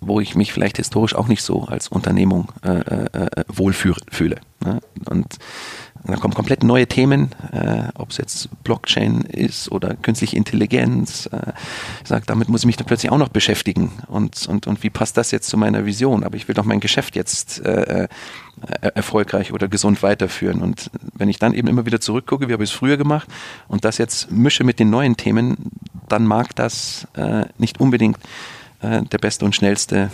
wo 0.00 0.20
ich 0.20 0.34
mich 0.34 0.52
vielleicht 0.52 0.78
historisch 0.78 1.14
auch 1.14 1.28
nicht 1.28 1.42
so 1.42 1.64
als 1.64 1.88
Unternehmung 1.88 2.52
äh, 2.62 2.70
äh, 2.70 3.06
äh 3.14 3.44
wohlfühle. 3.48 4.36
Ne? 4.64 4.80
Und 5.10 5.16
und 5.16 5.38
da 6.06 6.16
kommen 6.16 6.34
komplett 6.34 6.62
neue 6.62 6.86
Themen, 6.86 7.30
äh, 7.52 7.88
ob 7.94 8.10
es 8.10 8.18
jetzt 8.18 8.48
Blockchain 8.62 9.22
ist 9.22 9.70
oder 9.72 9.94
künstliche 9.94 10.36
Intelligenz. 10.36 11.26
Äh, 11.32 11.52
ich 12.02 12.08
sage, 12.08 12.24
damit 12.26 12.48
muss 12.48 12.62
ich 12.62 12.66
mich 12.66 12.76
dann 12.76 12.86
plötzlich 12.86 13.10
auch 13.10 13.18
noch 13.18 13.28
beschäftigen. 13.28 13.92
Und, 14.06 14.46
und, 14.46 14.66
und 14.66 14.82
wie 14.82 14.90
passt 14.90 15.16
das 15.16 15.30
jetzt 15.30 15.48
zu 15.48 15.56
meiner 15.56 15.84
Vision? 15.84 16.24
Aber 16.24 16.36
ich 16.36 16.48
will 16.48 16.54
doch 16.54 16.64
mein 16.64 16.80
Geschäft 16.80 17.16
jetzt 17.16 17.64
äh, 17.64 18.04
äh, 18.04 18.08
erfolgreich 18.94 19.52
oder 19.52 19.68
gesund 19.68 20.02
weiterführen. 20.02 20.62
Und 20.62 20.90
wenn 21.14 21.28
ich 21.28 21.38
dann 21.38 21.54
eben 21.54 21.68
immer 21.68 21.86
wieder 21.86 22.00
zurückgucke, 22.00 22.48
wie 22.48 22.52
habe 22.52 22.64
ich 22.64 22.70
es 22.70 22.76
früher 22.76 22.96
gemacht 22.96 23.28
und 23.68 23.84
das 23.84 23.98
jetzt 23.98 24.30
mische 24.30 24.64
mit 24.64 24.78
den 24.78 24.90
neuen 24.90 25.16
Themen, 25.16 25.56
dann 26.08 26.24
mag 26.24 26.54
das 26.56 27.06
äh, 27.14 27.44
nicht 27.58 27.80
unbedingt 27.80 28.18
äh, 28.80 29.02
der 29.02 29.18
beste 29.18 29.44
und 29.44 29.54
schnellste 29.54 30.10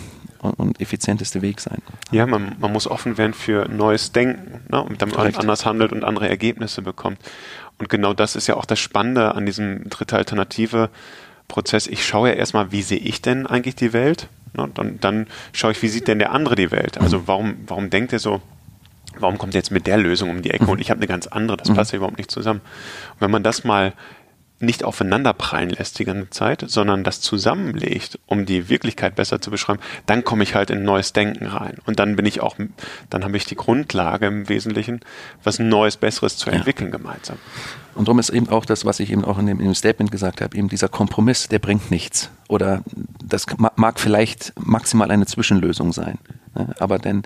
und 0.51 0.81
effizienteste 0.81 1.41
Weg 1.41 1.59
sein. 1.59 1.81
Ja, 2.11 2.25
man, 2.25 2.55
man 2.59 2.71
muss 2.71 2.87
offen 2.87 3.17
werden 3.17 3.33
für 3.33 3.67
neues 3.69 4.11
Denken, 4.11 4.61
ne, 4.69 4.81
und 4.81 5.01
damit 5.01 5.15
man 5.15 5.35
anders 5.35 5.65
handelt 5.65 5.91
und 5.91 6.03
andere 6.03 6.29
Ergebnisse 6.29 6.81
bekommt. 6.81 7.17
Und 7.79 7.89
genau 7.89 8.13
das 8.13 8.35
ist 8.35 8.47
ja 8.47 8.55
auch 8.55 8.65
das 8.65 8.79
Spannende 8.79 9.35
an 9.35 9.45
diesem 9.45 9.89
dritte 9.89 10.15
Alternative 10.15 10.89
Prozess. 11.47 11.87
Ich 11.87 12.05
schaue 12.05 12.29
ja 12.29 12.35
erstmal, 12.35 12.71
wie 12.71 12.81
sehe 12.81 12.99
ich 12.99 13.21
denn 13.21 13.47
eigentlich 13.47 13.75
die 13.75 13.93
Welt? 13.93 14.27
Ne, 14.55 14.69
dann, 14.73 14.99
dann 14.99 15.27
schaue 15.51 15.71
ich, 15.71 15.81
wie 15.81 15.89
sieht 15.89 16.07
denn 16.07 16.19
der 16.19 16.31
andere 16.31 16.55
die 16.55 16.71
Welt? 16.71 16.97
Also 16.99 17.27
warum, 17.27 17.55
warum 17.67 17.89
denkt 17.89 18.13
er 18.13 18.19
so, 18.19 18.41
warum 19.17 19.37
kommt 19.37 19.55
er 19.55 19.59
jetzt 19.59 19.71
mit 19.71 19.87
der 19.87 19.97
Lösung 19.97 20.29
um 20.29 20.41
die 20.41 20.51
Ecke 20.51 20.65
und 20.65 20.79
ich 20.79 20.89
habe 20.89 20.99
eine 20.99 21.07
ganz 21.07 21.27
andere, 21.27 21.57
das 21.57 21.69
mhm. 21.69 21.75
passt 21.75 21.91
ja 21.91 21.97
überhaupt 21.97 22.17
nicht 22.17 22.31
zusammen. 22.31 22.61
Und 23.13 23.21
wenn 23.21 23.31
man 23.31 23.43
das 23.43 23.63
mal 23.63 23.93
nicht 24.59 24.83
aufeinander 24.83 25.33
prallen 25.33 25.69
lässt 25.69 25.99
die 25.99 26.05
ganze 26.05 26.29
Zeit, 26.29 26.63
sondern 26.67 27.03
das 27.03 27.21
zusammenlegt, 27.21 28.19
um 28.25 28.45
die 28.45 28.69
Wirklichkeit 28.69 29.15
besser 29.15 29.41
zu 29.41 29.51
beschreiben, 29.51 29.79
dann 30.05 30.23
komme 30.23 30.43
ich 30.43 30.55
halt 30.55 30.69
in 30.69 30.83
neues 30.83 31.13
Denken 31.13 31.45
rein. 31.45 31.77
Und 31.85 31.99
dann 31.99 32.15
bin 32.15 32.25
ich 32.25 32.41
auch, 32.41 32.55
dann 33.09 33.23
habe 33.23 33.35
ich 33.37 33.45
die 33.45 33.55
Grundlage 33.55 34.27
im 34.27 34.49
Wesentlichen, 34.49 35.01
was 35.43 35.59
Neues, 35.59 35.97
Besseres 35.97 36.37
zu 36.37 36.49
entwickeln 36.49 36.91
ja. 36.91 36.97
gemeinsam. 36.97 37.37
Und 37.95 38.07
darum 38.07 38.19
ist 38.19 38.29
eben 38.29 38.49
auch 38.49 38.65
das, 38.65 38.85
was 38.85 38.99
ich 38.99 39.11
eben 39.11 39.23
auch 39.23 39.37
in 39.37 39.45
dem, 39.45 39.59
in 39.59 39.65
dem 39.65 39.75
Statement 39.75 40.11
gesagt 40.11 40.41
habe, 40.41 40.57
eben 40.57 40.69
dieser 40.69 40.89
Kompromiss, 40.89 41.47
der 41.47 41.59
bringt 41.59 41.91
nichts. 41.91 42.29
Oder 42.47 42.83
das 43.23 43.45
mag 43.75 43.99
vielleicht 43.99 44.53
maximal 44.59 45.11
eine 45.11 45.25
Zwischenlösung 45.25 45.93
sein. 45.93 46.17
Aber 46.79 46.99
denn 46.99 47.23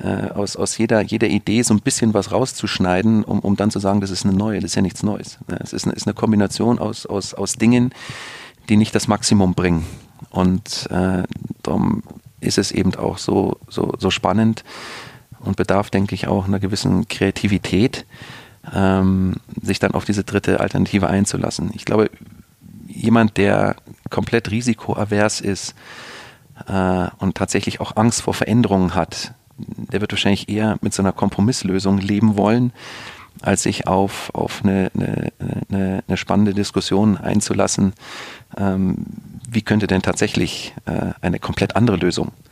äh, 0.00 0.30
aus, 0.30 0.56
aus 0.56 0.78
jeder, 0.78 1.02
jeder 1.02 1.28
Idee 1.28 1.62
so 1.62 1.74
ein 1.74 1.80
bisschen 1.80 2.14
was 2.14 2.32
rauszuschneiden, 2.32 3.24
um, 3.24 3.40
um 3.40 3.56
dann 3.56 3.70
zu 3.70 3.78
sagen, 3.78 4.00
das 4.00 4.10
ist 4.10 4.24
eine 4.24 4.34
neue, 4.34 4.60
das 4.60 4.72
ist 4.72 4.74
ja 4.74 4.82
nichts 4.82 5.02
Neues. 5.02 5.38
Es 5.62 5.72
ist 5.72 5.84
eine, 5.84 5.94
ist 5.94 6.06
eine 6.06 6.14
Kombination 6.14 6.78
aus, 6.78 7.06
aus, 7.06 7.34
aus 7.34 7.54
Dingen, 7.54 7.92
die 8.68 8.76
nicht 8.76 8.94
das 8.94 9.08
Maximum 9.08 9.54
bringen. 9.54 9.86
Und 10.30 10.88
äh, 10.90 11.24
darum 11.62 12.02
ist 12.40 12.58
es 12.58 12.72
eben 12.72 12.94
auch 12.94 13.18
so, 13.18 13.58
so, 13.68 13.92
so 13.98 14.10
spannend 14.10 14.64
und 15.40 15.56
bedarf, 15.56 15.90
denke 15.90 16.14
ich, 16.14 16.26
auch 16.26 16.46
einer 16.46 16.60
gewissen 16.60 17.08
Kreativität, 17.08 18.06
ähm, 18.72 19.36
sich 19.60 19.78
dann 19.78 19.92
auf 19.92 20.04
diese 20.04 20.24
dritte 20.24 20.60
Alternative 20.60 21.08
einzulassen. 21.08 21.70
Ich 21.74 21.84
glaube, 21.84 22.10
jemand, 22.86 23.36
der 23.36 23.76
komplett 24.10 24.50
risikoavers 24.50 25.40
ist 25.40 25.74
äh, 26.66 27.08
und 27.18 27.36
tatsächlich 27.36 27.80
auch 27.80 27.96
Angst 27.96 28.22
vor 28.22 28.34
Veränderungen 28.34 28.94
hat, 28.94 29.34
der 29.56 30.00
wird 30.00 30.12
wahrscheinlich 30.12 30.48
eher 30.48 30.78
mit 30.80 30.94
so 30.94 31.02
einer 31.02 31.12
Kompromisslösung 31.12 31.98
leben 31.98 32.36
wollen, 32.36 32.72
als 33.40 33.62
sich 33.62 33.86
auf, 33.86 34.30
auf 34.34 34.62
eine, 34.62 34.90
eine, 34.94 35.32
eine, 35.68 36.04
eine 36.06 36.16
spannende 36.16 36.54
Diskussion 36.54 37.16
einzulassen, 37.16 37.92
ähm, 38.56 39.06
wie 39.48 39.62
könnte 39.62 39.86
denn 39.86 40.02
tatsächlich 40.02 40.74
äh, 40.86 41.12
eine 41.20 41.38
komplett 41.38 41.76
andere 41.76 41.96
Lösung 41.96 42.28
äh, 42.28 42.51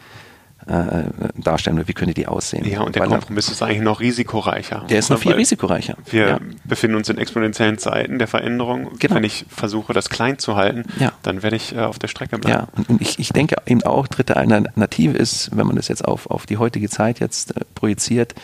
darstellen 0.66 1.79
oder 1.79 1.88
wie 1.88 1.94
könnte 1.94 2.14
die 2.14 2.27
aussehen. 2.27 2.64
Ja, 2.64 2.83
und 2.83 2.94
der 2.94 3.03
Weil 3.03 3.09
Kompromiss 3.09 3.49
ist 3.49 3.62
eigentlich 3.62 3.81
noch 3.81 4.01
risikoreicher. 4.01 4.85
Der 4.88 4.99
ist 4.99 5.11
noch 5.11 5.18
viel 5.18 5.33
risikoreicher. 5.33 5.96
Wir 6.11 6.29
ja. 6.29 6.40
befinden 6.64 6.96
uns 6.96 7.09
in 7.09 7.18
exponentiellen 7.18 7.79
Zeiten 7.79 8.18
der 8.18 8.29
Veränderung. 8.29 8.90
Genau. 8.99 9.14
Wenn 9.14 9.25
ich 9.25 9.46
versuche, 9.49 9.92
das 9.92 10.11
klein 10.11 10.38
zu 10.38 10.57
halten, 10.57 10.85
ja. 10.99 11.12
dann 11.23 11.42
werde 11.42 11.57
ich 11.57 11.75
äh, 11.75 11.81
auf 11.81 11.99
der 11.99 12.09
Strecke 12.09 12.38
bleiben. 12.38 12.66
Ja, 12.66 12.68
und, 12.77 12.88
und 12.88 13.01
ich, 13.01 13.18
ich 13.18 13.31
denke 13.31 13.57
eben 13.66 13.83
auch, 13.83 14.07
dritte 14.07 14.37
Alternative 14.37 15.16
ist, 15.16 15.57
wenn 15.57 15.66
man 15.66 15.77
das 15.77 15.88
jetzt 15.88 16.05
auf, 16.05 16.31
auf 16.31 16.46
die 16.46 16.59
heutige 16.59 16.88
Zeit 16.88 17.20
jetzt 17.20 17.57
äh, 17.57 17.61
projiziert, 17.75 18.35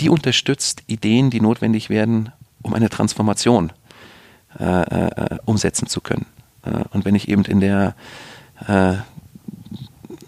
die 0.00 0.08
unterstützt 0.08 0.82
Ideen, 0.86 1.30
die 1.30 1.40
notwendig 1.40 1.90
werden, 1.90 2.32
um 2.62 2.74
eine 2.74 2.88
Transformation 2.88 3.72
äh, 4.58 4.64
äh, 4.64 5.38
umsetzen 5.44 5.86
zu 5.86 6.00
können. 6.00 6.26
Äh, 6.64 6.84
und 6.90 7.04
wenn 7.04 7.14
ich 7.14 7.28
eben 7.28 7.44
in 7.44 7.60
der 7.60 7.94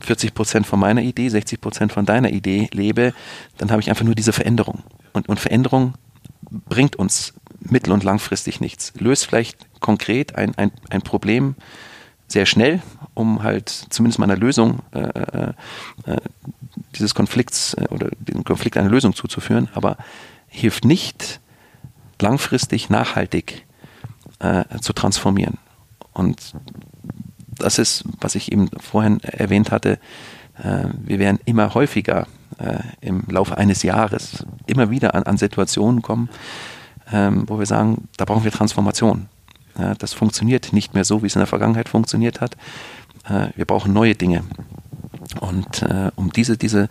40 0.04 0.34
Prozent 0.34 0.66
von 0.66 0.78
meiner 0.78 1.02
Idee, 1.02 1.28
60 1.28 1.60
Prozent 1.60 1.92
von 1.92 2.06
deiner 2.06 2.30
Idee 2.30 2.68
lebe, 2.72 3.12
dann 3.58 3.70
habe 3.70 3.80
ich 3.80 3.90
einfach 3.90 4.04
nur 4.04 4.14
diese 4.14 4.32
Veränderung. 4.32 4.82
Und, 5.12 5.28
und 5.28 5.40
Veränderung 5.40 5.94
bringt 6.50 6.96
uns 6.96 7.34
mittel- 7.60 7.92
und 7.92 8.04
langfristig 8.04 8.60
nichts. 8.60 8.92
Löst 8.98 9.26
vielleicht 9.26 9.58
konkret 9.80 10.34
ein, 10.36 10.56
ein, 10.56 10.70
ein 10.90 11.02
Problem 11.02 11.54
sehr 12.28 12.46
schnell, 12.46 12.82
um 13.14 13.42
halt 13.42 13.68
zumindest 13.68 14.18
mal 14.18 14.24
einer 14.24 14.36
Lösung 14.36 14.80
äh, 14.92 15.00
äh, 15.00 15.52
äh 16.06 16.20
dieses 16.96 17.14
Konflikts 17.14 17.74
äh, 17.74 17.86
oder 17.90 18.08
dem 18.18 18.44
Konflikt 18.44 18.76
eine 18.76 18.88
Lösung 18.88 19.14
zuzuführen, 19.14 19.68
aber 19.74 19.96
hilft 20.48 20.84
nicht 20.84 21.40
langfristig 22.20 22.90
nachhaltig 22.90 23.64
äh, 24.38 24.64
zu 24.80 24.92
transformieren. 24.92 25.58
Und 26.12 26.54
das 27.58 27.78
ist, 27.78 28.04
was 28.20 28.34
ich 28.34 28.52
eben 28.52 28.68
vorhin 28.80 29.20
erwähnt 29.20 29.70
hatte, 29.70 29.98
äh, 30.58 30.84
wir 30.98 31.18
werden 31.18 31.38
immer 31.44 31.74
häufiger 31.74 32.26
äh, 32.58 32.78
im 33.00 33.24
Laufe 33.28 33.58
eines 33.58 33.82
Jahres 33.82 34.44
immer 34.66 34.90
wieder 34.90 35.14
an, 35.14 35.24
an 35.24 35.36
Situationen 35.36 36.02
kommen, 36.02 36.28
ähm, 37.12 37.44
wo 37.48 37.58
wir 37.58 37.66
sagen, 37.66 38.08
da 38.16 38.24
brauchen 38.24 38.44
wir 38.44 38.52
Transformation. 38.52 39.28
das 39.98 40.12
funktioniert 40.12 40.72
nicht 40.72 40.94
mehr 40.94 41.04
so, 41.04 41.22
wie 41.22 41.26
es 41.26 41.34
in 41.34 41.40
der 41.40 41.48
Vergangenheit 41.48 41.88
funktioniert 41.88 42.40
hat. 42.40 42.56
Äh, 43.28 43.48
wir 43.56 43.64
brauchen 43.64 43.92
neue 43.92 44.14
Dinge. 44.14 44.44
Und 45.40 45.84
um 46.16 46.32
diese, 46.32 46.56
diese, 46.56 46.88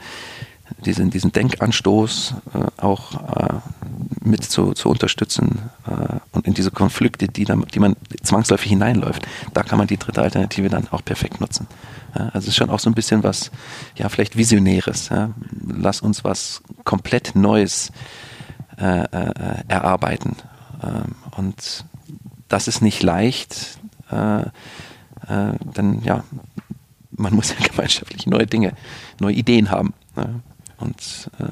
diesen, 0.85 1.09
diesen 1.09 1.31
Denkanstoß 1.31 2.35
auch 2.77 3.61
mit 4.23 4.43
zu, 4.43 4.73
zu 4.73 4.89
unterstützen 4.89 5.69
äh, 5.87 6.19
und 6.31 6.47
in 6.47 6.53
diese 6.53 6.71
Konflikte, 6.71 7.27
die, 7.27 7.45
dann, 7.45 7.65
die 7.73 7.79
man 7.79 7.95
zwangsläufig 8.21 8.69
hineinläuft, 8.69 9.27
da 9.53 9.63
kann 9.63 9.77
man 9.77 9.87
die 9.87 9.97
dritte 9.97 10.21
Alternative 10.21 10.69
dann 10.69 10.87
auch 10.91 11.03
perfekt 11.03 11.41
nutzen. 11.41 11.67
Ja, 12.15 12.25
also 12.27 12.39
es 12.39 12.47
ist 12.49 12.55
schon 12.55 12.69
auch 12.69 12.79
so 12.79 12.89
ein 12.89 12.93
bisschen 12.93 13.23
was, 13.23 13.51
ja, 13.95 14.09
vielleicht 14.09 14.37
Visionäres. 14.37 15.09
Ja. 15.09 15.31
Lass 15.67 16.01
uns 16.01 16.23
was 16.23 16.61
komplett 16.83 17.35
Neues 17.35 17.91
äh, 18.77 19.03
äh, 19.03 19.63
erarbeiten. 19.67 20.37
Ähm, 20.81 21.15
und 21.35 21.85
das 22.47 22.67
ist 22.67 22.81
nicht 22.81 23.03
leicht, 23.03 23.79
äh, 24.11 24.41
äh, 24.41 24.47
denn 25.75 26.01
ja, 26.03 26.23
man 27.11 27.33
muss 27.33 27.49
ja 27.49 27.67
gemeinschaftlich 27.67 28.27
neue 28.27 28.47
Dinge, 28.47 28.73
neue 29.19 29.33
Ideen 29.33 29.69
haben. 29.71 29.93
Ne? 30.15 30.41
Und, 30.83 31.29
äh, 31.39 31.45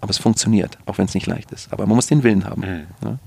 aber 0.00 0.10
es 0.10 0.18
funktioniert, 0.18 0.78
auch 0.86 0.98
wenn 0.98 1.06
es 1.06 1.14
nicht 1.14 1.26
leicht 1.26 1.52
ist. 1.52 1.72
Aber 1.72 1.86
man 1.86 1.96
muss 1.96 2.06
den 2.06 2.22
Willen 2.22 2.44
haben 2.44 2.62
mhm. 2.62 3.08
ne? 3.08 3.18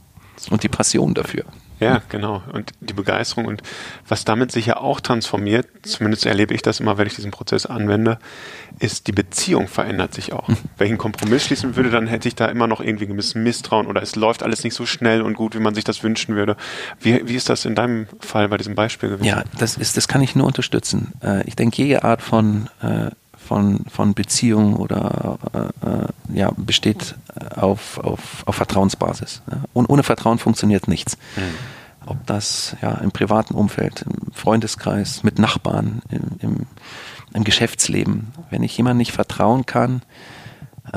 und 0.50 0.64
die 0.64 0.70
Passion 0.70 1.14
dafür. 1.14 1.46
Ja, 1.80 2.02
genau. 2.08 2.42
Und 2.54 2.72
die 2.80 2.94
Begeisterung 2.94 3.46
und 3.46 3.62
was 4.08 4.24
damit 4.24 4.52
sich 4.52 4.68
ja 4.68 4.78
auch 4.78 5.02
transformiert, 5.02 5.68
zumindest 5.84 6.26
erlebe 6.26 6.54
ich 6.54 6.62
das 6.62 6.80
immer, 6.80 6.98
wenn 6.98 7.08
ich 7.08 7.16
diesen 7.16 7.32
Prozess 7.32 7.66
anwende, 7.66 8.18
ist, 8.80 9.08
die 9.08 9.12
Beziehung 9.12 9.68
verändert 9.68 10.14
sich 10.14 10.32
auch. 10.32 10.48
Mhm. 10.48 10.58
Wenn 10.78 10.88
ich 10.88 10.92
einen 10.92 10.98
Kompromiss 10.98 11.44
schließen 11.46 11.76
würde, 11.76 11.90
dann 11.90 12.08
hätte 12.08 12.28
ich 12.28 12.36
da 12.36 12.46
immer 12.46 12.68
noch 12.68 12.80
irgendwie 12.80 13.06
ein 13.06 13.16
bisschen 13.16 13.44
Misstrauen 13.44 13.88
oder 13.88 14.02
es 14.02 14.16
läuft 14.16 14.44
alles 14.44 14.64
nicht 14.64 14.74
so 14.74 14.86
schnell 14.86 15.22
und 15.22 15.34
gut, 15.34 15.56
wie 15.56 15.60
man 15.60 15.76
sich 15.76 15.84
das 15.84 16.02
wünschen 16.02 16.36
würde. 16.36 16.56
Wie, 17.00 17.28
wie 17.28 17.36
ist 17.36 17.50
das 17.50 17.66
in 17.66 17.76
deinem 17.76 18.08
Fall 18.20 18.48
bei 18.48 18.58
diesem 18.58 18.76
Beispiel 18.76 19.10
gewesen? 19.10 19.26
Ja, 19.26 19.44
das 19.58 19.76
ist, 19.76 19.98
das 19.98 20.08
kann 20.08 20.22
ich 20.22 20.36
nur 20.36 20.48
unterstützen. 20.48 21.14
Äh, 21.22 21.46
ich 21.46 21.56
denke, 21.56 21.82
jede 21.84 22.04
Art 22.04 22.22
von 22.22 22.70
äh, 22.82 23.12
von, 23.46 23.86
von 23.90 24.14
Beziehung 24.14 24.76
oder 24.76 25.38
äh, 25.54 25.88
äh 25.88 26.08
ja, 26.34 26.52
besteht 26.58 27.16
auf, 27.56 28.00
auf, 28.00 28.44
auf 28.46 28.56
Vertrauensbasis. 28.56 29.42
Ja. 29.50 29.62
Und 29.74 29.86
ohne 29.88 30.04
Vertrauen 30.04 30.40
funktioniert 30.40 30.88
nichts. 30.88 31.18
Mhm. 31.36 32.08
Ob 32.08 32.26
das 32.26 32.76
ja 32.82 32.96
im 32.96 33.12
privaten 33.12 33.54
Umfeld, 33.54 34.04
im 34.04 34.34
Freundeskreis, 34.34 35.24
mit 35.24 35.40
Nachbarn, 35.40 36.02
im, 36.10 36.22
im, 36.40 36.66
im 37.34 37.44
Geschäftsleben. 37.44 38.34
Wenn 38.50 38.64
ich 38.64 38.76
jemandem 38.78 38.98
nicht 39.00 39.12
vertrauen 39.12 39.66
kann, 39.66 40.02
äh, 40.88 40.92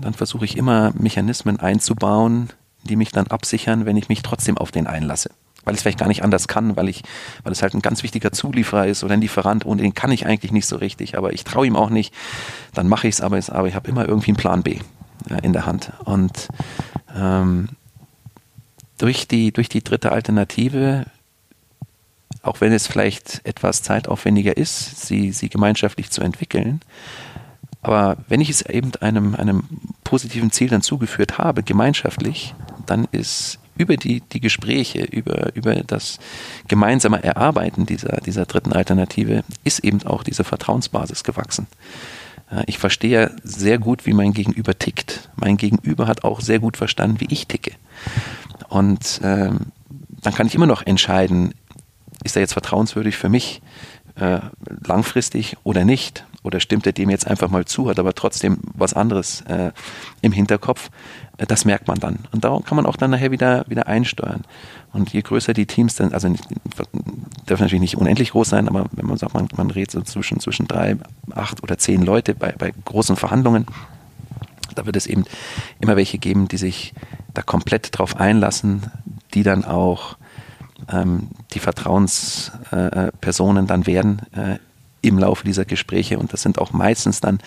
dann 0.00 0.14
versuche 0.14 0.44
ich 0.44 0.56
immer 0.56 0.92
Mechanismen 0.98 1.58
einzubauen, 1.58 2.50
die 2.82 2.96
mich 2.96 3.10
dann 3.10 3.28
absichern, 3.28 3.86
wenn 3.86 3.96
ich 3.96 4.08
mich 4.08 4.22
trotzdem 4.22 4.58
auf 4.58 4.70
den 4.70 4.86
einlasse 4.86 5.30
weil 5.64 5.74
ich 5.74 5.78
es 5.78 5.82
vielleicht 5.82 5.98
gar 5.98 6.08
nicht 6.08 6.22
anders 6.22 6.48
kann, 6.48 6.76
weil 6.76 6.88
ich, 6.88 7.02
weil 7.42 7.52
es 7.52 7.62
halt 7.62 7.74
ein 7.74 7.82
ganz 7.82 8.02
wichtiger 8.02 8.32
Zulieferer 8.32 8.86
ist 8.86 9.04
oder 9.04 9.14
ein 9.14 9.20
Lieferant 9.20 9.64
und 9.64 9.78
den 9.78 9.94
kann 9.94 10.12
ich 10.12 10.26
eigentlich 10.26 10.52
nicht 10.52 10.66
so 10.66 10.76
richtig, 10.76 11.16
aber 11.16 11.32
ich 11.32 11.44
traue 11.44 11.66
ihm 11.66 11.76
auch 11.76 11.90
nicht, 11.90 12.14
dann 12.74 12.88
mache 12.88 13.08
ich 13.08 13.14
es, 13.14 13.20
aber, 13.20 13.38
aber 13.48 13.68
ich 13.68 13.74
habe 13.74 13.88
immer 13.88 14.06
irgendwie 14.06 14.30
einen 14.30 14.36
Plan 14.36 14.62
B 14.62 14.78
in 15.42 15.52
der 15.52 15.66
Hand. 15.66 15.92
Und 16.04 16.48
ähm, 17.16 17.68
durch, 18.98 19.26
die, 19.28 19.52
durch 19.52 19.68
die 19.68 19.82
dritte 19.82 20.12
Alternative, 20.12 21.06
auch 22.42 22.60
wenn 22.60 22.72
es 22.72 22.86
vielleicht 22.86 23.40
etwas 23.44 23.82
zeitaufwendiger 23.82 24.56
ist, 24.56 25.06
sie, 25.06 25.32
sie 25.32 25.48
gemeinschaftlich 25.48 26.10
zu 26.10 26.20
entwickeln, 26.20 26.80
aber 27.84 28.16
wenn 28.28 28.40
ich 28.40 28.48
es 28.48 28.62
eben 28.62 28.92
einem, 29.00 29.34
einem 29.34 29.64
positiven 30.04 30.50
Ziel 30.50 30.68
dann 30.68 30.80
zugeführt 30.80 31.36
habe, 31.36 31.62
gemeinschaftlich, 31.62 32.54
dann 32.86 33.06
ist 33.12 33.58
über 33.76 33.96
die, 33.96 34.20
die 34.20 34.40
Gespräche, 34.40 35.04
über, 35.04 35.54
über 35.54 35.74
das 35.76 36.18
gemeinsame 36.68 37.22
Erarbeiten 37.22 37.86
dieser, 37.86 38.20
dieser 38.20 38.46
dritten 38.46 38.72
Alternative 38.72 39.44
ist 39.64 39.80
eben 39.80 40.02
auch 40.04 40.22
diese 40.22 40.44
Vertrauensbasis 40.44 41.24
gewachsen. 41.24 41.66
Ich 42.66 42.78
verstehe 42.78 43.34
sehr 43.42 43.78
gut, 43.78 44.06
wie 44.06 44.12
mein 44.12 44.32
Gegenüber 44.32 44.78
tickt. 44.78 45.30
Mein 45.36 45.56
Gegenüber 45.56 46.06
hat 46.06 46.24
auch 46.24 46.40
sehr 46.40 46.58
gut 46.58 46.76
verstanden, 46.76 47.20
wie 47.20 47.32
ich 47.32 47.48
ticke. 47.48 47.72
Und 48.68 49.20
ähm, 49.22 49.72
dann 50.22 50.34
kann 50.34 50.46
ich 50.46 50.54
immer 50.54 50.66
noch 50.66 50.84
entscheiden, 50.86 51.54
ist 52.22 52.36
er 52.36 52.42
jetzt 52.42 52.52
vertrauenswürdig 52.52 53.16
für 53.16 53.28
mich 53.28 53.60
äh, 54.16 54.40
langfristig 54.86 55.56
oder 55.64 55.84
nicht? 55.84 56.24
Oder 56.44 56.60
stimmt 56.60 56.86
er 56.86 56.92
dem 56.92 57.08
jetzt 57.08 57.26
einfach 57.26 57.48
mal 57.48 57.64
zu, 57.64 57.88
hat 57.88 57.98
aber 57.98 58.14
trotzdem 58.14 58.58
was 58.74 58.92
anderes 58.92 59.40
äh, 59.48 59.72
im 60.20 60.30
Hinterkopf? 60.30 60.90
Äh, 61.38 61.46
das 61.46 61.64
merkt 61.64 61.88
man 61.88 61.98
dann. 61.98 62.18
Und 62.32 62.44
darum 62.44 62.64
kann 62.64 62.76
man 62.76 62.84
auch 62.84 62.96
dann 62.96 63.10
nachher 63.10 63.30
wieder, 63.30 63.64
wieder 63.66 63.88
einsteuern. 63.88 64.42
Und 64.92 65.10
je 65.12 65.22
größer 65.22 65.54
die 65.54 65.64
Teams 65.64 65.96
dann, 65.96 66.12
also 66.12 66.28
nicht, 66.28 66.44
dürfen 67.48 67.62
natürlich 67.62 67.80
nicht 67.80 67.96
unendlich 67.96 68.32
groß 68.32 68.50
sein, 68.50 68.68
aber 68.68 68.84
wenn 68.92 69.06
man 69.06 69.16
sagt, 69.16 69.32
man, 69.32 69.48
man 69.56 69.70
redet 69.70 69.90
so 69.90 70.02
zwischen, 70.02 70.38
zwischen 70.38 70.68
drei, 70.68 70.98
acht 71.34 71.62
oder 71.62 71.78
zehn 71.78 72.02
Leute 72.02 72.34
bei, 72.34 72.52
bei 72.52 72.74
großen 72.84 73.16
Verhandlungen, 73.16 73.64
da 74.74 74.84
wird 74.84 74.96
es 74.96 75.06
eben 75.06 75.24
immer 75.80 75.96
welche 75.96 76.18
geben, 76.18 76.46
die 76.48 76.58
sich 76.58 76.92
da 77.32 77.40
komplett 77.40 77.96
drauf 77.96 78.20
einlassen, 78.20 78.90
die 79.32 79.44
dann 79.44 79.64
auch 79.64 80.18
ähm, 80.92 81.28
die 81.54 81.60
Vertrauenspersonen 81.60 83.64
äh, 83.64 83.66
dann 83.66 83.86
werden 83.86 84.20
äh, 84.32 84.58
im 85.04 85.18
Laufe 85.18 85.44
dieser 85.44 85.64
Gespräche. 85.64 86.18
Und 86.18 86.32
das 86.32 86.42
sind 86.42 86.58
auch 86.58 86.72
meistens 86.72 87.20
dann 87.20 87.38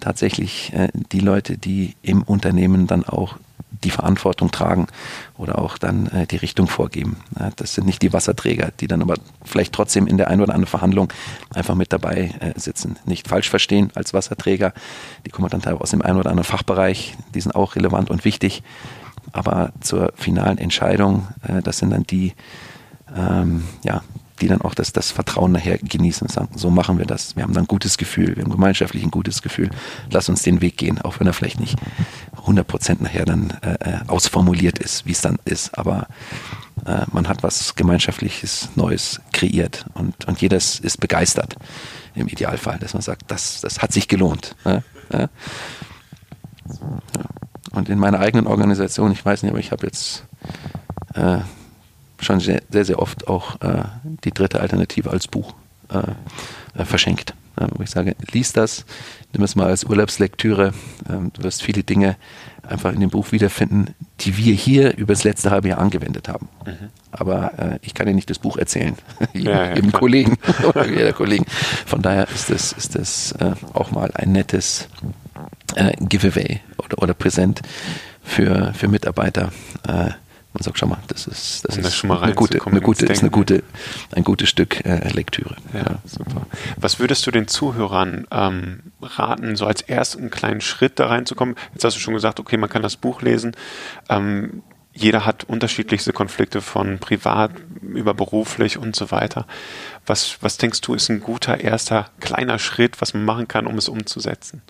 tatsächlich 0.00 0.72
äh, 0.72 0.88
die 1.12 1.20
Leute, 1.20 1.58
die 1.58 1.94
im 2.02 2.22
Unternehmen 2.22 2.86
dann 2.86 3.04
auch 3.04 3.36
die 3.84 3.90
Verantwortung 3.90 4.50
tragen 4.50 4.86
oder 5.36 5.58
auch 5.58 5.78
dann 5.78 6.06
äh, 6.08 6.26
die 6.26 6.36
Richtung 6.36 6.66
vorgeben. 6.66 7.18
Ja, 7.38 7.50
das 7.56 7.74
sind 7.74 7.86
nicht 7.86 8.02
die 8.02 8.12
Wasserträger, 8.12 8.72
die 8.80 8.86
dann 8.86 9.02
aber 9.02 9.14
vielleicht 9.44 9.72
trotzdem 9.72 10.06
in 10.06 10.16
der 10.16 10.28
einen 10.28 10.40
oder 10.40 10.54
anderen 10.54 10.70
Verhandlung 10.70 11.12
einfach 11.54 11.74
mit 11.74 11.92
dabei 11.92 12.34
äh, 12.40 12.58
sitzen. 12.58 12.98
Nicht 13.04 13.28
falsch 13.28 13.48
verstehen 13.48 13.90
als 13.94 14.14
Wasserträger, 14.14 14.72
die 15.26 15.30
kommen 15.30 15.48
dann 15.48 15.62
teilweise 15.62 15.82
aus 15.82 15.90
dem 15.90 16.02
einen 16.02 16.18
oder 16.18 16.30
anderen 16.30 16.48
Fachbereich, 16.48 17.16
die 17.34 17.40
sind 17.40 17.54
auch 17.54 17.76
relevant 17.76 18.10
und 18.10 18.24
wichtig. 18.24 18.62
Aber 19.32 19.72
zur 19.80 20.12
finalen 20.16 20.58
Entscheidung, 20.58 21.28
äh, 21.42 21.62
das 21.62 21.78
sind 21.78 21.90
dann 21.90 22.04
die, 22.04 22.34
ähm, 23.14 23.64
ja, 23.84 24.02
die 24.38 24.48
dann 24.48 24.62
auch 24.62 24.74
das, 24.74 24.92
das 24.92 25.10
Vertrauen 25.10 25.52
nachher 25.52 25.78
genießen 25.78 26.26
und 26.26 26.32
sagen, 26.32 26.48
so 26.56 26.70
machen 26.70 26.98
wir 26.98 27.06
das. 27.06 27.36
Wir 27.36 27.42
haben 27.42 27.52
dann 27.52 27.64
ein 27.64 27.68
gutes 27.68 27.98
Gefühl, 27.98 28.36
wir 28.36 28.44
haben 28.44 28.52
gemeinschaftlich 28.52 29.02
ein 29.02 29.10
gutes 29.10 29.42
Gefühl. 29.42 29.70
Lass 30.10 30.28
uns 30.28 30.42
den 30.42 30.60
Weg 30.60 30.76
gehen, 30.76 31.00
auch 31.00 31.20
wenn 31.20 31.26
er 31.26 31.32
vielleicht 31.32 31.60
nicht 31.60 31.76
100% 32.46 33.02
nachher 33.02 33.24
dann 33.24 33.50
äh, 33.62 33.74
äh, 33.80 33.98
ausformuliert 34.06 34.78
ist, 34.78 35.06
wie 35.06 35.12
es 35.12 35.20
dann 35.20 35.38
ist. 35.44 35.76
Aber 35.78 36.08
äh, 36.86 37.04
man 37.12 37.28
hat 37.28 37.42
was 37.42 37.74
Gemeinschaftliches, 37.74 38.70
Neues 38.74 39.20
kreiert 39.32 39.86
und, 39.94 40.26
und 40.26 40.40
jeder 40.40 40.56
ist 40.56 41.00
begeistert 41.00 41.56
im 42.14 42.28
Idealfall, 42.28 42.78
dass 42.78 42.94
man 42.94 43.02
sagt, 43.02 43.30
das, 43.30 43.60
das 43.60 43.80
hat 43.80 43.92
sich 43.92 44.08
gelohnt. 44.08 44.56
Ja? 44.64 44.82
Ja? 45.12 45.28
Und 47.72 47.88
in 47.88 47.98
meiner 47.98 48.20
eigenen 48.20 48.46
Organisation, 48.46 49.12
ich 49.12 49.24
weiß 49.24 49.42
nicht, 49.42 49.50
aber 49.50 49.60
ich 49.60 49.72
habe 49.72 49.86
jetzt 49.86 50.24
äh, 51.14 51.38
schon 52.20 52.40
sehr, 52.40 52.62
sehr, 52.70 52.84
sehr 52.84 52.98
oft 52.98 53.28
auch 53.28 53.60
äh, 53.60 53.84
die 54.24 54.32
dritte 54.32 54.60
Alternative 54.60 55.10
als 55.10 55.28
Buch 55.28 55.54
äh, 55.90 56.80
äh 56.80 56.84
verschenkt. 56.84 57.34
wo 57.56 57.82
ich 57.82 57.90
sage, 57.90 58.14
lies 58.32 58.52
das, 58.52 58.84
nimm 59.32 59.42
es 59.42 59.56
mal 59.56 59.66
als 59.66 59.84
Urlaubslektüre. 59.84 60.72
Ähm, 61.08 61.32
du 61.34 61.42
wirst 61.42 61.62
viele 61.62 61.82
Dinge 61.82 62.16
einfach 62.68 62.92
in 62.92 63.00
dem 63.00 63.10
Buch 63.10 63.32
wiederfinden, 63.32 63.94
die 64.20 64.36
wir 64.36 64.54
hier 64.54 64.96
über 64.96 65.14
das 65.14 65.24
letzte 65.24 65.50
halbe 65.50 65.68
Jahr 65.68 65.78
angewendet 65.78 66.28
haben. 66.28 66.48
Mhm. 66.66 66.88
Aber 67.10 67.58
äh, 67.58 67.78
ich 67.82 67.94
kann 67.94 68.06
dir 68.06 68.14
nicht 68.14 68.30
das 68.30 68.38
Buch 68.38 68.56
erzählen, 68.56 68.94
ja, 69.32 69.74
jedem 69.74 69.90
ja, 69.90 69.98
Kollegen 69.98 70.36
oder 70.68 70.86
jeder 70.86 71.12
Kollegen. 71.12 71.46
Von 71.86 72.02
daher 72.02 72.28
ist 72.28 72.50
das, 72.50 72.72
ist 72.72 72.94
das 72.94 73.32
äh, 73.32 73.52
auch 73.72 73.90
mal 73.90 74.10
ein 74.14 74.32
nettes 74.32 74.88
äh, 75.74 75.92
Giveaway 76.00 76.60
oder, 76.78 77.02
oder 77.02 77.14
Präsent 77.14 77.62
für, 78.22 78.74
für 78.74 78.88
Mitarbeiter 78.88 79.50
man 80.52 80.62
sagt, 80.62 80.78
schau 80.78 80.86
mal, 80.86 80.98
das 81.08 81.26
ist, 81.26 81.64
das 81.66 81.76
um 81.76 81.84
ist 81.84 82.02
das 82.02 82.22
eine, 82.22 82.34
gute, 82.34 82.64
eine 82.66 82.80
gute, 82.80 83.06
ist 83.06 83.20
eine 83.20 83.30
gute, 83.30 83.62
ein 84.12 84.24
gutes 84.24 84.48
Stück 84.48 84.84
äh, 84.84 85.08
Lektüre. 85.10 85.56
Ja, 85.74 85.80
ja, 85.80 85.98
super. 86.04 86.46
Was 86.76 86.98
würdest 86.98 87.26
du 87.26 87.30
den 87.30 87.48
Zuhörern 87.48 88.26
ähm, 88.30 88.80
raten, 89.02 89.56
so 89.56 89.66
als 89.66 89.82
ersten 89.82 90.30
kleinen 90.30 90.60
Schritt 90.60 90.98
da 90.98 91.08
reinzukommen? 91.08 91.54
Jetzt 91.74 91.84
hast 91.84 91.96
du 91.96 92.00
schon 92.00 92.14
gesagt, 92.14 92.40
okay, 92.40 92.56
man 92.56 92.70
kann 92.70 92.82
das 92.82 92.96
Buch 92.96 93.20
lesen. 93.20 93.56
Ähm, 94.08 94.62
jeder 94.94 95.24
hat 95.24 95.44
unterschiedlichste 95.44 96.12
Konflikte 96.12 96.60
von 96.60 96.98
privat 96.98 97.52
über 97.82 98.14
beruflich 98.14 98.78
und 98.78 98.96
so 98.96 99.10
weiter. 99.10 99.46
Was, 100.06 100.38
was 100.40 100.56
denkst 100.56 100.80
du, 100.80 100.94
ist 100.94 101.08
ein 101.08 101.20
guter 101.20 101.60
erster 101.60 102.10
kleiner 102.20 102.58
Schritt, 102.58 103.00
was 103.00 103.14
man 103.14 103.24
machen 103.24 103.46
kann, 103.46 103.66
um 103.66 103.78
es 103.78 103.88
umzusetzen? 103.88 104.62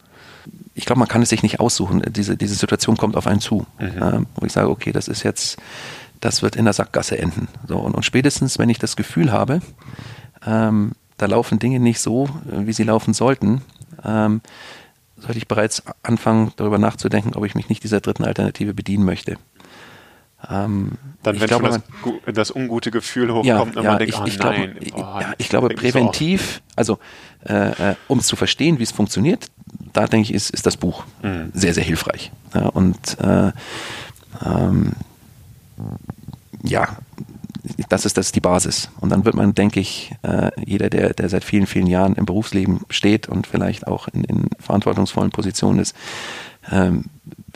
Ich 0.79 0.87
glaube, 0.87 1.01
man 1.01 1.09
kann 1.09 1.23
es 1.23 1.29
sich 1.29 1.43
nicht 1.43 1.59
aussuchen. 1.59 2.03
Diese, 2.09 2.37
diese 2.37 2.55
Situation 2.55 2.97
kommt 2.97 3.17
auf 3.17 3.27
einen 3.27 3.41
zu. 3.41 3.67
Mhm. 3.81 4.01
Ähm, 4.01 4.27
wo 4.37 4.47
ich 4.47 4.53
sage, 4.53 4.71
okay, 4.71 4.93
das 4.93 5.09
ist 5.09 5.25
jetzt, 5.25 5.59
das 6.21 6.41
wird 6.41 6.55
in 6.55 6.65
der 6.65 6.73
Sackgasse 6.73 7.19
enden. 7.19 7.49
So, 7.67 7.79
und, 7.79 7.95
und 7.95 8.05
spätestens, 8.05 8.61
wenn 8.61 8.71
ich 8.71 8.79
das 8.79 8.95
Gefühl 8.95 9.33
habe, 9.33 9.61
ähm, 10.47 10.93
da 11.17 11.27
laufen 11.27 11.59
Dinge 11.59 11.81
nicht 11.81 11.99
so, 11.99 12.29
wie 12.45 12.73
sie 12.73 12.85
laufen 12.85 13.13
sollten, 13.13 13.63
ähm, 14.05 14.41
sollte 15.17 15.39
ich 15.39 15.49
bereits 15.49 15.83
anfangen, 16.05 16.53
darüber 16.55 16.79
nachzudenken, 16.79 17.35
ob 17.35 17.45
ich 17.45 17.57
mich 17.57 17.69
nicht 17.69 17.83
dieser 17.83 18.01
dritten 18.01 18.25
Alternative 18.25 18.73
bedienen 18.73 19.05
möchte. 19.05 19.37
Ähm, 20.49 20.93
Dann, 21.25 21.41
wenn 21.41 21.49
glaube, 21.49 21.69
das, 21.69 21.81
das, 22.33 22.51
ungute 22.55 22.93
Gefühl 22.93 23.33
hochkommt 23.33 23.47
ja, 23.47 23.61
und 23.61 23.75
ja, 23.75 23.83
man 23.83 23.99
denkt, 23.99 24.15
ich, 24.15 24.21
oh, 24.21 24.25
ich 24.27 24.39
nein, 24.39 24.77
glaube, 24.81 24.95
oh, 24.95 25.21
ja, 25.21 25.35
ich 25.39 25.49
glaube 25.49 25.69
präventiv, 25.71 26.63
also 26.77 27.01
äh, 27.45 27.91
äh, 27.91 27.95
um 28.09 28.21
zu 28.21 28.37
verstehen, 28.37 28.79
wie 28.79 28.83
es 28.83 28.93
funktioniert, 28.93 29.47
da 29.93 30.07
denke 30.07 30.29
ich, 30.29 30.35
ist, 30.35 30.51
ist 30.51 30.67
das 30.67 30.77
Buch 30.77 31.05
mhm. 31.23 31.51
sehr, 31.55 31.75
sehr 31.75 31.85
hilfreich. 31.85 32.33
Ja, 32.55 32.67
und 32.67 33.19
äh, 33.21 33.53
ähm, 34.45 34.93
ja, 36.63 36.97
das 37.89 38.07
ist, 38.07 38.17
das 38.17 38.27
ist 38.27 38.37
die 38.37 38.41
Basis. 38.41 38.91
Und 39.01 39.11
dann 39.11 39.25
wird 39.25 39.35
man, 39.35 39.55
denke 39.55 39.81
ich, 39.81 40.13
äh, 40.23 40.51
jeder, 40.65 40.91
der, 40.91 41.15
der 41.15 41.29
seit 41.29 41.45
vielen, 41.45 41.67
vielen 41.67 41.87
Jahren 41.87 42.15
im 42.15 42.27
Berufsleben 42.27 42.81
steht 42.91 43.29
und 43.29 43.47
vielleicht 43.47 43.87
auch 43.87 44.09
in, 44.09 44.25
in 44.25 44.49
verantwortungsvollen 44.59 45.31
Positionen 45.31 45.79
ist, 45.79 45.95
ähm, 46.71 47.05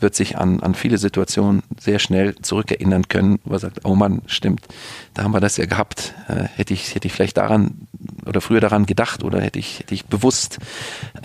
wird 0.03 0.15
sich 0.15 0.39
an, 0.39 0.61
an 0.61 0.75
viele 0.75 0.99
Situationen 0.99 1.63
sehr 1.79 1.99
schnell 1.99 2.35
zurückerinnern 2.37 3.09
können, 3.09 3.39
wo 3.45 3.55
er 3.55 3.59
sagt, 3.59 3.85
oh 3.85 3.95
Mann, 3.95 4.23
stimmt, 4.27 4.67
da 5.15 5.23
haben 5.23 5.33
wir 5.33 5.41
das 5.41 5.57
ja 5.57 5.67
gehabt. 5.67 6.15
Äh, 6.29 6.45
hätte, 6.57 6.75
ich, 6.75 6.95
hätte 6.95 7.07
ich 7.07 7.13
vielleicht 7.13 7.37
daran 7.37 7.87
oder 8.27 8.41
früher 8.41 8.61
daran 8.61 8.87
gedacht 8.87 9.25
oder 9.25 9.41
hätte 9.41 9.59
ich, 9.59 9.81
hätte 9.81 9.95
ich 9.95 10.07
bewusst 10.07 10.59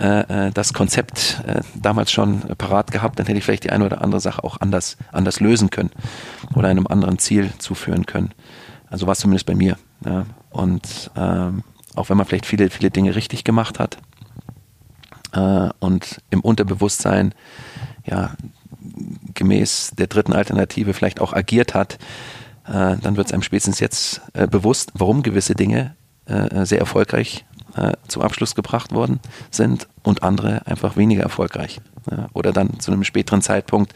äh, 0.00 0.46
äh 0.46 0.50
das 0.52 0.72
Konzept 0.72 1.42
äh, 1.46 1.60
damals 1.74 2.10
schon 2.10 2.40
parat 2.56 2.90
gehabt, 2.90 3.18
dann 3.18 3.26
hätte 3.26 3.38
ich 3.38 3.44
vielleicht 3.44 3.64
die 3.64 3.70
eine 3.70 3.84
oder 3.84 4.02
andere 4.02 4.20
Sache 4.20 4.42
auch 4.44 4.60
anders, 4.60 4.96
anders 5.12 5.40
lösen 5.40 5.70
können 5.70 5.90
oder 6.54 6.68
einem 6.68 6.86
anderen 6.86 7.18
Ziel 7.18 7.50
zuführen 7.58 8.06
können. 8.06 8.30
Also 8.90 9.06
war 9.06 9.12
es 9.12 9.20
zumindest 9.20 9.46
bei 9.46 9.54
mir. 9.54 9.76
Ja. 10.04 10.26
Und 10.50 11.10
ähm, 11.16 11.62
auch 11.94 12.08
wenn 12.08 12.16
man 12.16 12.26
vielleicht 12.26 12.46
viele, 12.46 12.70
viele 12.70 12.90
Dinge 12.90 13.14
richtig 13.14 13.44
gemacht 13.44 13.78
hat 13.78 13.98
äh, 15.32 15.68
und 15.80 16.20
im 16.30 16.40
Unterbewusstsein 16.40 17.34
ja 18.06 18.32
gemäß 19.34 19.92
der 19.96 20.06
dritten 20.06 20.32
Alternative 20.32 20.94
vielleicht 20.94 21.20
auch 21.20 21.32
agiert 21.32 21.74
hat, 21.74 21.94
äh, 22.66 22.96
dann 22.96 23.16
wird 23.16 23.28
es 23.28 23.32
einem 23.32 23.42
spätestens 23.42 23.80
jetzt 23.80 24.20
äh, 24.34 24.46
bewusst, 24.46 24.92
warum 24.94 25.22
gewisse 25.22 25.54
Dinge 25.54 25.96
äh, 26.26 26.64
sehr 26.64 26.78
erfolgreich 26.78 27.44
äh, 27.76 27.92
zum 28.08 28.22
Abschluss 28.22 28.54
gebracht 28.54 28.92
worden 28.92 29.20
sind 29.50 29.88
und 30.02 30.22
andere 30.22 30.66
einfach 30.66 30.96
weniger 30.96 31.22
erfolgreich 31.22 31.80
oder 32.32 32.52
dann 32.52 32.80
zu 32.80 32.90
einem 32.90 33.04
späteren 33.04 33.42
Zeitpunkt 33.42 33.92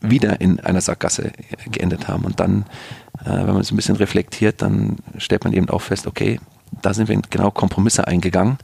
wieder 0.00 0.40
in 0.40 0.60
einer 0.60 0.80
Sackgasse 0.80 1.32
geendet 1.70 2.08
haben. 2.08 2.24
Und 2.24 2.40
dann, 2.40 2.64
äh, 3.24 3.30
wenn 3.30 3.46
man 3.52 3.60
es 3.60 3.70
ein 3.70 3.76
bisschen 3.76 3.96
reflektiert, 3.96 4.62
dann 4.62 4.96
stellt 5.18 5.44
man 5.44 5.52
eben 5.52 5.70
auch 5.70 5.82
fest, 5.82 6.06
okay, 6.06 6.40
da 6.82 6.92
sind 6.92 7.08
wir 7.08 7.20
genau 7.30 7.50
Kompromisse 7.50 8.06
eingegangen 8.06 8.58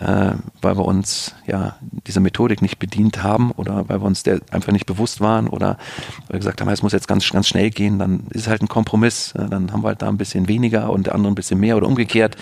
äh, 0.00 0.32
weil 0.60 0.76
wir 0.76 0.84
uns 0.84 1.34
ja 1.46 1.76
dieser 2.06 2.20
Methodik 2.20 2.62
nicht 2.62 2.78
bedient 2.78 3.22
haben 3.22 3.52
oder 3.52 3.88
weil 3.88 4.00
wir 4.00 4.06
uns 4.06 4.22
der 4.22 4.40
einfach 4.50 4.72
nicht 4.72 4.86
bewusst 4.86 5.20
waren 5.20 5.48
oder 5.48 5.78
weil 6.26 6.34
wir 6.34 6.38
gesagt 6.38 6.60
haben, 6.60 6.68
es 6.68 6.82
muss 6.82 6.92
jetzt 6.92 7.08
ganz, 7.08 7.28
ganz 7.30 7.46
schnell 7.46 7.70
gehen, 7.70 7.98
dann 7.98 8.26
ist 8.30 8.42
es 8.42 8.48
halt 8.48 8.62
ein 8.62 8.68
Kompromiss. 8.68 9.32
Äh, 9.32 9.48
dann 9.48 9.72
haben 9.72 9.82
wir 9.82 9.88
halt 9.88 10.02
da 10.02 10.08
ein 10.08 10.18
bisschen 10.18 10.48
weniger 10.48 10.90
und 10.90 11.06
der 11.06 11.14
andere 11.14 11.32
ein 11.32 11.36
bisschen 11.36 11.60
mehr 11.60 11.76
oder 11.76 11.86
umgekehrt. 11.86 12.36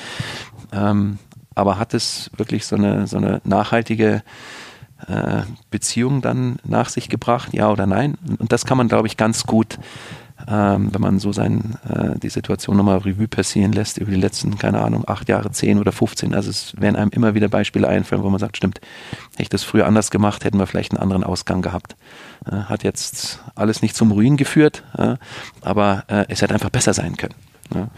Ähm, 0.72 1.18
aber 1.54 1.78
hat 1.78 1.94
es 1.94 2.30
wirklich 2.36 2.64
so 2.66 2.76
eine, 2.76 3.06
so 3.06 3.18
eine 3.18 3.42
nachhaltige 3.44 4.22
äh, 5.06 5.42
Beziehung 5.70 6.22
dann 6.22 6.56
nach 6.64 6.88
sich 6.88 7.08
gebracht, 7.08 7.52
ja 7.52 7.70
oder 7.70 7.86
nein? 7.86 8.16
Und 8.38 8.52
das 8.52 8.64
kann 8.64 8.78
man, 8.78 8.88
glaube 8.88 9.06
ich, 9.06 9.16
ganz 9.16 9.44
gut 9.44 9.78
ähm, 10.48 10.92
wenn 10.92 11.00
man 11.00 11.18
so 11.18 11.32
sein, 11.32 11.76
äh, 11.88 12.18
die 12.18 12.28
Situation 12.28 12.76
nochmal 12.76 12.98
Revue 12.98 13.28
passieren 13.28 13.72
lässt 13.72 13.98
über 13.98 14.10
die 14.10 14.20
letzten, 14.20 14.58
keine 14.58 14.80
Ahnung, 14.80 15.04
acht 15.06 15.28
Jahre, 15.28 15.50
zehn 15.50 15.78
oder 15.78 15.92
15. 15.92 16.34
Also 16.34 16.50
es 16.50 16.80
werden 16.80 16.96
einem 16.96 17.10
immer 17.10 17.34
wieder 17.34 17.48
Beispiele 17.48 17.88
einfallen, 17.88 18.22
wo 18.22 18.30
man 18.30 18.40
sagt, 18.40 18.56
stimmt, 18.56 18.80
hätte 19.32 19.42
ich 19.42 19.48
das 19.48 19.62
früher 19.62 19.86
anders 19.86 20.10
gemacht, 20.10 20.44
hätten 20.44 20.58
wir 20.58 20.66
vielleicht 20.66 20.92
einen 20.92 21.02
anderen 21.02 21.24
Ausgang 21.24 21.62
gehabt. 21.62 21.96
Äh, 22.46 22.56
hat 22.56 22.82
jetzt 22.82 23.40
alles 23.54 23.82
nicht 23.82 23.96
zum 23.96 24.12
Ruin 24.12 24.36
geführt, 24.36 24.82
äh, 24.96 25.16
aber 25.62 26.04
äh, 26.08 26.24
es 26.28 26.42
hätte 26.42 26.54
einfach 26.54 26.70
besser 26.70 26.94
sein 26.94 27.16
können. 27.16 27.34
Ja. 27.74 27.88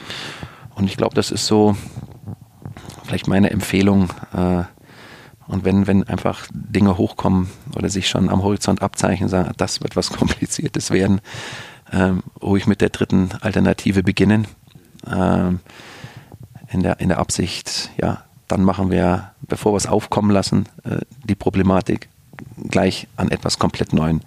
Und 0.74 0.86
ich 0.86 0.96
glaube, 0.96 1.14
das 1.14 1.30
ist 1.30 1.46
so 1.46 1.76
vielleicht 3.04 3.28
meine 3.28 3.50
Empfehlung, 3.50 4.10
äh, 4.34 4.64
und 5.46 5.64
wenn, 5.64 5.86
wenn 5.86 6.04
einfach 6.04 6.46
Dinge 6.52 6.96
hochkommen 6.96 7.50
oder 7.76 7.88
sich 7.90 8.08
schon 8.08 8.30
am 8.30 8.42
Horizont 8.42 8.82
abzeichnen, 8.82 9.28
sagen, 9.28 9.52
das 9.56 9.82
wird 9.82 9.96
was 9.96 10.10
Kompliziertes 10.16 10.90
werden, 10.90 11.20
ähm, 11.92 12.22
ruhig 12.42 12.66
mit 12.66 12.80
der 12.80 12.90
dritten 12.90 13.30
Alternative 13.40 14.02
beginnen. 14.02 14.46
Ähm, 15.10 15.60
in, 16.70 16.82
der, 16.82 17.00
in 17.00 17.08
der 17.08 17.18
Absicht, 17.18 17.90
ja, 18.00 18.24
dann 18.48 18.64
machen 18.64 18.90
wir, 18.90 19.32
bevor 19.42 19.72
wir 19.72 19.76
es 19.76 19.86
aufkommen 19.86 20.30
lassen, 20.30 20.66
äh, 20.84 20.98
die 21.24 21.34
Problematik 21.34 22.08
gleich 22.68 23.06
an 23.16 23.30
etwas 23.30 23.58
komplett 23.58 23.92
Neuem, 23.92 24.20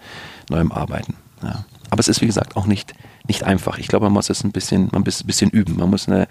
Neuem 0.50 0.72
arbeiten. 0.72 1.16
Ja. 1.44 1.66
Aber 1.90 2.00
es 2.00 2.08
ist, 2.08 2.22
wie 2.22 2.26
gesagt, 2.26 2.56
auch 2.56 2.66
nicht, 2.66 2.94
nicht 3.28 3.44
einfach. 3.44 3.78
Ich 3.78 3.88
glaube, 3.88 4.06
man 4.06 4.14
muss 4.14 4.30
es 4.30 4.44
ein 4.44 4.52
bisschen, 4.52 4.90
man 4.92 5.04
muss 5.04 5.22
ein 5.22 5.28
bisschen 5.28 5.50
üben. 5.50 5.78
Man 5.78 5.90
muss 5.90 6.08
eine, 6.08 6.28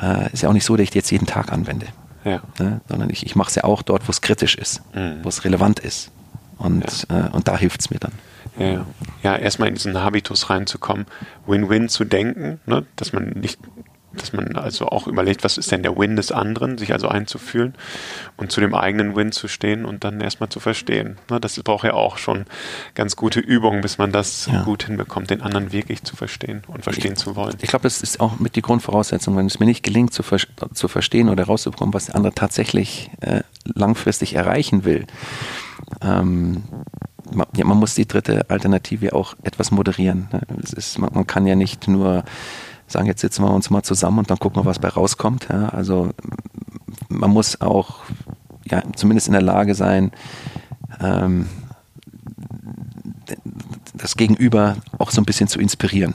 äh, 0.00 0.32
ist 0.32 0.42
ja 0.42 0.48
auch 0.48 0.54
nicht 0.54 0.64
so, 0.64 0.76
dass 0.76 0.84
ich 0.84 0.90
die 0.90 0.98
jetzt 0.98 1.10
jeden 1.10 1.26
Tag 1.26 1.52
anwende. 1.52 1.86
Ja. 2.24 2.40
Ne? 2.58 2.80
Sondern 2.88 3.10
ich, 3.10 3.24
ich 3.24 3.36
mache 3.36 3.48
es 3.48 3.54
ja 3.54 3.64
auch 3.64 3.82
dort, 3.82 4.06
wo 4.08 4.10
es 4.10 4.20
kritisch 4.20 4.56
ist, 4.56 4.82
mhm. 4.94 5.18
wo 5.22 5.28
es 5.28 5.44
relevant 5.44 5.80
ist. 5.80 6.10
Und, 6.58 7.06
ja. 7.10 7.26
äh, 7.26 7.30
und 7.30 7.48
da 7.48 7.56
hilft 7.56 7.80
es 7.80 7.90
mir 7.90 7.98
dann. 7.98 8.12
Ja, 8.58 8.86
ja, 9.22 9.36
erstmal 9.36 9.68
in 9.68 9.74
diesen 9.74 10.00
Habitus 10.00 10.50
reinzukommen, 10.50 11.06
Win-Win 11.46 11.88
zu 11.88 12.04
denken, 12.04 12.60
ne? 12.66 12.84
dass 12.96 13.12
man 13.12 13.30
nicht, 13.30 13.58
dass 14.12 14.32
man 14.32 14.56
also 14.56 14.88
auch 14.88 15.06
überlegt, 15.06 15.44
was 15.44 15.58
ist 15.58 15.70
denn 15.70 15.82
der 15.82 15.96
Win 15.96 16.16
des 16.16 16.32
anderen, 16.32 16.78
sich 16.78 16.92
also 16.92 17.08
einzufühlen 17.08 17.74
und 18.36 18.50
zu 18.50 18.60
dem 18.60 18.74
eigenen 18.74 19.14
Win 19.16 19.32
zu 19.32 19.48
stehen 19.48 19.84
und 19.84 20.02
dann 20.02 20.20
erstmal 20.20 20.48
zu 20.48 20.60
verstehen. 20.60 21.18
Ne? 21.30 21.40
Das 21.40 21.60
braucht 21.62 21.84
ja 21.84 21.92
auch 21.92 22.18
schon 22.18 22.46
ganz 22.94 23.16
gute 23.16 23.40
Übungen, 23.40 23.80
bis 23.80 23.98
man 23.98 24.12
das 24.12 24.46
ja. 24.46 24.62
gut 24.62 24.84
hinbekommt, 24.84 25.30
den 25.30 25.42
anderen 25.42 25.72
wirklich 25.72 26.02
zu 26.02 26.16
verstehen 26.16 26.62
und 26.66 26.84
verstehen 26.84 27.12
ich, 27.12 27.18
zu 27.18 27.36
wollen. 27.36 27.56
Ich 27.60 27.68
glaube, 27.68 27.84
das 27.84 28.02
ist 28.02 28.20
auch 28.20 28.38
mit 28.38 28.56
die 28.56 28.62
Grundvoraussetzung, 28.62 29.36
wenn 29.36 29.46
es 29.46 29.60
mir 29.60 29.66
nicht 29.66 29.82
gelingt, 29.82 30.12
zu, 30.12 30.22
ver 30.22 30.38
zu 30.72 30.88
verstehen 30.88 31.28
oder 31.28 31.44
herauszubekommen, 31.44 31.94
was 31.94 32.06
der 32.06 32.16
andere 32.16 32.34
tatsächlich 32.34 33.10
äh, 33.20 33.42
langfristig 33.64 34.34
erreichen 34.34 34.84
will. 34.84 35.06
Ähm, 36.02 36.64
man, 37.38 37.46
ja, 37.56 37.64
man 37.64 37.78
muss 37.78 37.94
die 37.94 38.06
dritte 38.06 38.50
Alternative 38.50 39.14
auch 39.14 39.34
etwas 39.42 39.70
moderieren. 39.70 40.28
Ne? 40.32 40.42
Ist, 40.76 40.98
man, 40.98 41.10
man, 41.14 41.26
kann 41.26 41.46
ja 41.46 41.54
nicht 41.54 41.88
nur 41.88 42.24
sagen, 42.86 43.06
jetzt 43.06 43.20
sitzen 43.20 43.44
wir 43.44 43.50
uns 43.50 43.70
mal 43.70 43.82
zusammen 43.82 44.18
und 44.18 44.30
dann 44.30 44.38
gucken 44.38 44.60
wir, 44.60 44.66
was 44.66 44.78
bei 44.78 44.88
rauskommt. 44.88 45.48
Ja? 45.50 45.68
Also 45.68 46.10
man 47.08 47.30
muss 47.30 47.60
auch 47.60 48.00
ja, 48.70 48.82
zumindest 48.96 49.28
in 49.28 49.32
der 49.32 49.42
Lage 49.42 49.74
sein, 49.74 50.10
ähm, 51.00 51.46
das 53.94 54.16
Gegenüber 54.16 54.76
auch 54.98 55.10
so 55.10 55.20
ein 55.20 55.24
bisschen 55.24 55.48
zu 55.48 55.60
inspirieren 55.60 56.14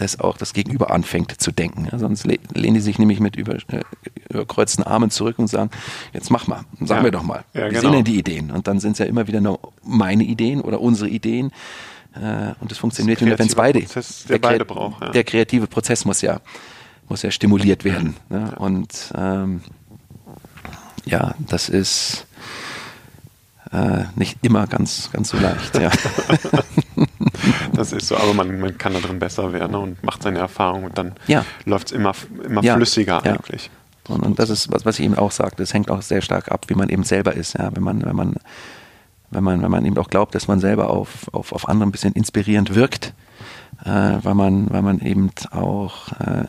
dass 0.00 0.18
auch 0.18 0.36
das 0.36 0.54
Gegenüber 0.54 0.90
anfängt 0.90 1.40
zu 1.40 1.52
denken. 1.52 1.88
Ja, 1.90 1.98
sonst 1.98 2.24
lehnen 2.26 2.74
die 2.74 2.80
sich 2.80 2.98
nämlich 2.98 3.20
mit 3.20 3.36
über, 3.36 3.54
äh, 3.54 3.82
überkreuzten 4.30 4.84
Armen 4.84 5.10
zurück 5.10 5.38
und 5.38 5.48
sagen, 5.48 5.70
jetzt 6.12 6.30
mach 6.30 6.46
mal, 6.46 6.62
sagen 6.80 7.00
ja. 7.00 7.04
wir 7.04 7.10
doch 7.10 7.22
mal. 7.22 7.44
Ja, 7.52 7.66
Wie 7.66 7.70
genau. 7.70 7.80
sind 7.80 7.92
denn 7.92 8.04
die 8.04 8.18
Ideen? 8.18 8.50
Und 8.50 8.66
dann 8.66 8.80
sind 8.80 8.92
es 8.92 8.98
ja 8.98 9.04
immer 9.04 9.26
wieder 9.26 9.40
nur 9.40 9.60
meine 9.82 10.24
Ideen 10.24 10.60
oder 10.60 10.80
unsere 10.80 11.08
Ideen. 11.08 11.52
Äh, 12.14 12.52
und 12.60 12.70
das 12.70 12.78
funktioniert 12.78 13.20
nur, 13.20 13.38
wenn 13.38 13.46
es 13.46 13.54
beide, 13.54 13.80
Prozess, 13.80 14.24
der, 14.24 14.38
der, 14.38 14.48
beide 14.48 14.64
braucht, 14.64 15.02
ja. 15.02 15.10
der 15.10 15.24
kreative 15.24 15.66
Prozess 15.66 16.04
muss 16.04 16.22
ja, 16.22 16.40
muss 17.08 17.22
ja 17.22 17.30
stimuliert 17.30 17.84
werden. 17.84 18.16
Ne? 18.28 18.52
Und 18.58 19.12
ähm, 19.16 19.62
ja, 21.04 21.34
das 21.38 21.68
ist 21.68 22.26
äh, 23.72 24.04
nicht 24.16 24.38
immer 24.42 24.66
ganz, 24.66 25.10
ganz 25.12 25.30
so 25.30 25.38
leicht. 25.38 25.78
Ja. 25.78 25.90
das 27.72 27.92
ist 27.92 28.08
so, 28.08 28.16
aber 28.16 28.34
man, 28.34 28.58
man 28.58 28.76
kann 28.78 28.92
da 28.92 29.00
drin 29.00 29.18
besser 29.18 29.52
werden 29.52 29.76
und 29.76 30.02
macht 30.02 30.22
seine 30.22 30.40
Erfahrung 30.40 30.84
und 30.84 30.98
dann 30.98 31.14
ja. 31.26 31.44
läuft 31.64 31.88
es 31.88 31.92
immer, 31.92 32.12
immer 32.44 32.62
ja. 32.62 32.74
flüssiger 32.74 33.22
ja. 33.24 33.32
eigentlich. 33.32 33.70
Und, 34.08 34.24
und, 34.24 34.38
das 34.38 34.50
ist, 34.50 34.72
was, 34.72 34.84
was 34.84 34.98
ich 34.98 35.04
eben 35.04 35.16
auch 35.16 35.30
sagte, 35.30 35.62
das 35.62 35.72
hängt 35.72 35.90
auch 35.90 36.02
sehr 36.02 36.20
stark 36.20 36.50
ab, 36.50 36.66
wie 36.68 36.74
man 36.74 36.88
eben 36.88 37.04
selber 37.04 37.34
ist. 37.34 37.56
Ja? 37.56 37.70
Wenn 37.72 37.84
man, 37.84 38.04
wenn 38.04 38.16
man, 38.16 38.34
wenn 39.30 39.44
man, 39.44 39.62
wenn 39.62 39.70
man 39.70 39.84
eben 39.84 39.98
auch 39.98 40.08
glaubt, 40.08 40.34
dass 40.34 40.48
man 40.48 40.60
selber 40.60 40.90
auf, 40.90 41.32
auf, 41.32 41.52
auf 41.52 41.68
andere 41.68 41.88
ein 41.88 41.92
bisschen 41.92 42.14
inspirierend 42.14 42.74
wirkt, 42.74 43.14
äh, 43.84 44.18
weil 44.22 44.34
man, 44.34 44.70
weil 44.70 44.82
man 44.82 45.00
eben 45.00 45.30
auch 45.50 46.12
äh, 46.12 46.44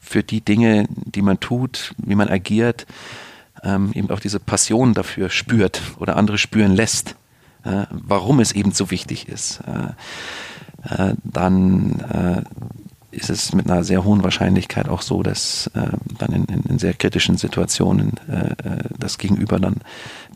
für 0.00 0.22
die 0.22 0.40
Dinge, 0.40 0.86
die 0.88 1.22
man 1.22 1.40
tut, 1.40 1.94
wie 1.98 2.14
man 2.14 2.28
agiert, 2.28 2.86
ähm, 3.62 3.92
eben 3.94 4.10
auch 4.10 4.20
diese 4.20 4.40
Passion 4.40 4.94
dafür 4.94 5.30
spürt 5.30 5.82
oder 5.98 6.16
andere 6.16 6.38
spüren 6.38 6.74
lässt, 6.74 7.16
äh, 7.64 7.84
warum 7.90 8.40
es 8.40 8.52
eben 8.52 8.72
so 8.72 8.90
wichtig 8.90 9.28
ist, 9.28 9.60
äh, 9.66 11.10
äh, 11.10 11.14
dann 11.24 12.00
äh, 12.00 12.42
ist 13.10 13.30
es 13.30 13.52
mit 13.54 13.70
einer 13.70 13.84
sehr 13.84 14.04
hohen 14.04 14.22
Wahrscheinlichkeit 14.22 14.88
auch 14.88 15.02
so, 15.02 15.22
dass 15.22 15.68
äh, 15.74 15.96
dann 16.18 16.32
in, 16.32 16.44
in, 16.44 16.78
sehr 16.78 16.94
kritischen 16.94 17.36
Situationen 17.36 18.12
äh, 18.28 18.50
äh, 18.50 18.78
das 18.98 19.18
Gegenüber 19.18 19.58
dann 19.58 19.76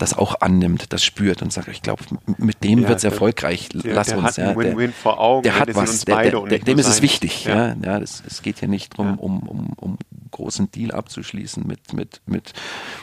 das 0.03 0.19
auch 0.19 0.41
annimmt, 0.41 0.93
das 0.93 1.05
spürt 1.05 1.43
und 1.43 1.53
sagt, 1.53 1.69
ich 1.69 1.81
glaube, 1.81 2.03
mit 2.37 2.65
dem 2.65 2.81
ja, 2.81 2.89
wird 2.89 2.99
es 2.99 3.05
erfolgreich, 3.05 3.69
der, 3.69 3.95
lass 3.95 4.09
der 4.09 4.19
uns. 4.19 4.27
Hat 4.27 4.37
ja, 4.39 4.57
Win 4.57 4.75
-win 4.75 4.79
der, 4.79 4.93
vor 4.93 5.21
Augen, 5.21 5.45
der 5.45 5.61
hat 5.61 5.73
was, 5.77 6.05
der, 6.05 6.31
der, 6.31 6.59
dem 6.59 6.79
ist 6.81 6.89
es 6.89 7.03
wichtig. 7.03 7.45
Ja. 7.45 7.75
Ja, 7.81 8.01
das, 8.01 8.21
es 8.27 8.43
geht 8.43 8.59
hier 8.59 8.69
nicht 8.69 8.99
darum, 8.99 9.17
um, 9.19 9.39
um, 9.45 9.73
um 9.77 9.99
großen 10.33 10.73
Deal 10.73 10.91
abzuschließen 10.91 11.65
mit, 11.65 11.93
mit, 11.93 12.21
mit 12.27 12.53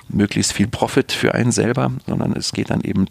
möglichst 0.10 0.52
viel 0.52 0.68
Profit 0.68 1.14
für 1.14 1.34
einen 1.34 1.54
selber, 1.54 1.90
sondern 2.06 2.34
es 2.34 2.52
geht 2.52 2.70
dann 2.70 2.82
eben, 2.82 3.06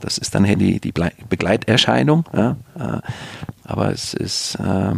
das 0.00 0.18
ist 0.18 0.34
dann 0.34 0.42
die, 0.42 0.80
die 0.80 0.92
Begleiterscheinung, 1.28 2.24
ja, 2.34 2.56
äh, 2.76 3.00
aber 3.62 3.92
es 3.92 4.14
ist, 4.14 4.56
äh, 4.56 4.94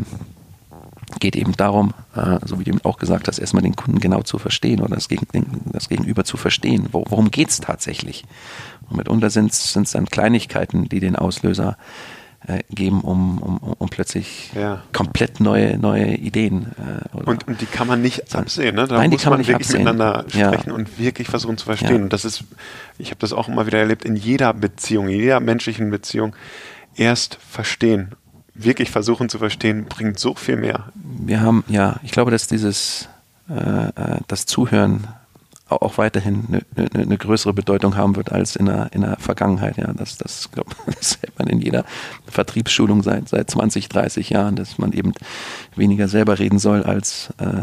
geht 1.20 1.36
eben 1.36 1.56
darum, 1.56 1.92
äh, 2.16 2.38
so 2.44 2.58
wie 2.58 2.64
du 2.64 2.70
eben 2.70 2.80
auch 2.84 2.98
gesagt 2.98 3.28
hast, 3.28 3.38
erstmal 3.38 3.62
den 3.62 3.76
Kunden 3.76 4.00
genau 4.00 4.22
zu 4.22 4.38
verstehen 4.38 4.80
oder 4.80 4.96
das, 4.96 5.08
Gegen 5.08 5.26
das 5.72 5.88
Gegenüber 5.88 6.24
zu 6.24 6.36
verstehen. 6.36 6.88
Wo, 6.92 7.04
worum 7.08 7.30
geht 7.30 7.50
es 7.50 7.60
tatsächlich? 7.60 8.24
Und 8.88 8.96
mitunter 8.96 9.30
sind 9.30 9.52
es 9.52 9.90
dann 9.92 10.06
Kleinigkeiten, 10.06 10.88
die 10.88 11.00
den 11.00 11.16
Auslöser 11.16 11.76
äh, 12.46 12.62
geben, 12.70 13.02
um, 13.02 13.38
um, 13.38 13.58
um 13.58 13.88
plötzlich 13.90 14.50
ja. 14.54 14.82
komplett 14.92 15.40
neue, 15.40 15.78
neue 15.78 16.14
Ideen. 16.14 16.72
Äh, 16.78 17.16
und, 17.16 17.46
und 17.46 17.60
die 17.60 17.66
kann 17.66 17.86
man 17.86 18.00
nicht 18.00 18.34
absehen. 18.34 18.76
Ne? 18.76 18.88
Da 18.88 18.96
Nein, 18.96 19.10
muss 19.10 19.24
man, 19.24 19.32
man 19.32 19.40
wirklich 19.40 19.56
absehen. 19.56 19.84
miteinander 19.84 20.24
sprechen 20.28 20.70
ja. 20.70 20.74
und 20.74 20.98
wirklich 20.98 21.28
versuchen 21.28 21.58
zu 21.58 21.66
verstehen. 21.66 21.96
Ja. 21.96 22.02
Und 22.02 22.12
das 22.12 22.24
ist, 22.24 22.44
ich 22.98 23.10
habe 23.10 23.20
das 23.20 23.32
auch 23.32 23.48
immer 23.48 23.66
wieder 23.66 23.78
erlebt, 23.78 24.04
in 24.04 24.16
jeder 24.16 24.54
Beziehung, 24.54 25.08
in 25.08 25.20
jeder 25.20 25.38
menschlichen 25.40 25.90
Beziehung, 25.90 26.34
erst 26.96 27.38
verstehen, 27.46 28.14
wirklich 28.64 28.90
versuchen 28.90 29.28
zu 29.28 29.38
verstehen, 29.38 29.86
bringt 29.86 30.18
so 30.18 30.34
viel 30.34 30.56
mehr. 30.56 30.92
Wir 30.94 31.40
haben, 31.40 31.64
ja, 31.68 32.00
ich 32.02 32.12
glaube, 32.12 32.30
dass 32.30 32.46
dieses, 32.46 33.08
äh, 33.48 33.54
äh 33.54 34.20
das 34.28 34.46
Zuhören 34.46 35.06
auch 35.70 35.98
weiterhin 35.98 36.44
eine, 36.48 36.62
eine, 36.92 37.04
eine, 37.04 37.18
größere 37.18 37.52
Bedeutung 37.52 37.96
haben 37.96 38.16
wird 38.16 38.32
als 38.32 38.56
in 38.56 38.66
der, 38.66 38.90
in 38.92 39.02
der 39.02 39.16
Vergangenheit. 39.18 39.76
Ja, 39.76 39.92
das, 39.92 40.16
das, 40.18 40.50
glaub, 40.50 40.74
das 40.86 41.18
hält 41.20 41.38
man 41.38 41.48
in 41.48 41.60
jeder 41.60 41.84
Vertriebsschulung 42.26 43.02
seit, 43.02 43.28
seit 43.28 43.50
20, 43.50 43.88
30 43.88 44.30
Jahren, 44.30 44.56
dass 44.56 44.78
man 44.78 44.92
eben 44.92 45.12
weniger 45.76 46.08
selber 46.08 46.38
reden 46.38 46.58
soll 46.58 46.82
als, 46.82 47.32
äh, 47.38 47.62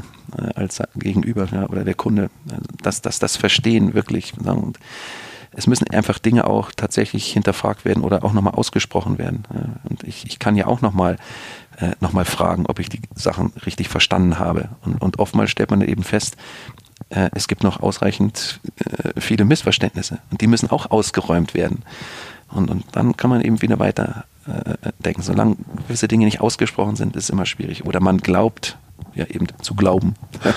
als 0.55 0.81
Gegenüber 0.95 1.47
ja, 1.51 1.67
oder 1.67 1.83
der 1.83 1.95
Kunde. 1.95 2.29
Also 2.49 2.63
dass 2.81 3.01
das, 3.01 3.19
das 3.19 3.35
Verstehen 3.35 3.93
wirklich. 3.93 4.33
Und 4.37 4.79
es 5.57 5.65
müssen 5.65 5.89
einfach 5.89 6.19
Dinge 6.19 6.45
auch 6.45 6.71
tatsächlich 6.71 7.33
hinterfragt 7.33 7.83
werden 7.83 8.03
oder 8.03 8.23
auch 8.23 8.31
nochmal 8.31 8.53
ausgesprochen 8.53 9.17
werden. 9.17 9.43
Und 9.89 10.03
ich, 10.03 10.27
ich 10.27 10.37
kann 10.37 10.55
ja 10.55 10.67
auch 10.67 10.81
nochmal 10.81 11.17
äh, 11.79 11.93
noch 11.99 12.11
fragen, 12.27 12.67
ob 12.67 12.79
ich 12.79 12.89
die 12.89 13.01
Sachen 13.15 13.51
richtig 13.65 13.89
verstanden 13.89 14.37
habe. 14.37 14.69
Und, 14.85 15.01
und 15.01 15.17
oftmals 15.17 15.49
stellt 15.49 15.71
man 15.71 15.81
eben 15.81 16.03
fest, 16.03 16.37
äh, 17.09 17.31
es 17.33 17.47
gibt 17.47 17.63
noch 17.63 17.81
ausreichend 17.81 18.59
äh, 18.85 19.19
viele 19.19 19.45
Missverständnisse 19.45 20.19
und 20.29 20.41
die 20.41 20.47
müssen 20.47 20.69
auch 20.69 20.91
ausgeräumt 20.91 21.55
werden. 21.55 21.81
Und, 22.49 22.69
und 22.69 22.85
dann 22.91 23.17
kann 23.17 23.31
man 23.31 23.41
eben 23.41 23.61
wieder 23.61 23.79
weiter 23.79 24.25
denken. 24.99 25.21
Solange 25.21 25.57
gewisse 25.87 26.07
Dinge 26.07 26.23
nicht 26.23 26.39
ausgesprochen 26.39 26.95
sind, 26.95 27.17
ist 27.17 27.25
es 27.25 27.29
immer 27.29 27.45
schwierig. 27.45 27.83
Oder 27.83 27.99
man 27.99 28.19
glaubt, 28.19 28.77
ja 29.17 29.25
eben 29.25 29.47
zu 29.61 29.75
glauben, 29.75 30.15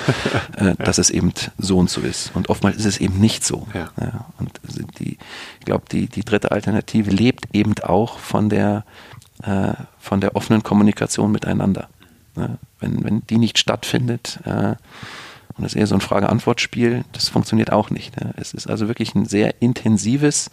äh, 0.56 0.74
dass 0.76 0.98
es 0.98 1.10
eben 1.10 1.32
so 1.58 1.78
und 1.78 1.90
so 1.90 2.00
ist. 2.00 2.30
Und 2.34 2.50
oftmals 2.50 2.76
ist 2.76 2.84
es 2.84 2.98
eben 2.98 3.18
nicht 3.18 3.44
so. 3.44 3.66
Ja. 3.74 3.90
Ja, 4.00 4.26
und 4.38 4.60
die, 4.98 5.18
ich 5.58 5.64
glaube, 5.64 5.84
die, 5.90 6.06
die 6.06 6.24
dritte 6.24 6.50
Alternative 6.50 7.10
lebt 7.10 7.46
eben 7.52 7.74
auch 7.82 8.18
von 8.18 8.48
der, 8.48 8.84
äh, 9.42 9.72
von 9.98 10.20
der 10.20 10.36
offenen 10.36 10.62
Kommunikation 10.62 11.32
miteinander. 11.32 11.88
Ja, 12.36 12.50
wenn, 12.78 13.02
wenn 13.04 13.26
die 13.26 13.38
nicht 13.38 13.58
stattfindet, 13.58 14.40
äh, 14.44 14.74
und 15.56 15.64
das 15.64 15.72
ist 15.72 15.80
eher 15.80 15.86
so 15.86 15.94
ein 15.94 16.00
Frage-Antwort-Spiel, 16.00 17.04
das 17.12 17.28
funktioniert 17.28 17.72
auch 17.72 17.90
nicht. 17.90 18.18
Ne? 18.20 18.32
Es 18.36 18.54
ist 18.54 18.68
also 18.68 18.88
wirklich 18.88 19.14
ein 19.14 19.26
sehr 19.26 19.60
intensives, 19.60 20.50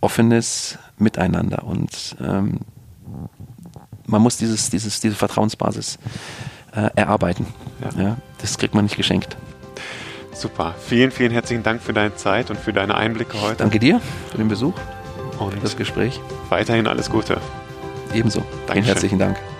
offenes 0.00 0.78
Miteinander 0.98 1.64
und 1.64 2.16
ähm, 2.20 2.60
man 4.06 4.22
muss 4.22 4.36
dieses, 4.36 4.70
dieses, 4.70 5.00
diese 5.00 5.14
Vertrauensbasis 5.14 5.98
äh, 6.74 6.90
erarbeiten. 6.94 7.46
Ja. 7.82 8.02
ja. 8.02 8.16
das 8.40 8.58
kriegt 8.58 8.74
man 8.74 8.84
nicht 8.84 8.96
geschenkt. 8.96 9.36
Super. 10.32 10.74
Vielen, 10.78 11.10
vielen 11.10 11.30
herzlichen 11.30 11.62
Dank 11.62 11.80
für 11.80 11.92
deine 11.92 12.16
Zeit 12.16 12.50
und 12.50 12.58
für 12.58 12.72
deine 12.72 12.96
Einblicke 12.96 13.40
heute. 13.40 13.56
Danke 13.56 13.78
dir 13.78 14.00
für 14.30 14.38
den 14.38 14.48
Besuch 14.48 14.74
und 15.38 15.62
das 15.62 15.76
Gespräch. 15.76 16.20
Weiterhin 16.48 16.86
alles 16.86 17.10
Gute. 17.10 17.38
Ebenso. 18.12 18.40
Dankeschön. 18.40 18.72
Vielen 18.72 18.84
herzlichen 18.84 19.18
Dank. 19.18 19.53